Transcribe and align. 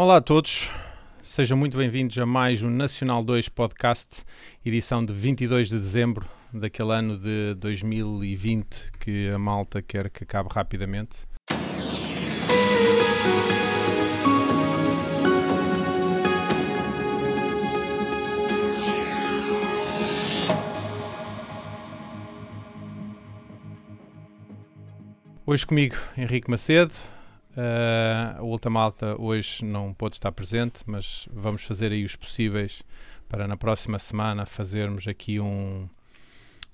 Olá 0.00 0.18
a 0.18 0.20
todos, 0.20 0.70
sejam 1.20 1.58
muito 1.58 1.76
bem-vindos 1.76 2.16
a 2.18 2.24
mais 2.24 2.62
um 2.62 2.70
Nacional 2.70 3.20
2 3.20 3.48
Podcast, 3.48 4.22
edição 4.64 5.04
de 5.04 5.12
22 5.12 5.70
de 5.70 5.76
dezembro 5.76 6.24
daquele 6.52 6.92
ano 6.92 7.18
de 7.18 7.54
2020 7.54 8.92
que 9.00 9.28
a 9.28 9.38
malta 9.40 9.82
quer 9.82 10.08
que 10.08 10.22
acabe 10.22 10.50
rapidamente. 10.52 11.26
Hoje 25.44 25.66
comigo 25.66 25.96
Henrique 26.16 26.48
Macedo. 26.48 26.94
Uh, 27.56 28.38
a 28.38 28.42
outra 28.42 28.70
malta 28.70 29.20
hoje 29.20 29.64
não 29.64 29.92
pôde 29.92 30.16
estar 30.16 30.30
presente, 30.30 30.82
mas 30.86 31.28
vamos 31.32 31.64
fazer 31.64 31.90
aí 31.92 32.04
os 32.04 32.14
possíveis 32.14 32.82
para 33.28 33.48
na 33.48 33.56
próxima 33.56 33.98
semana 33.98 34.46
fazermos 34.46 35.08
aqui 35.08 35.40
um, 35.40 35.88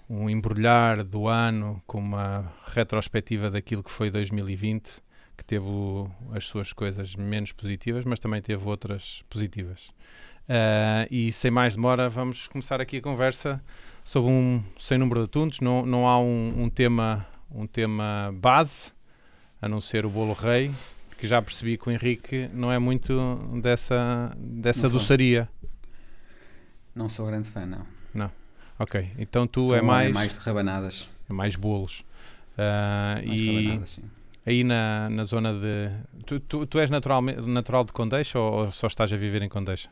um 0.08 0.28
embrulhar 0.28 1.02
do 1.02 1.26
ano 1.26 1.82
com 1.86 1.98
uma 1.98 2.52
retrospectiva 2.66 3.50
daquilo 3.50 3.82
que 3.82 3.90
foi 3.90 4.10
2020, 4.10 5.02
que 5.36 5.44
teve 5.44 5.64
o, 5.64 6.10
as 6.32 6.44
suas 6.44 6.72
coisas 6.72 7.16
menos 7.16 7.52
positivas, 7.52 8.04
mas 8.04 8.18
também 8.18 8.42
teve 8.42 8.68
outras 8.68 9.24
positivas. 9.30 9.88
Uh, 10.44 11.08
e 11.10 11.32
sem 11.32 11.50
mais 11.50 11.74
demora, 11.74 12.08
vamos 12.10 12.46
começar 12.46 12.80
aqui 12.80 12.98
a 12.98 13.02
conversa 13.02 13.62
sobre 14.04 14.30
um 14.30 14.62
sem 14.78 14.98
número 14.98 15.24
de 15.24 15.30
assuntos. 15.30 15.60
Não, 15.60 15.86
não 15.86 16.06
há 16.06 16.18
um, 16.18 16.64
um 16.64 16.68
tema 16.68 17.26
um 17.54 17.66
tema 17.66 18.34
base, 18.34 18.92
a 19.64 19.68
não 19.68 19.80
ser 19.80 20.04
o 20.04 20.10
bolo 20.10 20.32
rei, 20.32 20.70
que 21.18 21.26
já 21.26 21.40
percebi 21.40 21.78
que 21.78 21.88
o 21.88 21.92
Henrique 21.92 22.48
não 22.52 22.70
é 22.70 22.78
muito 22.78 23.36
dessa, 23.62 24.30
dessa 24.36 24.82
Não 24.82 24.90
sou. 24.90 24.98
doçaria. 24.98 25.48
Não 26.94 27.08
sou 27.08 27.26
grande 27.26 27.48
fã, 27.50 27.64
não. 27.66 27.86
Não. 28.12 28.30
Ok, 28.78 29.10
então 29.18 29.46
tu 29.46 29.66
Sou 29.68 29.74
é 29.76 29.82
mais, 29.82 30.12
mais 30.12 30.34
de 30.34 30.40
rabanadas. 30.40 31.08
é 31.28 31.32
mais 31.32 31.56
bolos. 31.56 32.04
Ah, 32.58 33.14
Mais 33.26 33.40
e 33.40 33.62
rabanadas, 33.66 33.90
sim. 33.90 34.02
aí 34.46 34.62
na, 34.64 35.08
na 35.10 35.24
zona 35.24 35.52
de. 35.52 35.90
Tu, 36.26 36.40
tu, 36.40 36.66
tu 36.66 36.78
és 36.78 36.90
naturalmente, 36.90 37.40
natural 37.40 37.84
de 37.84 37.92
Condeixa 37.92 38.38
ou, 38.38 38.66
ou 38.66 38.70
só 38.72 38.86
estás 38.86 39.12
a 39.12 39.16
viver 39.16 39.42
em 39.42 39.48
Condeixa? 39.48 39.88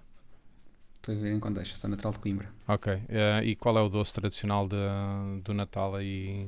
Estou 0.95 1.15
a 1.15 1.19
viver 1.19 1.33
em 1.33 1.41
Condeixa, 1.41 1.77
sou 1.77 1.91
natural 1.91 2.13
de 2.13 2.19
Coimbra. 2.21 2.49
Ok. 2.69 2.93
Ah, 3.11 3.43
e 3.43 3.57
qual 3.57 3.77
é 3.79 3.81
o 3.81 3.89
doce 3.89 4.13
tradicional 4.15 4.69
de, 4.69 4.77
do 5.43 5.53
Natal 5.55 5.95
aí? 5.97 6.47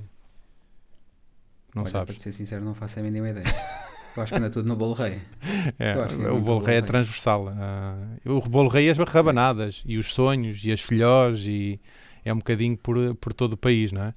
Não 1.75 1.83
Olha, 1.83 1.91
sabes? 1.91 2.06
para 2.06 2.14
te 2.14 2.22
ser 2.22 2.33
sincero, 2.33 2.64
não 2.64 2.75
faço 2.75 2.98
a 3.00 3.03
mínima 3.03 3.28
ideia. 3.28 3.47
Eu 4.17 4.22
acho 4.22 4.33
que 4.33 4.39
anda 4.39 4.50
tudo 4.50 4.69
no 4.69 4.77
bolo 4.77 4.94
rei. 4.94 5.20
É, 5.78 5.97
o 6.30 6.41
bolo 6.41 6.64
rei 6.64 6.77
é 6.77 6.83
transversal. 6.83 7.48
Ah, 7.48 7.97
o 8.25 8.41
bolo 8.42 8.69
rei 8.69 8.89
é 8.89 8.91
as 8.91 8.98
rabanadas 8.98 9.83
e 9.86 9.97
os 9.97 10.12
sonhos 10.12 10.64
e 10.64 10.70
as 10.72 10.80
filhós 10.80 11.47
e 11.47 11.80
é 12.25 12.33
um 12.33 12.36
bocadinho 12.36 12.77
por, 12.77 13.14
por 13.17 13.33
todo 13.33 13.55
o 13.55 13.56
país, 13.56 13.92
não 13.92 14.02
é? 14.02 14.14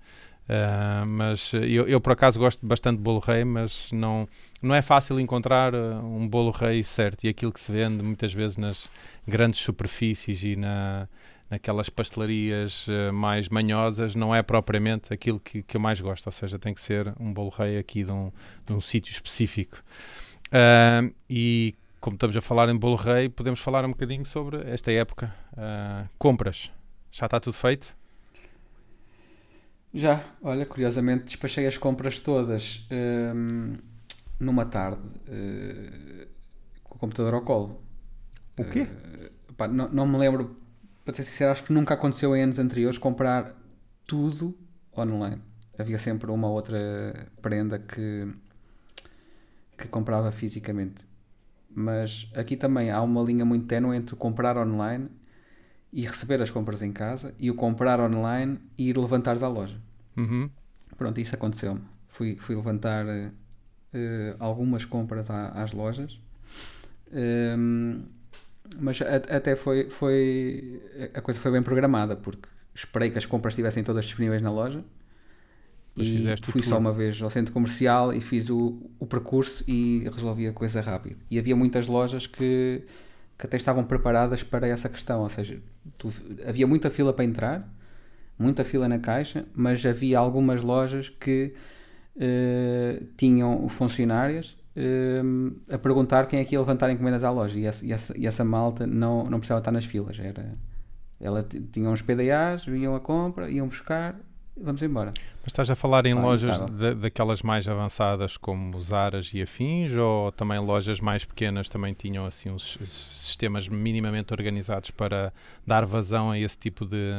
Ah, 0.49 1.03
mas 1.07 1.53
eu, 1.53 1.87
eu 1.87 1.99
por 1.99 2.11
acaso 2.11 2.37
gosto 2.37 2.65
bastante 2.65 2.97
de 2.97 3.03
bolo 3.03 3.19
rei, 3.19 3.43
mas 3.43 3.91
não, 3.91 4.27
não 4.61 4.75
é 4.75 4.81
fácil 4.81 5.19
encontrar 5.19 5.73
ah, 5.73 5.99
um 6.03 6.27
bolo 6.27 6.51
rei 6.51 6.83
certo 6.83 7.23
e 7.23 7.29
aquilo 7.29 7.51
que 7.51 7.59
se 7.59 7.71
vende 7.71 8.03
muitas 8.03 8.33
vezes 8.33 8.57
nas 8.57 8.89
grandes 9.27 9.59
superfícies 9.61 10.43
e 10.43 10.55
na, 10.55 11.07
naquelas 11.49 11.89
pastelarias 11.89 12.87
ah, 12.89 13.11
mais 13.11 13.49
manhosas 13.49 14.15
não 14.15 14.33
é 14.33 14.41
propriamente 14.41 15.13
aquilo 15.13 15.39
que, 15.39 15.63
que 15.63 15.77
eu 15.77 15.81
mais 15.81 15.99
gosto, 15.99 16.25
ou 16.27 16.31
seja, 16.31 16.59
tem 16.59 16.73
que 16.73 16.81
ser 16.81 17.13
um 17.19 17.33
bolo 17.33 17.49
rei 17.49 17.77
aqui 17.77 18.03
de 18.03 18.11
um, 18.11 18.31
de 18.65 18.73
um 18.73 18.81
sítio 18.81 19.11
específico. 19.11 19.83
Ah, 20.51 21.09
e 21.29 21.75
como 21.99 22.15
estamos 22.15 22.35
a 22.37 22.41
falar 22.41 22.69
em 22.69 22.75
bolo 22.75 22.95
rei, 22.95 23.29
podemos 23.29 23.59
falar 23.59 23.83
um 23.85 23.89
bocadinho 23.89 24.25
sobre 24.25 24.69
esta 24.69 24.91
época. 24.91 25.33
Ah, 25.55 26.05
compras. 26.17 26.71
Já 27.11 27.25
está 27.25 27.39
tudo 27.39 27.53
feito? 27.53 27.95
Já, 29.93 30.23
olha, 30.43 30.65
curiosamente 30.65 31.25
despachei 31.25 31.65
as 31.65 31.77
compras 31.77 32.19
todas 32.19 32.85
numa 34.39 34.65
tarde 34.65 35.01
eh, 35.27 36.27
com 36.83 36.95
o 36.95 36.99
computador 36.99 37.33
ao 37.33 37.41
colo. 37.41 37.81
O 38.57 38.63
quê? 38.65 38.87
Eh, 38.87 39.31
pá, 39.55 39.67
não, 39.67 39.89
não 39.89 40.07
me 40.07 40.17
lembro, 40.17 40.55
para 41.07 41.15
ser 41.15 41.23
sincero, 41.23 41.53
acho 41.53 41.63
que 41.63 41.71
nunca 41.71 41.93
aconteceu 41.93 42.35
em 42.35 42.43
anos 42.43 42.59
anteriores 42.59 42.97
comprar 42.97 43.55
tudo 44.05 44.53
online. 44.95 45.41
Havia 45.79 45.97
sempre 45.97 46.29
uma 46.29 46.49
outra 46.49 47.31
prenda 47.41 47.79
que, 47.79 48.27
que 49.77 49.87
comprava 49.87 50.33
fisicamente. 50.33 51.07
Mas 51.73 52.29
aqui 52.35 52.57
também 52.57 52.91
há 52.91 53.01
uma 53.01 53.21
linha 53.21 53.45
muito 53.45 53.67
ténue 53.67 53.95
entre 53.95 54.17
comprar 54.17 54.57
online 54.57 55.07
e 55.93 56.01
receber 56.01 56.41
as 56.41 56.51
compras 56.51 56.81
em 56.81 56.91
casa 56.91 57.33
e 57.39 57.49
o 57.49 57.55
comprar 57.55 58.01
online 58.01 58.59
e 58.77 58.89
ir 58.89 58.97
levantares 58.97 59.41
à 59.41 59.47
loja. 59.47 59.79
Uhum. 60.17 60.49
Pronto, 60.97 61.21
isso 61.21 61.33
aconteceu-me. 61.33 61.83
Fui, 62.09 62.35
fui 62.37 62.53
levantar 62.53 63.05
eh, 63.93 64.35
algumas 64.39 64.83
compras 64.83 65.29
à- 65.29 65.51
às 65.63 65.71
lojas, 65.71 66.19
Ehm, 67.13 68.01
mas 68.79 69.01
até 69.01 69.55
foi, 69.55 69.89
foi. 69.89 70.81
A 71.13 71.21
coisa 71.21 71.39
foi 71.39 71.51
bem 71.51 71.61
programada, 71.63 72.15
porque 72.15 72.47
esperei 72.73 73.09
que 73.11 73.17
as 73.17 73.25
compras 73.25 73.53
estivessem 73.53 73.83
todas 73.83 74.05
disponíveis 74.05 74.41
na 74.41 74.51
loja. 74.51 74.83
E 75.95 76.35
fui 76.43 76.61
só 76.61 76.77
uma 76.77 76.93
vez 76.93 77.19
ao 77.21 77.29
centro 77.29 77.51
comercial 77.51 78.13
e 78.13 78.21
fiz 78.21 78.49
o, 78.51 78.79
o 78.99 79.05
percurso 79.07 79.63
e 79.67 80.03
resolvi 80.13 80.47
a 80.47 80.53
coisa 80.53 80.79
rápido. 80.79 81.17
E 81.29 81.39
havia 81.39 81.55
muitas 81.55 81.87
lojas 81.87 82.27
que, 82.27 82.83
que 83.37 83.45
até 83.47 83.57
estavam 83.57 83.83
preparadas 83.83 84.43
para 84.43 84.67
essa 84.67 84.87
questão, 84.89 85.21
ou 85.21 85.29
seja, 85.29 85.59
tu- 85.97 86.13
havia 86.47 86.67
muita 86.67 86.91
fila 86.91 87.11
para 87.13 87.25
entrar, 87.25 87.67
muita 88.39 88.65
fila 88.65 88.87
na 88.87 88.99
caixa, 88.99 89.45
mas 89.55 89.85
havia 89.85 90.19
algumas 90.19 90.63
lojas 90.63 91.09
que 91.09 91.53
eh, 92.19 93.03
tinham 93.17 93.69
funcionários 93.69 94.57
eh, 94.77 95.21
a 95.73 95.77
perguntar 95.79 96.27
quem 96.27 96.39
é 96.39 96.45
que 96.45 96.53
ia 96.53 96.59
levantar 96.59 96.91
encomendas 96.91 97.23
à 97.23 97.31
loja 97.31 97.57
e 97.57 97.65
essa, 97.65 97.83
e 97.85 97.91
essa, 97.91 98.17
e 98.17 98.27
essa 98.27 98.45
malta 98.45 98.85
não, 98.85 99.23
não 99.25 99.39
precisava 99.39 99.59
estar 99.59 99.71
nas 99.71 99.85
filas. 99.85 100.19
Era, 100.19 100.53
ela 101.19 101.43
tinha 101.71 101.89
uns 101.89 102.01
PDAs, 102.03 102.63
vinham 102.63 102.95
a 102.95 102.99
compra, 102.99 103.49
iam 103.49 103.67
buscar, 103.67 104.15
vamos 104.55 104.81
embora. 104.83 105.13
Mas 105.41 105.47
estás 105.53 105.71
a 105.71 105.75
falar 105.75 106.05
em 106.05 106.13
Pá, 106.13 106.21
lojas 106.21 106.61
da- 106.61 106.93
daquelas 106.93 107.41
mais 107.41 107.67
avançadas 107.67 108.37
como 108.37 108.77
os 108.77 108.93
Aras 108.93 109.33
e 109.33 109.41
afins 109.41 109.93
ou 109.95 110.31
também 110.31 110.59
lojas 110.59 110.99
mais 110.99 111.25
pequenas 111.25 111.69
também 111.69 111.93
tinham 111.93 112.25
assim 112.25 112.49
uns 112.51 112.77
sistemas 112.85 113.67
minimamente 113.67 114.33
organizados 114.33 114.91
para 114.91 115.33
dar 115.65 115.85
vazão 115.85 116.31
a 116.31 116.37
esse 116.39 116.57
tipo 116.57 116.85
de, 116.85 117.11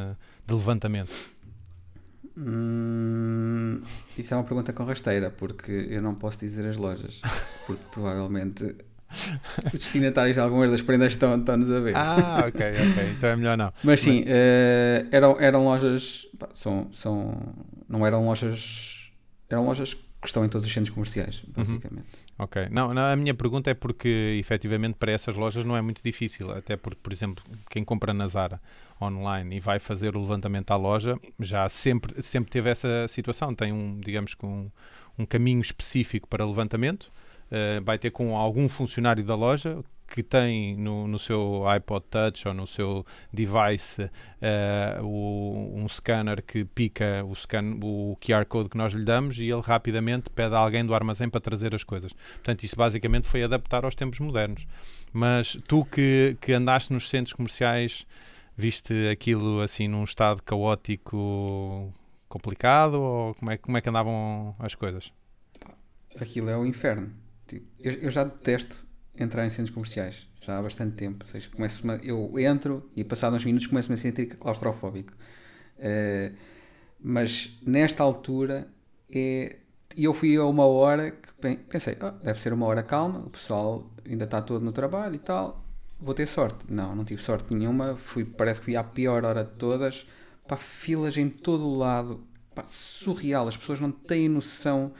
de 0.46 0.54
levantamento? 0.54 1.10
Hum, 2.40 3.82
isso 4.16 4.32
é 4.32 4.36
uma 4.36 4.44
pergunta 4.44 4.72
com 4.72 4.84
rasteira, 4.84 5.28
porque 5.28 5.72
eu 5.90 6.00
não 6.00 6.14
posso 6.14 6.38
dizer 6.38 6.64
as 6.66 6.76
lojas, 6.76 7.20
porque 7.66 7.82
provavelmente 7.90 8.76
os 9.66 9.72
destinatários 9.72 10.36
de 10.36 10.40
algumas 10.40 10.70
das 10.70 10.80
prendas 10.80 11.12
estão, 11.12 11.36
estão-nos 11.36 11.70
a 11.70 11.80
ver. 11.80 11.96
Ah, 11.96 12.44
ok, 12.46 12.66
ok. 12.66 13.10
Então 13.16 13.30
é 13.30 13.36
melhor 13.36 13.56
não. 13.56 13.72
Mas 13.82 14.00
sim, 14.00 14.24
eh, 14.26 15.06
eram, 15.10 15.40
eram 15.40 15.64
lojas, 15.64 16.28
pá, 16.38 16.48
são, 16.54 16.88
são, 16.92 17.54
não 17.88 18.06
eram 18.06 18.24
lojas, 18.24 19.10
eram 19.50 19.64
lojas 19.66 19.94
que 19.94 20.26
estão 20.26 20.44
em 20.44 20.48
todos 20.48 20.66
os 20.66 20.72
centros 20.72 20.94
comerciais, 20.94 21.42
basicamente. 21.48 22.27
Ok. 22.38 22.68
Não, 22.70 22.94
não, 22.94 23.02
a 23.02 23.16
minha 23.16 23.34
pergunta 23.34 23.68
é 23.68 23.74
porque, 23.74 24.36
efetivamente, 24.38 24.94
para 24.94 25.10
essas 25.10 25.34
lojas 25.34 25.64
não 25.64 25.76
é 25.76 25.82
muito 25.82 26.00
difícil. 26.02 26.50
Até 26.52 26.76
porque, 26.76 27.00
por 27.02 27.12
exemplo, 27.12 27.42
quem 27.68 27.82
compra 27.84 28.14
na 28.14 28.28
Zara 28.28 28.60
online 29.02 29.56
e 29.56 29.60
vai 29.60 29.80
fazer 29.80 30.16
o 30.16 30.20
levantamento 30.20 30.70
à 30.70 30.76
loja, 30.76 31.18
já 31.40 31.68
sempre, 31.68 32.22
sempre 32.22 32.50
teve 32.50 32.70
essa 32.70 33.08
situação. 33.08 33.52
Tem 33.54 33.72
um, 33.72 33.98
digamos 33.98 34.34
que 34.34 34.46
um, 34.46 34.70
um 35.18 35.26
caminho 35.26 35.60
específico 35.60 36.28
para 36.28 36.46
levantamento. 36.46 37.10
Uh, 37.50 37.82
vai 37.82 37.98
ter 37.98 38.10
com 38.10 38.36
algum 38.36 38.68
funcionário 38.68 39.24
da 39.24 39.34
loja 39.34 39.82
que 40.08 40.22
tem 40.22 40.76
no, 40.76 41.06
no 41.06 41.18
seu 41.18 41.68
iPod 41.68 42.04
Touch 42.10 42.48
ou 42.48 42.54
no 42.54 42.66
seu 42.66 43.04
device 43.32 44.02
uh, 44.02 45.04
o, 45.04 45.74
um 45.76 45.88
scanner 45.88 46.42
que 46.42 46.64
pica 46.64 47.24
o, 47.24 47.34
scan, 47.34 47.78
o 47.82 48.16
QR 48.20 48.46
Code 48.46 48.70
que 48.70 48.76
nós 48.76 48.92
lhe 48.92 49.04
damos 49.04 49.38
e 49.38 49.44
ele 49.44 49.60
rapidamente 49.60 50.30
pede 50.30 50.54
a 50.54 50.58
alguém 50.58 50.84
do 50.84 50.94
armazém 50.94 51.28
para 51.28 51.40
trazer 51.40 51.74
as 51.74 51.84
coisas. 51.84 52.12
Portanto, 52.12 52.64
isso 52.64 52.74
basicamente 52.74 53.26
foi 53.26 53.42
adaptar 53.42 53.84
aos 53.84 53.94
tempos 53.94 54.18
modernos. 54.18 54.66
Mas 55.12 55.56
tu 55.68 55.84
que, 55.84 56.36
que 56.40 56.52
andaste 56.52 56.92
nos 56.92 57.08
centros 57.08 57.34
comerciais, 57.34 58.06
viste 58.56 59.08
aquilo 59.08 59.60
assim 59.60 59.88
num 59.88 60.04
estado 60.04 60.42
caótico 60.42 61.92
complicado 62.28 62.94
ou 62.94 63.34
como 63.34 63.50
é, 63.50 63.56
como 63.58 63.76
é 63.76 63.80
que 63.80 63.88
andavam 63.88 64.54
as 64.58 64.74
coisas? 64.74 65.12
Aquilo 66.18 66.48
é 66.48 66.56
o 66.56 66.64
inferno. 66.64 67.12
Tipo, 67.46 67.66
eu, 67.78 67.92
eu 67.92 68.10
já 68.10 68.24
detesto 68.24 68.87
entrar 69.22 69.46
em 69.46 69.50
centros 69.50 69.74
comerciais, 69.74 70.26
já 70.40 70.58
há 70.58 70.62
bastante 70.62 70.96
tempo. 70.96 71.24
Ou 71.24 71.30
seja, 71.30 71.48
começo 71.50 71.86
eu 72.02 72.38
entro 72.38 72.88
e 72.96 73.04
passados 73.04 73.38
uns 73.38 73.44
minutos 73.44 73.66
começo-me 73.66 73.94
a 73.94 73.98
sentir 73.98 74.26
claustrofóbico. 74.36 75.12
Eh, 75.78 76.32
mas 77.00 77.56
nesta 77.64 78.02
altura 78.02 78.68
é 79.10 79.56
eu 79.96 80.14
fui 80.14 80.36
a 80.36 80.44
uma 80.44 80.64
hora 80.64 81.10
que 81.10 81.56
pensei, 81.56 81.96
oh, 82.00 82.10
deve 82.24 82.40
ser 82.40 82.52
uma 82.52 82.66
hora 82.66 82.82
calma, 82.82 83.20
o 83.20 83.30
pessoal 83.30 83.90
ainda 84.06 84.24
está 84.24 84.40
todo 84.40 84.64
no 84.64 84.72
trabalho 84.72 85.14
e 85.16 85.18
tal, 85.18 85.64
vou 86.00 86.14
ter 86.14 86.26
sorte. 86.26 86.64
Não, 86.68 86.94
não 86.94 87.04
tive 87.04 87.22
sorte 87.22 87.54
nenhuma, 87.54 87.96
fui, 87.96 88.24
parece 88.24 88.60
que 88.60 88.66
fui 88.66 88.76
à 88.76 88.84
pior 88.84 89.24
hora 89.24 89.44
de 89.44 89.50
todas, 89.52 90.06
pá, 90.46 90.56
filas 90.56 91.16
em 91.16 91.28
todo 91.28 91.66
o 91.66 91.76
lado, 91.76 92.24
pá, 92.54 92.64
surreal, 92.64 93.48
as 93.48 93.56
pessoas 93.56 93.80
não 93.80 93.90
têm 93.90 94.28
noção, 94.28 94.92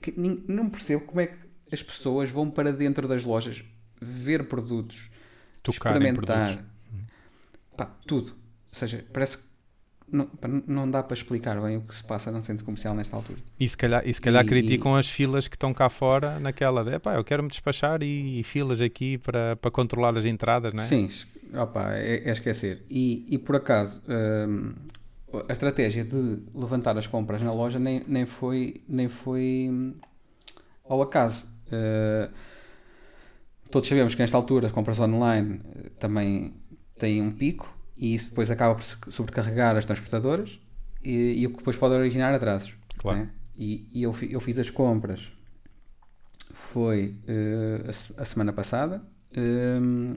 que, 0.00 0.12
não 0.16 0.68
percebo 0.68 1.04
como 1.04 1.20
é 1.20 1.26
que 1.28 1.43
as 1.74 1.82
pessoas 1.82 2.30
vão 2.30 2.50
para 2.50 2.72
dentro 2.72 3.06
das 3.06 3.24
lojas 3.24 3.62
ver 4.00 4.48
produtos, 4.48 5.10
Tocar 5.62 5.92
experimentar, 5.92 6.46
produtos. 6.46 6.74
Pá, 7.76 7.86
tudo. 8.06 8.30
Ou 8.30 8.74
seja, 8.74 9.04
parece 9.12 9.38
que 9.38 9.44
não, 10.10 10.28
não 10.66 10.90
dá 10.90 11.02
para 11.02 11.14
explicar 11.14 11.60
bem 11.60 11.76
o 11.76 11.80
que 11.82 11.94
se 11.94 12.04
passa 12.04 12.30
no 12.30 12.42
centro 12.42 12.64
comercial 12.64 12.94
nesta 12.94 13.16
altura. 13.16 13.38
E 13.58 13.68
se 13.68 13.76
calhar, 13.76 14.02
e 14.06 14.12
se 14.12 14.20
calhar 14.20 14.44
e, 14.44 14.48
criticam 14.48 14.96
e... 14.96 15.00
as 15.00 15.10
filas 15.10 15.48
que 15.48 15.56
estão 15.56 15.72
cá 15.72 15.88
fora 15.88 16.38
naquela 16.38 16.84
de, 16.84 16.98
pá, 16.98 17.14
eu 17.14 17.24
quero 17.24 17.42
me 17.42 17.48
despachar 17.48 18.02
e, 18.02 18.40
e, 18.40 18.42
filas 18.42 18.80
aqui 18.80 19.18
para, 19.18 19.56
para 19.56 19.70
controlar 19.70 20.16
as 20.16 20.24
entradas, 20.24 20.72
não 20.72 20.82
é? 20.82 20.86
Sim, 20.86 21.08
opa, 21.54 21.92
é, 21.94 22.28
é 22.28 22.30
esquecer. 22.30 22.84
E, 22.88 23.26
e 23.28 23.38
por 23.38 23.56
acaso, 23.56 24.00
hum, 24.08 24.72
a 25.48 25.52
estratégia 25.52 26.04
de 26.04 26.42
levantar 26.54 26.96
as 26.96 27.06
compras 27.06 27.42
na 27.42 27.52
loja 27.52 27.78
nem, 27.78 28.04
nem, 28.06 28.26
foi, 28.26 28.80
nem 28.88 29.08
foi 29.08 29.68
hum, 29.70 29.94
ao 30.88 31.02
acaso. 31.02 31.44
Uh, 31.74 32.32
todos 33.74 33.88
sabemos 33.88 34.14
que 34.14 34.20
nesta 34.20 34.36
altura 34.36 34.68
as 34.68 34.72
compras 34.72 35.00
online 35.00 35.60
eh, 35.64 35.90
também 35.98 36.54
têm 36.96 37.20
um 37.20 37.32
pico 37.32 37.76
e 37.96 38.14
isso 38.14 38.30
depois 38.30 38.48
acaba 38.48 38.76
por 38.76 39.12
sobrecarregar 39.12 39.76
as 39.76 39.84
transportadoras 39.84 40.60
e, 41.02 41.40
e 41.40 41.46
o 41.46 41.50
que 41.50 41.56
depois 41.56 41.76
pode 41.76 41.94
originar 41.94 42.32
atrasos. 42.32 42.72
Claro. 42.96 43.18
Né? 43.18 43.30
E, 43.56 43.88
e 43.92 44.02
eu, 44.04 44.14
eu, 44.30 44.40
fiz 44.40 44.58
as 44.60 44.70
compras 44.70 45.28
foi 46.52 47.16
uh, 47.28 47.90
a, 48.16 48.22
a, 48.22 48.24
semana 48.24 48.52
passada 48.52 49.02
um, 49.36 49.40
ehm, 49.40 50.16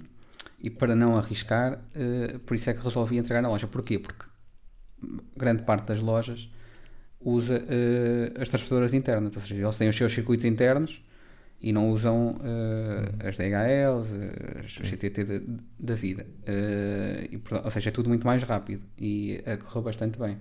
e 0.59 0.69
para 0.69 0.95
não 0.95 1.15
arriscar, 1.15 1.73
uh, 1.73 2.39
por 2.39 2.55
isso 2.55 2.69
é 2.69 2.73
que 2.73 2.83
resolvi 2.83 3.17
entregar 3.17 3.41
na 3.41 3.49
loja. 3.49 3.67
Porquê? 3.67 3.97
Porque 3.97 4.25
grande 5.35 5.63
parte 5.63 5.85
das 5.85 5.99
lojas 5.99 6.47
usa 7.19 7.57
uh, 7.57 8.41
as 8.41 8.49
transportadoras 8.49 8.93
internas, 8.93 9.35
ou 9.35 9.41
seja, 9.41 9.55
eles 9.55 9.77
têm 9.77 9.89
os 9.89 9.95
seus 9.95 10.13
circuitos 10.13 10.45
internos 10.45 11.01
e 11.59 11.73
não 11.73 11.89
usam 11.91 12.37
uh, 12.37 13.27
as 13.27 13.37
DHLs, 13.37 14.13
as 14.63 14.73
Sim. 14.73 14.95
CTT 14.95 15.41
da 15.79 15.95
vida. 15.95 16.25
Uh, 16.43 17.25
e, 17.31 17.41
ou 17.63 17.71
seja, 17.71 17.89
é 17.89 17.91
tudo 17.91 18.09
muito 18.09 18.25
mais 18.25 18.43
rápido 18.43 18.83
e 18.97 19.41
uh, 19.41 19.63
correu 19.63 19.83
bastante 19.83 20.19
bem. 20.19 20.37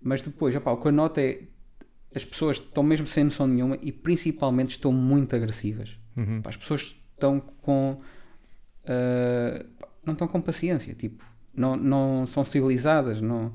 Mas 0.00 0.22
depois, 0.22 0.54
opa, 0.54 0.70
o 0.70 0.76
que 0.76 0.88
eu 0.88 0.92
noto 0.92 1.18
é 1.18 1.40
as 2.14 2.24
pessoas 2.24 2.58
estão 2.58 2.82
mesmo 2.82 3.06
sem 3.06 3.24
noção 3.24 3.46
nenhuma 3.46 3.78
e 3.80 3.90
principalmente 3.90 4.70
estão 4.70 4.92
muito 4.92 5.34
agressivas. 5.34 5.98
Uhum. 6.16 6.42
As 6.44 6.56
pessoas 6.56 6.96
estão 7.14 7.40
com. 7.40 8.00
Não 10.04 10.12
estão 10.12 10.28
com 10.28 10.40
paciência, 10.40 10.92
tipo, 10.94 11.24
não, 11.54 11.76
não 11.76 12.26
são 12.26 12.44
civilizadas, 12.44 13.20
não 13.20 13.52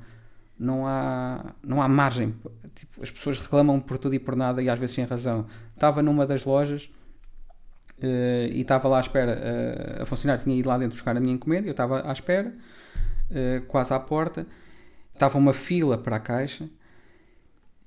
não 0.60 0.86
há, 0.86 1.54
não 1.64 1.82
há 1.82 1.88
margem. 1.88 2.36
Tipo, 2.74 3.04
as 3.04 3.12
pessoas 3.12 3.38
reclamam 3.38 3.80
por 3.80 3.98
tudo 3.98 4.16
e 4.16 4.20
por 4.20 4.36
nada 4.36 4.62
e 4.62 4.70
às 4.70 4.80
vezes 4.80 4.96
sem 4.96 5.06
razão. 5.06 5.46
Estava 5.74 6.02
numa 6.02 6.26
das 6.26 6.46
lojas 6.46 6.90
uh, 8.00 8.52
e 8.52 8.62
estava 8.62 8.88
lá 8.88 8.98
à 8.98 9.02
espera. 9.02 9.38
Uh, 10.00 10.04
a 10.04 10.06
funcionária 10.06 10.44
tinha 10.44 10.56
ido 10.56 10.68
lá 10.68 10.78
dentro 10.78 10.96
buscar 10.96 11.16
a 11.16 11.20
minha 11.20 11.34
encomenda, 11.34 11.68
eu 11.68 11.72
estava 11.72 12.08
à 12.08 12.12
espera, 12.12 12.54
uh, 13.32 13.66
quase 13.68 13.94
à 13.94 14.00
porta. 14.00 14.48
Estava 15.14 15.38
uma 15.38 15.54
fila 15.54 15.98
para 15.98 16.18
a 16.18 16.20
caixa 16.20 16.70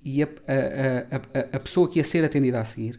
e 0.02 0.22
a, 0.22 0.26
a, 0.26 1.16
a, 1.16 1.56
a 1.56 1.60
pessoa 1.60 1.88
que 1.88 1.98
ia 1.98 2.04
ser 2.04 2.24
atendida 2.24 2.58
a 2.58 2.64
seguir 2.64 2.98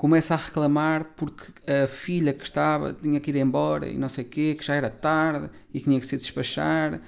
começa 0.00 0.32
a 0.32 0.36
reclamar 0.38 1.12
porque 1.14 1.52
a 1.70 1.86
filha 1.86 2.32
que 2.32 2.42
estava 2.42 2.94
tinha 2.94 3.20
que 3.20 3.30
ir 3.30 3.36
embora 3.36 3.86
e 3.86 3.98
não 3.98 4.08
sei 4.08 4.24
o 4.24 4.28
quê, 4.28 4.56
que 4.58 4.64
já 4.64 4.74
era 4.74 4.88
tarde 4.88 5.50
e 5.74 5.78
tinha 5.78 6.00
que 6.00 6.06
se 6.06 6.16
despachar 6.16 7.02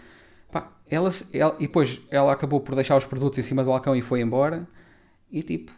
ela, 0.92 1.10
ela, 1.32 1.56
e 1.58 1.62
depois 1.62 2.00
ela 2.10 2.32
acabou 2.32 2.60
por 2.60 2.74
deixar 2.74 2.96
os 2.96 3.04
produtos 3.04 3.38
em 3.38 3.42
cima 3.42 3.64
do 3.64 3.70
balcão 3.70 3.96
e 3.96 4.02
foi 4.02 4.20
embora. 4.20 4.68
E 5.30 5.42
tipo, 5.42 5.72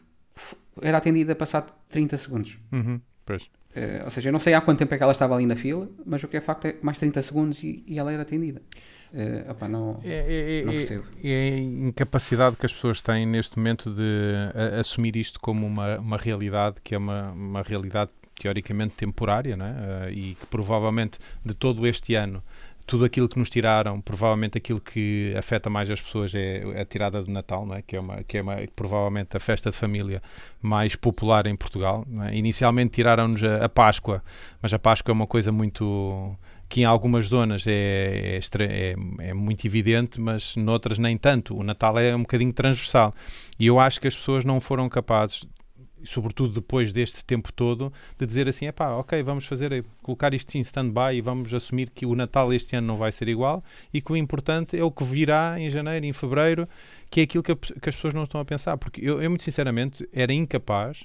era 0.82 0.99
atendida 0.99 1.34
passado 1.37 1.72
30 1.88 2.16
segundos. 2.19 2.58
Uhum. 2.72 3.00
Uh, 3.31 4.05
ou 4.05 4.11
seja, 4.11 4.28
eu 4.28 4.32
não 4.32 4.40
sei 4.40 4.55
há 4.55 4.61
quanto 4.61 4.78
tempo 4.78 4.93
é 4.94 4.96
que 4.96 5.02
ela 5.02 5.12
estava 5.12 5.34
ali 5.34 5.46
na 5.46 5.56
fila, 5.56 5.88
mas 6.05 6.22
o 6.22 6.28
que 6.28 6.37
é 6.37 6.40
facto 6.40 6.66
é 6.66 6.76
mais 6.82 6.99
30 6.99 7.22
segundos 7.22 7.62
e, 7.62 7.82
e 7.87 7.99
ela 7.99 8.12
era 8.12 8.22
atendida. 8.22 8.61
Uh, 9.12 9.50
opa, 9.50 9.69
não, 9.69 10.00
é, 10.02 10.61
é, 10.61 10.64
não 10.64 10.72
percebo. 10.72 11.05
É, 11.22 11.31
é, 11.31 11.55
a 11.55 11.58
incapacidade 11.58 12.56
que 12.56 12.66
as 12.66 12.72
pessoas 12.72 13.00
têm 13.00 13.25
neste 13.25 13.56
momento 13.56 13.90
de 13.90 14.32
a, 14.55 14.81
assumir 14.81 15.16
isto 15.16 15.38
como 15.38 15.64
uma, 15.64 15.99
uma 15.99 16.16
realidade 16.16 16.76
que 16.82 16.94
é 16.94 16.99
uma, 16.99 17.31
uma 17.31 17.62
realidade 17.62 18.11
teoricamente 18.34 18.94
temporária 18.94 19.56
não 19.56 19.66
é? 19.66 19.70
Uh, 19.70 20.11
e 20.11 20.34
que 20.34 20.46
provavelmente 20.46 21.19
de 21.44 21.55
todo 21.55 21.87
este 21.87 22.16
ano 22.16 22.43
tudo 22.87 23.05
aquilo 23.05 23.29
que 23.29 23.39
nos 23.39 23.49
tiraram, 23.49 24.01
provavelmente 24.01 24.59
aquilo 24.59 24.81
que 24.81 25.35
afeta 25.37 25.71
mais 25.71 25.91
as 25.91 26.01
pessoas 26.01 26.35
é 26.35 26.63
a 26.81 26.85
tirada 26.85 27.23
do 27.23 27.31
Natal, 27.31 27.65
não 27.65 27.75
é? 27.75 27.83
que 27.83 27.97
é, 27.97 28.01
uma, 28.01 28.23
que 28.23 28.39
é 28.39 28.43
uma, 28.43 28.57
provavelmente 28.77 29.37
a 29.37 29.41
festa 29.41 29.71
de 29.71 29.77
família 29.77 30.23
mais 30.61 30.95
popular 30.95 31.47
em 31.47 31.57
Portugal. 31.57 32.07
É? 32.29 32.37
Inicialmente 32.37 32.93
tiraram-nos 32.93 33.43
a, 33.43 33.65
a, 33.65 33.69
Páscoa, 33.69 34.23
mas 34.61 34.73
a 34.73 34.79
Páscoa 34.79 35.13
é 35.13 35.15
uma 35.15 35.27
coisa 35.27 35.51
muito 35.51 36.37
que 36.69 36.81
em 36.81 36.85
algumas 36.85 37.27
zonas 37.27 37.67
é, 37.67 38.39
é, 38.39 38.41
é, 38.65 38.97
é 39.29 39.35
muito 39.35 39.67
evidente, 39.67 40.21
mas 40.21 40.57
noutras 40.57 40.99
nem 40.99 41.17
tanto. 41.17 41.57
O 41.57 41.63
Natal 41.63 41.99
é 41.99 42.15
um 42.15 42.23
bocadinho 42.23 42.53
transversal. 42.53 43.15
E 43.59 43.67
eu 43.67 43.79
acho 43.79 44.01
que 44.01 44.09
as 44.09 44.17
pessoas 44.17 44.45
não 44.45 44.61
foram 44.61 44.89
capazes 44.89 45.45
sobretudo 46.05 46.55
depois 46.55 46.93
deste 46.93 47.25
tempo 47.25 47.53
todo, 47.53 47.93
de 48.19 48.27
dizer 48.27 48.49
assim, 48.49 48.71
pá, 48.73 48.91
ok, 48.91 49.23
vamos 49.23 49.47
fazer, 49.47 49.85
colocar 50.03 50.35
isto 50.35 50.55
em 50.56 50.61
stand-by 50.61 51.15
e 51.15 51.21
vamos 51.21 51.53
assumir 51.53 51.91
que 51.91 52.06
o 52.06 52.15
Natal 52.15 52.53
este 52.53 52.77
ano 52.77 52.87
não 52.87 52.97
vai 52.97 53.12
ser 53.12 53.29
igual 53.29 53.62
e 53.93 54.01
que 54.01 54.12
o 54.12 54.17
importante 54.17 54.79
é 54.79 54.85
o 54.85 54.91
que 54.91 55.05
virá 55.05 55.56
em 55.59 55.71
janeiro, 55.71 56.05
em 56.06 56.12
fevereiro, 56.12 56.69
que 57.11 57.21
é 57.21 57.23
aquilo 57.25 57.43
que, 57.43 57.53
a, 57.53 57.56
que 57.56 57.89
as 57.89 57.95
pessoas 57.95 58.15
não 58.15 58.25
estão 58.25 58.41
a 58.41 58.45
pensar. 58.45 58.77
Porque 58.77 59.01
eu, 59.01 59.23
eu 59.23 59.31
muito 59.31 59.45
sinceramente, 59.45 60.09
era 60.12 60.33
incapaz, 60.33 61.03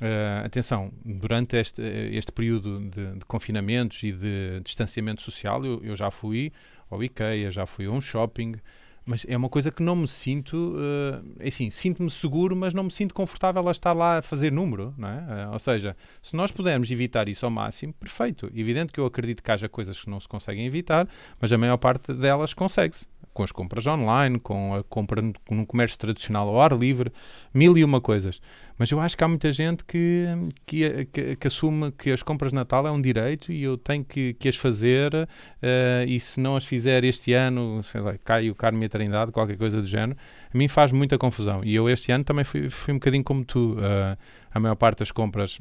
uh, 0.00 0.44
atenção, 0.44 0.92
durante 1.04 1.56
este, 1.56 1.82
este 1.82 2.32
período 2.32 2.80
de, 2.80 3.18
de 3.18 3.24
confinamentos 3.26 4.02
e 4.02 4.12
de 4.12 4.60
distanciamento 4.64 5.22
social, 5.22 5.64
eu, 5.64 5.80
eu 5.82 5.96
já 5.96 6.10
fui 6.10 6.52
ao 6.90 7.02
IKEA, 7.02 7.50
já 7.50 7.66
fui 7.66 7.86
a 7.86 7.90
um 7.90 8.00
shopping, 8.00 8.56
mas 9.10 9.26
é 9.28 9.36
uma 9.36 9.48
coisa 9.48 9.72
que 9.72 9.82
não 9.82 9.96
me 9.96 10.06
sinto, 10.06 10.76
uh, 10.76 11.44
assim, 11.44 11.68
sinto-me 11.68 12.08
seguro, 12.08 12.54
mas 12.54 12.72
não 12.72 12.84
me 12.84 12.92
sinto 12.92 13.12
confortável 13.12 13.66
a 13.66 13.72
estar 13.72 13.92
lá 13.92 14.18
a 14.18 14.22
fazer 14.22 14.52
número, 14.52 14.94
não 14.96 15.08
é? 15.08 15.46
Uh, 15.48 15.52
ou 15.52 15.58
seja, 15.58 15.96
se 16.22 16.36
nós 16.36 16.52
pudermos 16.52 16.88
evitar 16.92 17.28
isso 17.28 17.44
ao 17.44 17.50
máximo, 17.50 17.92
perfeito. 17.92 18.48
Evidente 18.54 18.92
que 18.92 19.00
eu 19.00 19.04
acredito 19.04 19.42
que 19.42 19.50
haja 19.50 19.68
coisas 19.68 20.00
que 20.00 20.08
não 20.08 20.20
se 20.20 20.28
conseguem 20.28 20.64
evitar, 20.64 21.08
mas 21.40 21.52
a 21.52 21.58
maior 21.58 21.76
parte 21.76 22.14
delas 22.14 22.54
consegue-se 22.54 23.04
com 23.40 23.44
as 23.44 23.52
compras 23.52 23.86
online, 23.86 24.38
com 24.38 24.74
a 24.74 24.84
compra 24.84 25.22
no, 25.22 25.66
comércio 25.66 25.98
tradicional 25.98 26.46
ao 26.46 26.60
ar 26.60 26.72
livre, 26.72 27.10
mil 27.54 27.76
e 27.78 27.82
uma 27.82 27.98
coisas. 27.98 28.38
Mas 28.78 28.90
eu 28.90 29.00
acho 29.00 29.16
que 29.16 29.24
há 29.24 29.28
muita 29.28 29.50
gente 29.50 29.82
que, 29.82 30.26
que, 30.66 31.36
que, 31.36 31.46
assume 31.46 31.90
que 31.92 32.10
as 32.10 32.22
compras 32.22 32.52
de 32.52 32.56
Natal 32.56 32.86
é 32.86 32.90
um 32.90 33.00
direito 33.00 33.50
e 33.50 33.62
eu 33.62 33.78
tenho 33.78 34.04
que, 34.04 34.34
que 34.34 34.46
as 34.46 34.56
fazer 34.56 35.14
uh, 35.14 35.28
e 36.06 36.20
se 36.20 36.38
não 36.38 36.54
as 36.54 36.66
fizer 36.66 37.02
este 37.02 37.32
ano, 37.32 37.82
sei 37.82 38.02
lá, 38.02 38.14
cai 38.18 38.50
o 38.50 38.54
Carmo 38.54 38.82
e 38.82 38.86
a 38.86 38.88
Trindade, 38.90 39.32
qualquer 39.32 39.56
coisa 39.56 39.80
do 39.80 39.86
género, 39.86 40.18
a 40.52 40.56
mim 40.56 40.68
faz 40.68 40.92
muita 40.92 41.16
confusão. 41.16 41.64
E 41.64 41.74
eu 41.74 41.88
este 41.88 42.12
ano 42.12 42.24
também 42.24 42.44
fui, 42.44 42.68
fui 42.68 42.92
um 42.92 42.98
bocadinho 42.98 43.24
como 43.24 43.42
tu. 43.42 43.72
Uh, 43.74 44.18
a 44.52 44.58
maior 44.58 44.74
parte 44.74 44.98
das 44.98 45.12
compras 45.12 45.60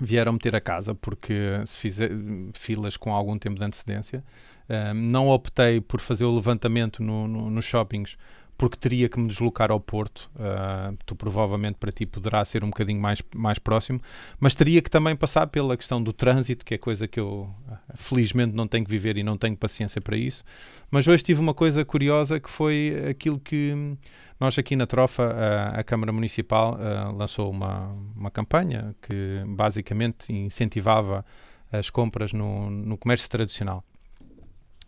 vieram 0.00 0.32
meter 0.32 0.56
a 0.56 0.60
casa 0.60 0.94
porque 0.94 1.60
se 1.66 1.78
fizer 1.78 2.10
filas 2.54 2.96
com 2.96 3.14
algum 3.14 3.38
tempo 3.38 3.58
de 3.58 3.64
antecedência. 3.64 4.24
Uh, 4.68 4.94
não 4.94 5.28
optei 5.28 5.80
por 5.80 6.00
fazer 6.00 6.24
o 6.24 6.34
levantamento 6.34 7.02
no, 7.02 7.26
no, 7.26 7.50
nos 7.50 7.64
shoppings 7.64 8.16
porque 8.60 8.76
teria 8.76 9.08
que 9.08 9.18
me 9.18 9.26
deslocar 9.26 9.70
ao 9.70 9.80
Porto. 9.80 10.30
Uh, 10.36 10.94
tu 11.06 11.16
provavelmente 11.16 11.78
para 11.80 11.90
ti 11.90 12.04
poderá 12.04 12.44
ser 12.44 12.62
um 12.62 12.66
bocadinho 12.66 13.00
mais, 13.00 13.22
mais 13.34 13.58
próximo, 13.58 14.02
mas 14.38 14.54
teria 14.54 14.82
que 14.82 14.90
também 14.90 15.16
passar 15.16 15.46
pela 15.46 15.74
questão 15.78 16.02
do 16.02 16.12
trânsito, 16.12 16.62
que 16.62 16.74
é 16.74 16.76
coisa 16.76 17.08
que 17.08 17.18
eu 17.18 17.48
felizmente 17.94 18.54
não 18.54 18.68
tenho 18.68 18.84
que 18.84 18.90
viver 18.90 19.16
e 19.16 19.22
não 19.22 19.38
tenho 19.38 19.56
paciência 19.56 19.98
para 19.98 20.14
isso. 20.14 20.44
Mas 20.90 21.08
hoje 21.08 21.24
tive 21.24 21.40
uma 21.40 21.54
coisa 21.54 21.86
curiosa 21.86 22.38
que 22.38 22.50
foi 22.50 23.02
aquilo 23.08 23.40
que 23.40 23.96
nós 24.38 24.58
aqui 24.58 24.76
na 24.76 24.86
Trofa, 24.86 25.22
a, 25.24 25.80
a 25.80 25.82
Câmara 25.82 26.12
Municipal 26.12 26.74
uh, 26.74 27.16
lançou 27.16 27.50
uma, 27.50 27.96
uma 28.14 28.30
campanha 28.30 28.94
que 29.00 29.42
basicamente 29.46 30.30
incentivava 30.30 31.24
as 31.72 31.88
compras 31.88 32.34
no, 32.34 32.68
no 32.68 32.98
comércio 32.98 33.26
tradicional. 33.30 33.82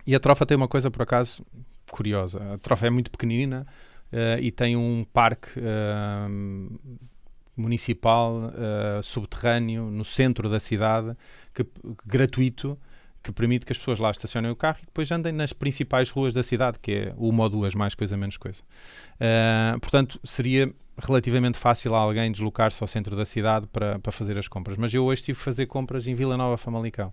E 0.07 0.15
a 0.15 0.21
Trofa 0.21 0.45
tem 0.45 0.59
uma 0.59 0.69
coisa, 0.69 0.91
por 0.91 1.01
acaso, 1.01 1.43
curiosa. 1.93 2.55
A 2.55 2.59
Trofa 2.59 2.87
é 2.87 2.91
muito 2.91 3.11
pequenina 3.11 3.67
uh, 4.13 4.41
e 4.41 4.51
tem 4.51 4.77
um 4.77 5.05
parque 5.13 5.61
uh, 5.61 6.81
municipal 7.57 8.35
uh, 8.35 9.03
subterrâneo 9.03 9.85
no 9.85 10.05
centro 10.05 10.49
da 10.49 10.59
cidade, 10.59 11.15
que, 11.55 11.65
gratuito, 12.05 12.77
que 13.23 13.31
permite 13.31 13.65
que 13.65 13.73
as 13.73 13.79
pessoas 13.79 14.01
lá 14.01 14.11
estacionem 14.11 14.51
o 14.51 14.57
carro 14.57 14.79
e 14.83 14.87
depois 14.87 15.11
andem 15.13 15.33
nas 15.33 15.53
principais 15.53 16.11
ruas 16.11 16.35
da 16.35 16.43
cidade, 16.43 16.79
que 16.81 16.93
é 16.93 17.15
uma 17.17 17.45
ou 17.45 17.51
duas, 17.51 17.75
mais 17.75 17.95
coisa, 17.95 18.17
menos 18.17 18.37
coisa. 18.37 18.63
portanto, 19.81 20.19
seria 20.25 20.75
relativamente 20.99 21.57
fácil 21.59 21.95
a 21.95 21.99
alguém 21.99 22.33
deslocar-se 22.33 22.83
ao 22.83 22.89
centro 22.89 23.15
da 23.15 23.25
cidade 23.25 23.69
para, 23.69 23.99
para 24.01 24.11
fazer 24.11 24.37
as 24.39 24.49
compras. 24.49 24.77
Mas 24.77 24.93
eu 24.93 25.05
hoje 25.05 25.23
tive 25.23 25.39
que 25.39 25.45
fazer 25.45 25.67
compras 25.67 26.09
em 26.09 26.15
Vila 26.15 26.37
Nova 26.37 26.57
Famalicão. 26.57 27.13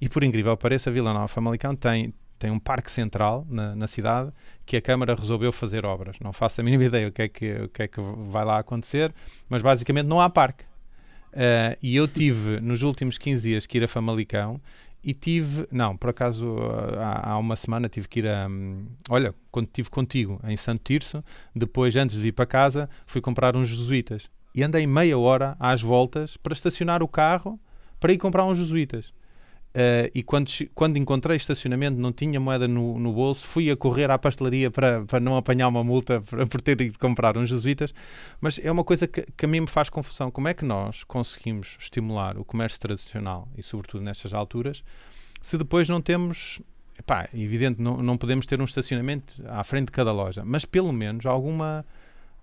E 0.00 0.08
por 0.08 0.24
incrível 0.24 0.56
que 0.56 0.62
pareça, 0.62 0.90
Vila 0.90 1.12
Nova 1.12 1.28
Famalicão 1.28 1.76
tem, 1.76 2.12
tem 2.42 2.50
um 2.50 2.58
parque 2.58 2.90
central 2.90 3.46
na, 3.48 3.76
na, 3.76 3.86
cidade 3.86 4.32
que 4.66 4.76
a 4.76 4.82
Câmara 4.82 5.14
resolveu 5.14 5.52
fazer 5.52 5.86
obras. 5.86 6.18
Não 6.18 6.32
faço 6.32 6.60
a 6.60 6.64
mínima 6.64 6.82
ideia 6.90 7.06
o 7.06 7.12
que 7.12 7.22
é 7.22 7.28
que, 7.28 7.52
o 7.52 7.68
que, 7.68 7.82
é 7.84 7.86
que 7.86 8.00
vai 8.30 8.44
lá 8.44 8.58
acontecer, 8.58 9.14
mas 9.48 9.62
basicamente 9.62 10.06
não 10.06 10.20
há 10.20 10.28
parque. 10.28 10.64
Uh, 10.64 11.78
e 11.80 11.94
eu 11.94 12.08
tive, 12.08 12.60
nos 12.60 12.82
últimos 12.82 13.16
15 13.16 13.42
dias, 13.42 13.64
que 13.64 13.78
ir 13.78 13.84
a 13.84 13.88
Famalicão 13.88 14.60
e 15.04 15.14
tive, 15.14 15.68
não, 15.70 15.96
por 15.96 16.10
acaso 16.10 16.56
há, 16.98 17.30
há 17.30 17.38
uma 17.38 17.54
semana 17.54 17.88
tive 17.88 18.08
que 18.08 18.18
ir 18.18 18.28
a, 18.28 18.48
um, 18.48 18.86
olha, 19.08 19.32
quando 19.52 19.66
estive 19.66 19.88
contigo 19.88 20.40
em 20.42 20.56
Santo 20.56 20.82
Tirso, 20.82 21.22
depois 21.54 21.94
antes 21.94 22.20
de 22.20 22.26
ir 22.26 22.32
para 22.32 22.44
casa, 22.44 22.90
fui 23.06 23.20
comprar 23.20 23.56
uns 23.56 23.68
jesuítas 23.68 24.28
e 24.52 24.64
andei 24.64 24.84
meia 24.84 25.16
hora 25.16 25.56
às 25.60 25.80
voltas 25.80 26.36
para 26.36 26.52
estacionar 26.52 27.04
o 27.04 27.08
carro 27.08 27.58
para 28.00 28.12
ir 28.12 28.18
comprar 28.18 28.44
uns 28.44 28.58
jesuítas. 28.58 29.14
Uh, 29.72 30.12
e 30.14 30.22
quando, 30.22 30.50
quando 30.74 30.98
encontrei 30.98 31.34
estacionamento, 31.34 31.98
não 31.98 32.12
tinha 32.12 32.38
moeda 32.38 32.68
no, 32.68 32.98
no 32.98 33.10
bolso, 33.10 33.46
fui 33.46 33.70
a 33.70 33.76
correr 33.76 34.10
à 34.10 34.18
pastelaria 34.18 34.70
para, 34.70 35.02
para 35.04 35.18
não 35.18 35.34
apanhar 35.34 35.66
uma 35.68 35.82
multa 35.82 36.20
por, 36.20 36.46
por 36.46 36.60
ter 36.60 36.78
ido 36.78 36.98
comprar 36.98 37.38
uns 37.38 37.48
jesuítas. 37.48 37.94
Mas 38.38 38.60
é 38.62 38.70
uma 38.70 38.84
coisa 38.84 39.06
que, 39.06 39.24
que 39.34 39.46
a 39.46 39.48
mim 39.48 39.60
me 39.60 39.66
faz 39.66 39.88
confusão. 39.88 40.30
Como 40.30 40.46
é 40.46 40.52
que 40.52 40.64
nós 40.64 41.04
conseguimos 41.04 41.78
estimular 41.80 42.36
o 42.36 42.44
comércio 42.44 42.78
tradicional 42.78 43.48
e, 43.56 43.62
sobretudo, 43.62 44.04
nestas 44.04 44.34
alturas, 44.34 44.84
se 45.40 45.56
depois 45.56 45.88
não 45.88 46.02
temos. 46.02 46.60
Epá, 46.98 47.26
é 47.32 47.40
evidente, 47.40 47.80
não, 47.80 47.96
não 48.02 48.18
podemos 48.18 48.44
ter 48.44 48.60
um 48.60 48.64
estacionamento 48.64 49.42
à 49.48 49.64
frente 49.64 49.86
de 49.86 49.92
cada 49.92 50.12
loja, 50.12 50.44
mas 50.44 50.66
pelo 50.66 50.92
menos 50.92 51.24
alguma, 51.24 51.84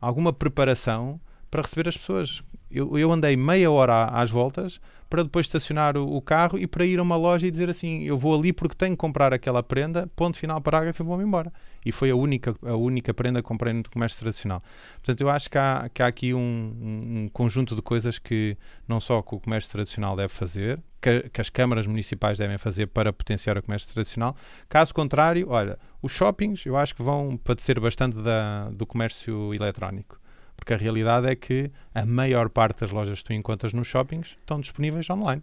alguma 0.01 0.33
preparação 0.33 1.21
para 1.51 1.62
receber 1.62 1.88
as 1.88 1.95
pessoas. 1.95 2.43
Eu, 2.71 2.97
eu 2.97 3.11
andei 3.11 3.35
meia 3.35 3.71
hora 3.71 4.05
às 4.05 4.29
voltas 4.29 4.79
para 5.09 5.23
depois 5.23 5.47
estacionar 5.47 5.97
o, 5.97 6.15
o, 6.15 6.21
carro 6.21 6.57
e 6.57 6.67
para 6.67 6.85
ir 6.85 6.99
a 6.99 7.01
uma 7.01 7.15
loja 7.15 7.47
e 7.47 7.51
dizer 7.51 7.69
assim: 7.69 8.03
eu 8.03 8.17
vou 8.17 8.38
ali 8.38 8.53
porque 8.53 8.75
tenho 8.75 8.91
que 8.91 8.97
comprar 8.97 9.33
aquela 9.33 9.63
prenda, 9.63 10.07
ponto 10.15 10.38
final, 10.38 10.61
parágrafo 10.61 11.01
e 11.01 11.05
vou-me 11.05 11.23
embora. 11.23 11.51
E 11.83 11.91
foi 11.91 12.11
a 12.11 12.15
única, 12.15 12.55
a 12.63 12.75
única 12.75 13.13
prenda 13.13 13.41
que 13.41 13.47
comprei 13.47 13.73
no 13.73 13.83
comércio 13.89 14.19
tradicional. 14.19 14.61
Portanto, 14.95 15.21
eu 15.21 15.29
acho 15.29 15.49
que 15.49 15.57
há, 15.57 15.89
que 15.91 16.03
há 16.03 16.07
aqui 16.07 16.33
um, 16.33 16.39
um, 16.39 17.29
conjunto 17.33 17.75
de 17.75 17.81
coisas 17.81 18.19
que 18.19 18.55
não 18.88 18.99
só 18.99 19.21
que 19.21 19.33
o 19.33 19.39
comércio 19.39 19.71
tradicional 19.71 20.15
deve 20.15 20.31
fazer, 20.31 20.79
que, 21.01 21.29
que 21.29 21.41
as 21.41 21.49
câmaras 21.49 21.88
municipais 21.88 22.38
devem 22.38 22.57
fazer 22.57 22.88
para 22.88 23.11
potenciar 23.11 23.57
o 23.57 23.63
comércio 23.63 23.91
tradicional. 23.91 24.35
Caso 24.67 24.93
contrário, 24.93 25.47
olha, 25.49 25.79
os 26.01 26.11
shoppings 26.11 26.65
eu 26.65 26.77
acho 26.77 26.93
que 26.93 27.01
vão 27.01 27.38
padecer 27.38 27.79
bastante 27.79 28.21
da, 28.21 28.69
do 28.69 28.85
comércio 28.85 29.53
eletrónico 29.53 30.18
porque 30.59 30.73
a 30.73 30.77
realidade 30.77 31.27
é 31.27 31.35
que 31.35 31.71
a 31.93 32.05
maior 32.05 32.49
parte 32.49 32.81
das 32.81 32.91
lojas 32.91 33.19
que 33.19 33.25
tu 33.25 33.33
encontras 33.33 33.73
nos 33.73 33.87
shoppings 33.87 34.37
estão 34.39 34.59
disponíveis 34.59 35.09
online. 35.09 35.41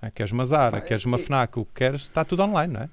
É, 0.00 0.10
queres 0.10 0.32
uma 0.32 0.44
Zara, 0.44 0.80
queres 0.80 1.04
uma 1.04 1.18
FNAC, 1.18 1.58
o 1.58 1.64
que 1.64 1.72
queres, 1.74 2.02
está 2.02 2.24
tudo 2.24 2.42
online, 2.42 2.72
não 2.72 2.80
é? 2.82 2.88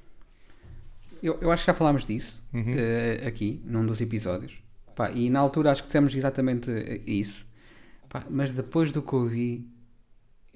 Eu, 1.22 1.38
eu 1.39 1.51
acho 1.51 1.63
que 1.63 1.67
já 1.67 1.74
falámos 1.74 2.05
disso 2.05 2.43
uhum. 2.53 2.74
uh, 2.74 3.27
aqui, 3.27 3.62
num 3.65 3.86
dos 3.86 4.01
episódios. 4.01 4.53
Pá, 4.95 5.10
e 5.12 5.29
na 5.29 5.39
altura 5.39 5.72
acho 5.72 5.81
que 5.81 5.88
dissemos 5.88 6.13
exatamente 6.13 6.69
isso. 7.05 7.45
Pá, 8.10 8.24
mas 8.29 8.51
depois 8.51 8.91
do 8.91 9.01
que 9.01 9.15
ouvi, 9.15 9.65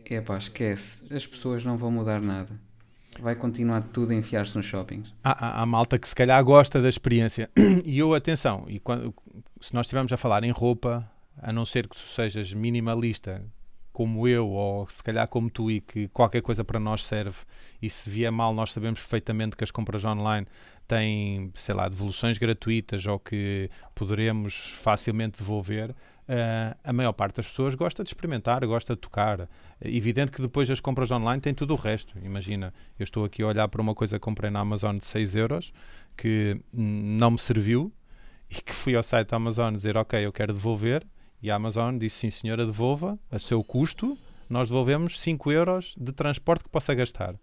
é 0.06 0.20
pá, 0.20 0.38
esquece. 0.38 1.04
As 1.14 1.26
pessoas 1.26 1.64
não 1.64 1.78
vão 1.78 1.90
mudar 1.90 2.22
nada. 2.22 2.60
Vai 3.20 3.36
continuar 3.36 3.82
tudo 3.82 4.12
a 4.12 4.16
enfiar-se 4.16 4.56
nos 4.58 4.66
shoppings. 4.66 5.14
Há, 5.24 5.48
há, 5.48 5.62
há, 5.62 5.66
malta 5.66 5.98
que 5.98 6.08
se 6.08 6.14
calhar 6.14 6.44
gosta 6.44 6.82
da 6.82 6.90
experiência. 6.90 7.50
E 7.86 8.00
eu, 8.00 8.14
atenção, 8.14 8.66
e 8.68 8.80
quando, 8.80 9.14
se 9.62 9.74
nós 9.74 9.86
estivermos 9.86 10.12
a 10.12 10.18
falar 10.18 10.44
em 10.44 10.52
roupa, 10.52 11.10
a 11.42 11.52
não 11.52 11.66
ser 11.66 11.88
que 11.88 11.96
tu 11.96 12.08
sejas 12.08 12.54
minimalista 12.54 13.44
como 13.98 14.28
eu, 14.28 14.48
ou 14.48 14.88
se 14.88 15.02
calhar 15.02 15.28
como 15.28 15.50
tu, 15.50 15.72
e 15.72 15.82
que 15.82 16.08
qualquer 16.10 16.44
coisa 16.44 16.64
para 16.64 16.80
nós 16.80 17.04
serve, 17.04 17.38
e 17.82 17.90
se 17.90 18.08
vier 18.08 18.32
mal, 18.32 18.54
nós 18.54 18.72
sabemos 18.72 19.00
perfeitamente 19.00 19.56
que 19.56 19.64
as 19.64 19.72
compras 19.72 20.06
online 20.06 20.46
têm, 20.88 21.52
sei 21.56 21.74
lá, 21.74 21.90
devoluções 21.90 22.38
gratuitas 22.38 23.08
ou 23.08 23.18
que 23.18 23.72
poderemos 23.96 24.76
facilmente 24.84 25.40
devolver. 25.40 25.90
Uh, 25.90 26.78
a 26.84 26.94
maior 26.94 27.12
parte 27.12 27.38
das 27.38 27.48
pessoas 27.48 27.74
gosta 27.74 28.04
de 28.04 28.10
experimentar, 28.12 28.64
gosta 28.68 28.94
de 28.94 29.02
tocar. 29.02 29.50
É 29.82 29.90
evidente 29.90 30.32
que 30.32 30.44
depois 30.44 30.70
as 30.70 30.80
compras 30.80 31.10
online 31.10 31.42
têm 31.42 31.56
tudo 31.56 31.74
o 31.74 31.76
resto. 31.76 32.20
Imagina, 32.22 32.72
eu 33.00 33.04
estou 33.04 33.26
aqui 33.26 33.42
a 33.42 33.48
olhar 33.48 33.68
para 33.68 33.82
uma 33.82 33.96
coisa 33.96 34.20
que 34.20 34.24
comprei 34.24 34.52
na 34.52 34.60
Amazon 34.60 34.96
de 34.96 35.06
6 35.06 35.36
euros 35.36 35.74
que 36.16 36.62
não 36.72 37.32
me 37.32 37.40
serviu 37.40 37.92
e 38.50 38.56
que 38.56 38.74
fui 38.74 38.96
ao 38.96 39.04
site 39.04 39.30
da 39.30 39.38
Amazon 39.38 39.74
dizer 39.74 39.98
ok, 39.98 40.26
eu 40.26 40.32
quero 40.32 40.54
devolver 40.54 41.06
e 41.42 41.52
a 41.52 41.56
Amazon 41.56 41.98
disse 41.98 42.18
sim 42.18 42.30
senhora, 42.30 42.66
devolva 42.66 43.20
a 43.32 43.40
seu 43.40 43.64
custo, 43.64 44.18
nós 44.50 44.70
devolvemos 44.70 45.20
5 45.20 45.52
euros 45.52 45.94
de 45.98 46.12
transporte 46.12 46.64
que 46.64 46.70
possa 46.70 46.94
gastar. 46.96 47.36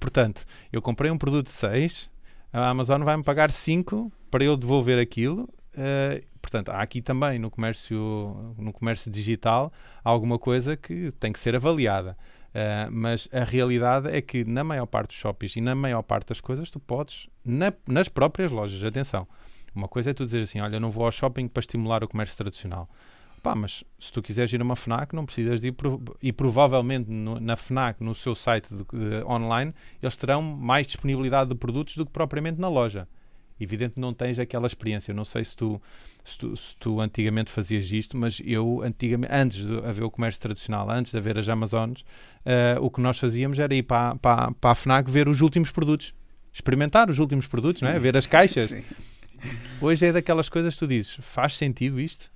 Portanto, 0.00 0.44
eu 0.72 0.82
comprei 0.82 1.10
um 1.10 1.18
produto 1.18 1.46
de 1.46 1.52
6, 1.52 2.10
a 2.52 2.68
Amazon 2.68 3.02
vai-me 3.02 3.22
pagar 3.22 3.50
5 3.50 4.12
para 4.30 4.44
eu 4.44 4.56
devolver 4.56 4.98
aquilo 4.98 5.48
Uh, 5.78 6.26
portanto, 6.42 6.70
há 6.70 6.80
aqui 6.80 7.00
também 7.00 7.38
no 7.38 7.50
comércio, 7.50 8.54
no 8.58 8.72
comércio 8.72 9.08
digital 9.10 9.72
alguma 10.02 10.36
coisa 10.36 10.76
que 10.76 11.12
tem 11.12 11.32
que 11.32 11.38
ser 11.38 11.54
avaliada. 11.54 12.16
Uh, 12.48 12.90
mas 12.90 13.28
a 13.32 13.44
realidade 13.44 14.08
é 14.08 14.20
que 14.20 14.44
na 14.44 14.64
maior 14.64 14.86
parte 14.86 15.08
dos 15.08 15.16
shoppings 15.16 15.54
e 15.54 15.60
na 15.60 15.76
maior 15.76 16.02
parte 16.02 16.28
das 16.28 16.40
coisas 16.40 16.68
tu 16.68 16.80
podes, 16.80 17.28
na, 17.44 17.72
nas 17.86 18.08
próprias 18.08 18.50
lojas, 18.50 18.82
atenção. 18.82 19.28
Uma 19.74 19.88
coisa 19.88 20.10
é 20.10 20.14
tu 20.14 20.24
dizer 20.24 20.42
assim: 20.42 20.60
olha, 20.60 20.76
eu 20.76 20.80
não 20.80 20.90
vou 20.90 21.04
ao 21.04 21.12
shopping 21.12 21.48
para 21.48 21.60
estimular 21.60 22.02
o 22.02 22.08
comércio 22.08 22.36
tradicional. 22.36 22.88
Pá, 23.42 23.54
mas 23.54 23.84
se 23.98 24.10
tu 24.10 24.20
quiseres 24.20 24.52
ir 24.52 24.60
a 24.60 24.64
uma 24.64 24.76
FNAC, 24.76 25.14
não 25.14 25.24
precisas 25.24 25.60
de 25.60 25.68
ir. 25.68 25.74
E 26.22 26.32
provavelmente 26.32 27.10
no, 27.10 27.38
na 27.38 27.56
FNAC, 27.56 28.02
no 28.02 28.14
seu 28.14 28.34
site 28.34 28.68
de, 28.68 28.82
de, 28.82 29.24
online, 29.24 29.72
eles 30.02 30.16
terão 30.16 30.42
mais 30.42 30.86
disponibilidade 30.86 31.50
de 31.50 31.56
produtos 31.56 31.96
do 31.96 32.04
que 32.04 32.12
propriamente 32.12 32.60
na 32.60 32.68
loja. 32.68 33.06
Evidente 33.60 33.98
não 33.98 34.14
tens 34.14 34.38
aquela 34.38 34.66
experiência. 34.66 35.10
Eu 35.10 35.16
não 35.16 35.24
sei 35.24 35.44
se 35.44 35.56
tu, 35.56 35.80
se 36.24 36.38
tu, 36.38 36.56
se 36.56 36.76
tu, 36.76 37.00
antigamente 37.00 37.50
fazias 37.50 37.90
isto, 37.90 38.16
mas 38.16 38.40
eu, 38.44 38.82
antigamente, 38.84 39.32
antes 39.32 39.66
de 39.66 39.78
haver 39.78 40.04
o 40.04 40.10
comércio 40.10 40.40
tradicional, 40.40 40.88
antes 40.88 41.10
de 41.10 41.18
haver 41.18 41.38
as 41.38 41.48
Amazonas, 41.48 42.02
uh, 42.02 42.80
o 42.80 42.90
que 42.90 43.00
nós 43.00 43.18
fazíamos 43.18 43.58
era 43.58 43.74
ir 43.74 43.82
para, 43.82 44.14
para, 44.16 44.52
para 44.52 44.70
a 44.70 44.74
FNAC 44.74 45.10
ver 45.10 45.28
os 45.28 45.40
últimos 45.40 45.72
produtos. 45.72 46.14
Experimentar 46.52 47.10
os 47.10 47.18
últimos 47.18 47.46
produtos, 47.46 47.82
não 47.82 47.88
é? 47.88 47.98
ver 47.98 48.16
as 48.16 48.26
caixas. 48.26 48.70
Sim. 48.70 48.82
Hoje 49.80 50.06
é 50.06 50.12
daquelas 50.12 50.48
coisas 50.48 50.74
que 50.74 50.80
tu 50.80 50.86
dizes, 50.86 51.16
faz 51.20 51.56
sentido 51.56 52.00
isto? 52.00 52.30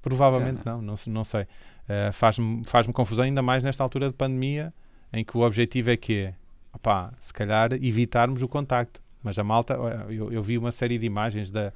Provavelmente 0.00 0.60
não. 0.64 0.80
não, 0.80 0.94
não, 0.94 1.12
não 1.12 1.24
sei. 1.24 1.42
Uh, 1.42 2.12
Faz-me 2.12 2.62
faz 2.66 2.86
confusão, 2.88 3.24
ainda 3.24 3.42
mais 3.42 3.62
nesta 3.62 3.82
altura 3.82 4.08
de 4.08 4.14
pandemia, 4.14 4.72
em 5.12 5.24
que 5.24 5.36
o 5.36 5.40
objetivo 5.40 5.90
é 5.90 5.96
que, 5.96 6.32
opá, 6.72 7.12
se 7.18 7.32
calhar, 7.32 7.72
evitarmos 7.72 8.42
o 8.42 8.48
contacto. 8.48 9.00
Mas 9.22 9.38
a 9.38 9.44
malta, 9.44 9.74
eu, 10.08 10.32
eu 10.32 10.42
vi 10.42 10.56
uma 10.56 10.70
série 10.70 10.96
de 10.96 11.06
imagens 11.06 11.50
da, 11.50 11.72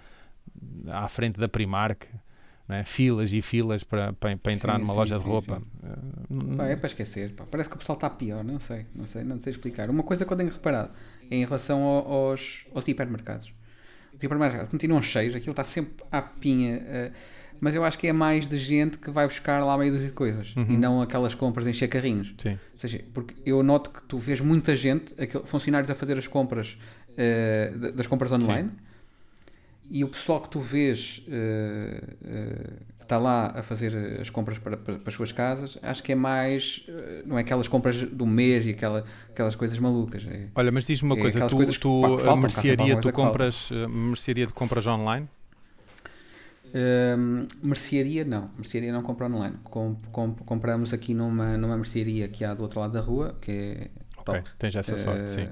à 0.89 1.09
frente 1.09 1.41
da 1.41 1.49
Primark, 1.49 2.07
né? 2.69 2.85
filas 2.85 3.33
e 3.33 3.43
filas 3.43 3.83
para, 3.83 4.13
para, 4.13 4.37
para 4.37 4.53
entrar 4.53 4.75
sim, 4.75 4.83
numa 4.83 4.93
sim, 4.93 4.99
loja 4.99 5.17
sim, 5.17 5.23
de 5.23 5.29
roupa. 5.29 5.63
Pá, 6.57 6.67
é 6.67 6.77
para 6.77 6.87
esquecer, 6.87 7.35
pá. 7.35 7.45
parece 7.51 7.69
que 7.69 7.77
o 7.77 7.79
pessoal 7.79 7.97
está 7.97 8.09
pior, 8.09 8.45
não 8.45 8.61
sei, 8.61 8.87
não 8.95 9.07
sei, 9.07 9.25
não 9.25 9.41
sei 9.41 9.51
explicar. 9.51 9.91
Uma 9.91 10.03
coisa 10.03 10.25
que 10.25 10.33
eu 10.33 10.37
tenho 10.37 10.51
reparado 10.51 10.91
é 11.31 11.37
em 11.37 11.45
relação 11.45 11.83
aos, 11.83 12.65
aos 12.75 12.87
hipermercados. 12.87 13.53
Os 14.17 14.23
hipermercados 14.23 14.71
continuam 14.71 15.03
cheios, 15.03 15.35
aquilo 15.35 15.53
está 15.53 15.65
sempre 15.65 16.05
à 16.11 16.21
pinha. 16.23 16.77
Uh, 16.79 17.13
mas 17.63 17.77
eu 17.77 17.85
acho 17.85 17.97
que 17.97 18.09
é 18.09 18.13
mais 18.13 18.49
de 18.49 18.59
gente 18.59 18.99
que 18.99 19.09
vai 19.09 19.25
buscar 19.25 19.65
lá 19.65 19.79
meio 19.79 19.97
de 19.97 20.11
coisas 20.11 20.53
uhum. 20.57 20.67
e 20.69 20.77
não 20.77 21.01
aquelas 21.01 21.33
compras 21.33 21.65
encher 21.65 21.87
carrinhos. 21.87 22.35
Sim. 22.37 22.59
Ou 22.73 22.79
seja, 22.79 23.05
porque 23.15 23.35
eu 23.47 23.63
noto 23.63 23.91
que 23.91 24.03
tu 24.03 24.19
vês 24.19 24.41
muita 24.41 24.75
gente, 24.75 25.15
funcionários 25.45 25.89
a 25.89 25.95
fazer 25.95 26.19
as 26.19 26.27
compras 26.27 26.77
uh, 27.11 27.93
das 27.93 28.09
compras 28.09 28.33
online. 28.33 28.69
Sim. 28.69 28.77
E 29.93 30.03
o 30.03 30.09
pessoal 30.09 30.41
que 30.41 30.49
tu 30.49 30.59
vês 30.59 31.23
uh, 31.29 32.05
uh, 32.27 32.73
que 33.03 33.07
está 33.07 33.19
lá 33.19 33.53
a 33.57 33.63
fazer 33.63 34.21
as 34.21 34.31
compras 34.31 34.59
para, 34.59 34.77
para, 34.77 34.95
para, 34.95 35.09
as 35.09 35.15
suas 35.15 35.33
casas, 35.33 35.77
acho 35.83 36.03
que 36.03 36.13
é 36.13 36.15
mais. 36.15 36.87
não 37.27 37.37
é 37.37 37.41
aquelas 37.41 37.67
compras 37.67 37.97
do 37.97 38.25
mês 38.25 38.65
e 38.65 38.71
aquela, 38.71 39.05
aquelas 39.29 39.57
coisas 39.57 39.79
malucas. 39.79 40.25
É, 40.27 40.47
Olha, 40.55 40.71
mas 40.71 40.87
diz-me 40.87 41.11
uma 41.11 41.19
é 41.19 41.21
coisa: 41.21 41.47
tu, 41.49 41.57
coisas 41.57 41.77
tu 41.77 42.17
que, 42.17 42.25
pá, 42.25 42.37
mercearia, 42.37 43.01
tu 43.01 43.13
compras, 43.13 43.71
mercearia 43.89 44.47
de 44.47 44.53
compras 44.53 44.87
online? 44.87 45.29
Uh, 46.69 47.47
mercearia 47.63 48.25
não, 48.25 48.45
mercearia 48.57 48.93
não 48.93 49.03
compra 49.03 49.27
online. 49.27 49.57
Com, 49.65 49.97
com, 50.11 50.33
compramos 50.35 50.95
aqui 50.95 51.13
numa, 51.13 51.59
numa 51.59 51.77
mercearia 51.77 52.29
que 52.29 52.45
há 52.45 52.55
do 52.55 52.63
outro 52.63 52.81
lado 52.81 52.93
da 52.93 53.01
rua, 53.01 53.37
que 53.41 53.51
é 53.51 53.91
top. 54.25 54.39
Ok, 54.39 54.53
tens 54.59 54.77
essa 54.77 54.97
sorte, 54.97 55.25
uh, 55.25 55.29
sim. 55.29 55.49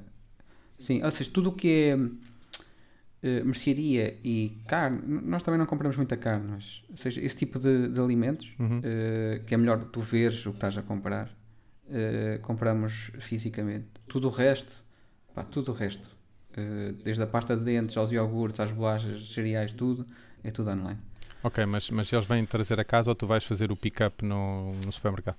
Sim, 0.79 1.03
ou 1.03 1.11
seja, 1.11 1.29
tudo 1.31 1.49
o 1.49 1.53
que 1.53 1.69
é 1.69 1.97
uh, 3.23 3.45
mercearia 3.45 4.19
e 4.23 4.61
carne, 4.67 5.01
nós 5.23 5.43
também 5.43 5.57
não 5.57 5.65
compramos 5.65 5.97
muita 5.97 6.17
carne, 6.17 6.47
mas, 6.49 6.83
ou 6.89 6.97
seja, 6.97 7.21
esse 7.21 7.37
tipo 7.37 7.59
de, 7.59 7.89
de 7.89 7.99
alimentos, 7.99 8.53
uhum. 8.59 8.79
uh, 8.79 9.43
que 9.45 9.53
é 9.53 9.57
melhor 9.57 9.85
tu 9.85 10.01
veres 10.01 10.45
o 10.45 10.51
que 10.51 10.57
estás 10.57 10.77
a 10.77 10.81
comprar, 10.81 11.27
uh, 11.27 12.39
compramos 12.41 13.11
fisicamente. 13.19 13.87
Tudo 14.07 14.27
o 14.27 14.31
resto, 14.31 14.75
pá, 15.33 15.43
tudo 15.43 15.71
o 15.71 15.75
resto, 15.75 16.19
desde 17.05 17.23
a 17.23 17.27
pasta 17.27 17.55
de 17.55 17.63
dentes 17.63 17.95
aos 17.95 18.11
iogurtes, 18.11 18.59
às 18.59 18.73
bolachas, 18.73 19.29
cereais, 19.29 19.71
tudo, 19.71 20.05
é 20.43 20.51
tudo 20.51 20.69
online. 20.69 20.99
Ok, 21.41 21.65
mas, 21.65 21.89
mas 21.89 22.11
eles 22.11 22.25
vêm 22.25 22.45
trazer 22.45 22.77
a 22.77 22.83
casa 22.83 23.09
ou 23.09 23.15
tu 23.15 23.25
vais 23.25 23.45
fazer 23.45 23.71
o 23.71 23.75
pick-up 23.75 24.23
no, 24.25 24.73
no 24.85 24.91
supermercado? 24.91 25.37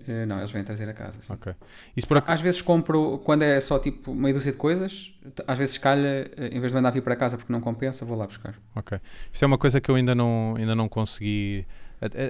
Uh, 0.00 0.26
não, 0.26 0.38
eles 0.38 0.50
vêm 0.50 0.62
trazer 0.62 0.88
a 0.88 0.92
casa. 0.92 1.20
Sim. 1.20 1.32
Ok. 1.32 1.52
Isso 1.96 2.06
por 2.06 2.18
ac- 2.18 2.30
Às 2.30 2.40
vezes 2.40 2.60
compro, 2.62 3.18
quando 3.24 3.42
é 3.42 3.60
só 3.60 3.78
tipo 3.78 4.14
meia 4.14 4.34
dúzia 4.34 4.52
de 4.52 4.58
coisas, 4.58 5.12
às 5.46 5.58
vezes 5.58 5.78
calha, 5.78 6.30
eh, 6.36 6.48
em 6.52 6.60
vez 6.60 6.70
de 6.72 6.76
mandar 6.76 6.90
vir 6.90 7.02
para 7.02 7.16
casa 7.16 7.36
porque 7.36 7.52
não 7.52 7.60
compensa, 7.60 8.04
vou 8.04 8.16
lá 8.16 8.26
buscar. 8.26 8.54
Ok. 8.74 8.98
Isso 9.32 9.44
é 9.44 9.46
uma 9.46 9.58
coisa 9.58 9.80
que 9.80 9.90
eu 9.90 9.94
ainda 9.96 10.14
não, 10.14 10.54
ainda 10.56 10.74
não 10.74 10.88
consegui. 10.88 11.66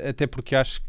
Até 0.09 0.27
porque 0.27 0.55
acho. 0.57 0.81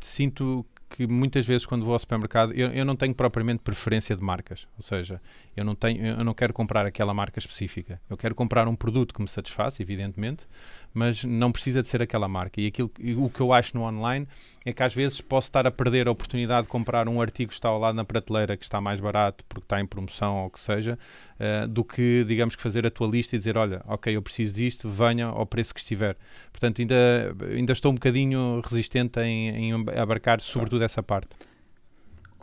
Sinto 0.00 0.64
que 0.88 1.06
muitas 1.06 1.46
vezes 1.46 1.64
quando 1.64 1.84
vou 1.84 1.94
ao 1.94 1.98
supermercado 1.98 2.52
eu, 2.52 2.68
eu 2.70 2.84
não 2.84 2.94
tenho 2.94 3.14
propriamente 3.14 3.60
preferência 3.62 4.14
de 4.16 4.22
marcas. 4.22 4.66
Ou 4.76 4.82
seja, 4.82 5.20
eu 5.56 5.64
não, 5.64 5.74
tenho, 5.74 6.04
eu 6.06 6.24
não 6.24 6.34
quero 6.34 6.52
comprar 6.52 6.84
aquela 6.84 7.14
marca 7.14 7.38
específica. 7.38 8.00
Eu 8.10 8.16
quero 8.16 8.34
comprar 8.34 8.68
um 8.68 8.74
produto 8.76 9.14
que 9.14 9.22
me 9.22 9.28
satisfaz, 9.28 9.78
evidentemente, 9.80 10.46
mas 10.92 11.24
não 11.24 11.50
precisa 11.50 11.82
de 11.82 11.88
ser 11.88 12.02
aquela 12.02 12.28
marca. 12.28 12.60
E 12.60 12.66
aquilo, 12.66 12.90
o 13.18 13.30
que 13.30 13.40
eu 13.40 13.52
acho 13.52 13.76
no 13.76 13.84
online 13.84 14.26
é 14.64 14.72
que 14.72 14.82
às 14.82 14.94
vezes 14.94 15.20
posso 15.20 15.48
estar 15.48 15.66
a 15.66 15.70
perder 15.70 16.08
a 16.08 16.10
oportunidade 16.10 16.66
de 16.66 16.68
comprar 16.68 17.08
um 17.08 17.20
artigo 17.20 17.48
que 17.48 17.54
está 17.54 17.68
ao 17.68 17.78
lado 17.78 17.94
na 17.94 18.04
prateleira 18.04 18.56
que 18.56 18.64
está 18.64 18.80
mais 18.80 19.00
barato 19.00 19.44
porque 19.48 19.64
está 19.64 19.80
em 19.80 19.86
promoção 19.86 20.36
ou 20.38 20.46
o 20.46 20.50
que 20.50 20.60
seja, 20.60 20.98
eh, 21.38 21.66
do 21.66 21.84
que, 21.84 22.24
digamos, 22.26 22.54
que 22.54 22.62
fazer 22.62 22.86
a 22.86 22.90
tua 22.90 23.06
lista 23.06 23.34
e 23.34 23.38
dizer, 23.38 23.56
olha, 23.56 23.82
ok, 23.86 24.14
eu 24.14 24.22
preciso 24.22 24.54
disto, 24.54 24.88
venha 24.88 25.26
ao 25.26 25.46
preço 25.46 25.74
que 25.74 25.80
estiver. 25.80 26.16
Portanto, 26.50 26.80
ainda, 26.80 27.34
ainda 27.54 27.72
estou 27.72 27.90
um 27.90 27.94
bocadinho 27.94 28.60
resistente 28.64 29.20
em, 29.20 29.72
em 29.72 29.72
abarcar 29.96 30.40
sobretudo 30.40 30.84
essa 30.84 31.02
parte. 31.02 31.30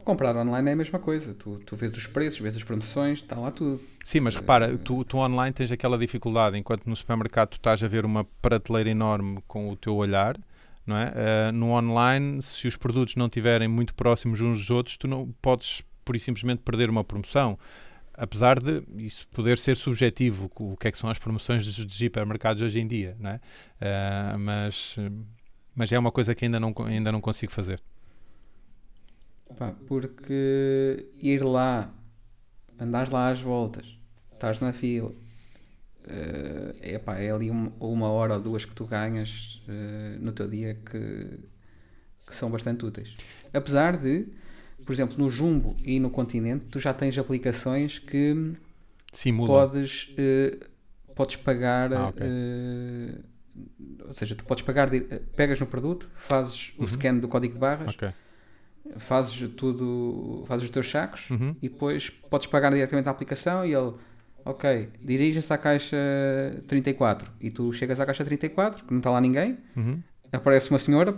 Comprar 0.09 0.35
online 0.35 0.71
é 0.71 0.73
a 0.73 0.75
mesma 0.75 0.97
coisa. 0.97 1.35
Tu, 1.35 1.61
tu 1.63 1.75
vês 1.75 1.95
os 1.95 2.07
preços, 2.07 2.39
vês 2.39 2.55
as 2.55 2.63
promoções, 2.63 3.19
está 3.19 3.35
lá 3.35 3.51
tudo. 3.51 3.79
Sim, 4.03 4.21
mas 4.21 4.35
repara, 4.35 4.75
tu, 4.75 5.05
tu 5.05 5.19
online 5.19 5.53
tens 5.53 5.71
aquela 5.71 5.99
dificuldade, 5.99 6.57
enquanto 6.57 6.87
no 6.87 6.95
supermercado 6.95 7.49
tu 7.49 7.57
estás 7.57 7.83
a 7.83 7.87
ver 7.87 8.05
uma 8.05 8.23
prateleira 8.41 8.89
enorme 8.89 9.37
com 9.47 9.69
o 9.69 9.75
teu 9.75 9.95
olhar, 9.95 10.35
não 10.83 10.97
é? 10.97 11.13
Eh, 11.15 11.51
no 11.51 11.73
online, 11.73 12.41
se 12.41 12.67
os 12.67 12.75
produtos 12.75 13.17
não 13.17 13.27
estiverem 13.27 13.67
muito 13.67 13.93
próximos 13.93 14.41
uns 14.41 14.57
dos 14.57 14.71
outros, 14.71 14.97
tu 14.97 15.07
não 15.07 15.31
podes, 15.43 15.83
por 16.03 16.15
e 16.15 16.19
simplesmente, 16.19 16.63
perder 16.63 16.89
uma 16.89 17.03
promoção. 17.03 17.55
Apesar 18.11 18.59
de 18.59 18.81
isso 18.97 19.27
poder 19.27 19.59
ser 19.59 19.77
subjetivo, 19.77 20.49
o 20.55 20.75
que 20.75 20.87
é 20.87 20.91
que 20.91 20.97
são 20.97 21.07
as 21.07 21.19
promoções 21.19 21.63
dos, 21.63 21.85
dos 21.85 22.01
hipermercados 22.01 22.63
hoje 22.63 22.79
em 22.79 22.87
dia, 22.87 23.15
não 23.19 23.29
é? 23.29 23.39
Eh, 23.79 24.37
mas, 24.39 24.97
mas 25.75 25.91
é 25.91 25.99
uma 25.99 26.11
coisa 26.11 26.33
que 26.33 26.45
ainda 26.45 26.59
não, 26.59 26.73
ainda 26.87 27.11
não 27.11 27.21
consigo 27.21 27.51
fazer. 27.51 27.79
Pá, 29.57 29.73
porque 29.87 31.07
ir 31.19 31.43
lá, 31.43 31.93
andares 32.79 33.09
lá 33.11 33.29
às 33.29 33.41
voltas, 33.41 33.85
estás 34.33 34.59
na 34.61 34.71
fila, 34.71 35.13
eh, 36.07 36.75
é, 36.81 36.99
pá, 36.99 37.17
é 37.17 37.31
ali 37.31 37.51
um- 37.51 37.71
uma 37.79 38.07
hora 38.09 38.35
ou 38.35 38.39
duas 38.41 38.63
que 38.63 38.73
tu 38.73 38.85
ganhas 38.85 39.61
eh, 39.67 40.17
no 40.19 40.31
teu 40.31 40.47
dia 40.47 40.75
que, 40.75 41.39
que 42.27 42.35
são 42.35 42.49
bastante 42.49 42.85
úteis. 42.85 43.15
Apesar 43.53 43.97
de, 43.97 44.27
por 44.85 44.93
exemplo, 44.93 45.17
no 45.17 45.29
Jumbo 45.29 45.75
e 45.83 45.99
no 45.99 46.09
Continente, 46.09 46.65
tu 46.65 46.79
já 46.79 46.93
tens 46.93 47.17
aplicações 47.17 47.99
que 47.99 48.53
Simula. 49.11 49.67
podes, 49.67 50.13
eh, 50.17 50.57
podes 51.15 51.35
pagar. 51.35 51.91
Ah, 51.93 52.07
ok. 52.09 52.21
eh, 52.25 53.19
ou 54.07 54.13
seja, 54.13 54.35
tu 54.35 54.45
podes 54.45 54.63
pagar, 54.63 54.89
pegas 55.35 55.59
no 55.59 55.65
produto, 55.67 56.09
fazes 56.15 56.71
o 56.77 56.81
Uhum. 56.83 56.87
scan 56.87 57.17
do 57.17 57.27
código 57.27 57.53
de 57.55 57.59
barras, 57.59 57.93
Ok. 57.93 58.13
Fazes 58.97 59.49
tudo, 59.55 60.43
fazes 60.47 60.65
os 60.65 60.71
teus 60.71 60.89
sacos 60.89 61.29
Uhum. 61.29 61.55
e 61.61 61.69
depois 61.69 62.09
podes 62.09 62.47
pagar 62.47 62.71
diretamente 62.71 63.07
à 63.07 63.11
aplicação 63.11 63.65
e 63.65 63.73
ele, 63.73 63.93
ok, 64.45 64.89
dirija-se 65.01 65.51
à 65.53 65.57
caixa 65.57 65.97
34 66.67 67.31
e 67.39 67.51
tu 67.51 67.71
chegas 67.73 67.99
à 67.99 68.05
caixa 68.05 68.23
34, 68.25 68.83
que 68.85 68.91
não 68.91 68.99
está 68.99 69.09
lá 69.11 69.21
ninguém, 69.21 69.57
Uhum. 69.75 69.99
aparece 70.31 70.69
uma 70.69 70.79
senhora, 70.79 71.13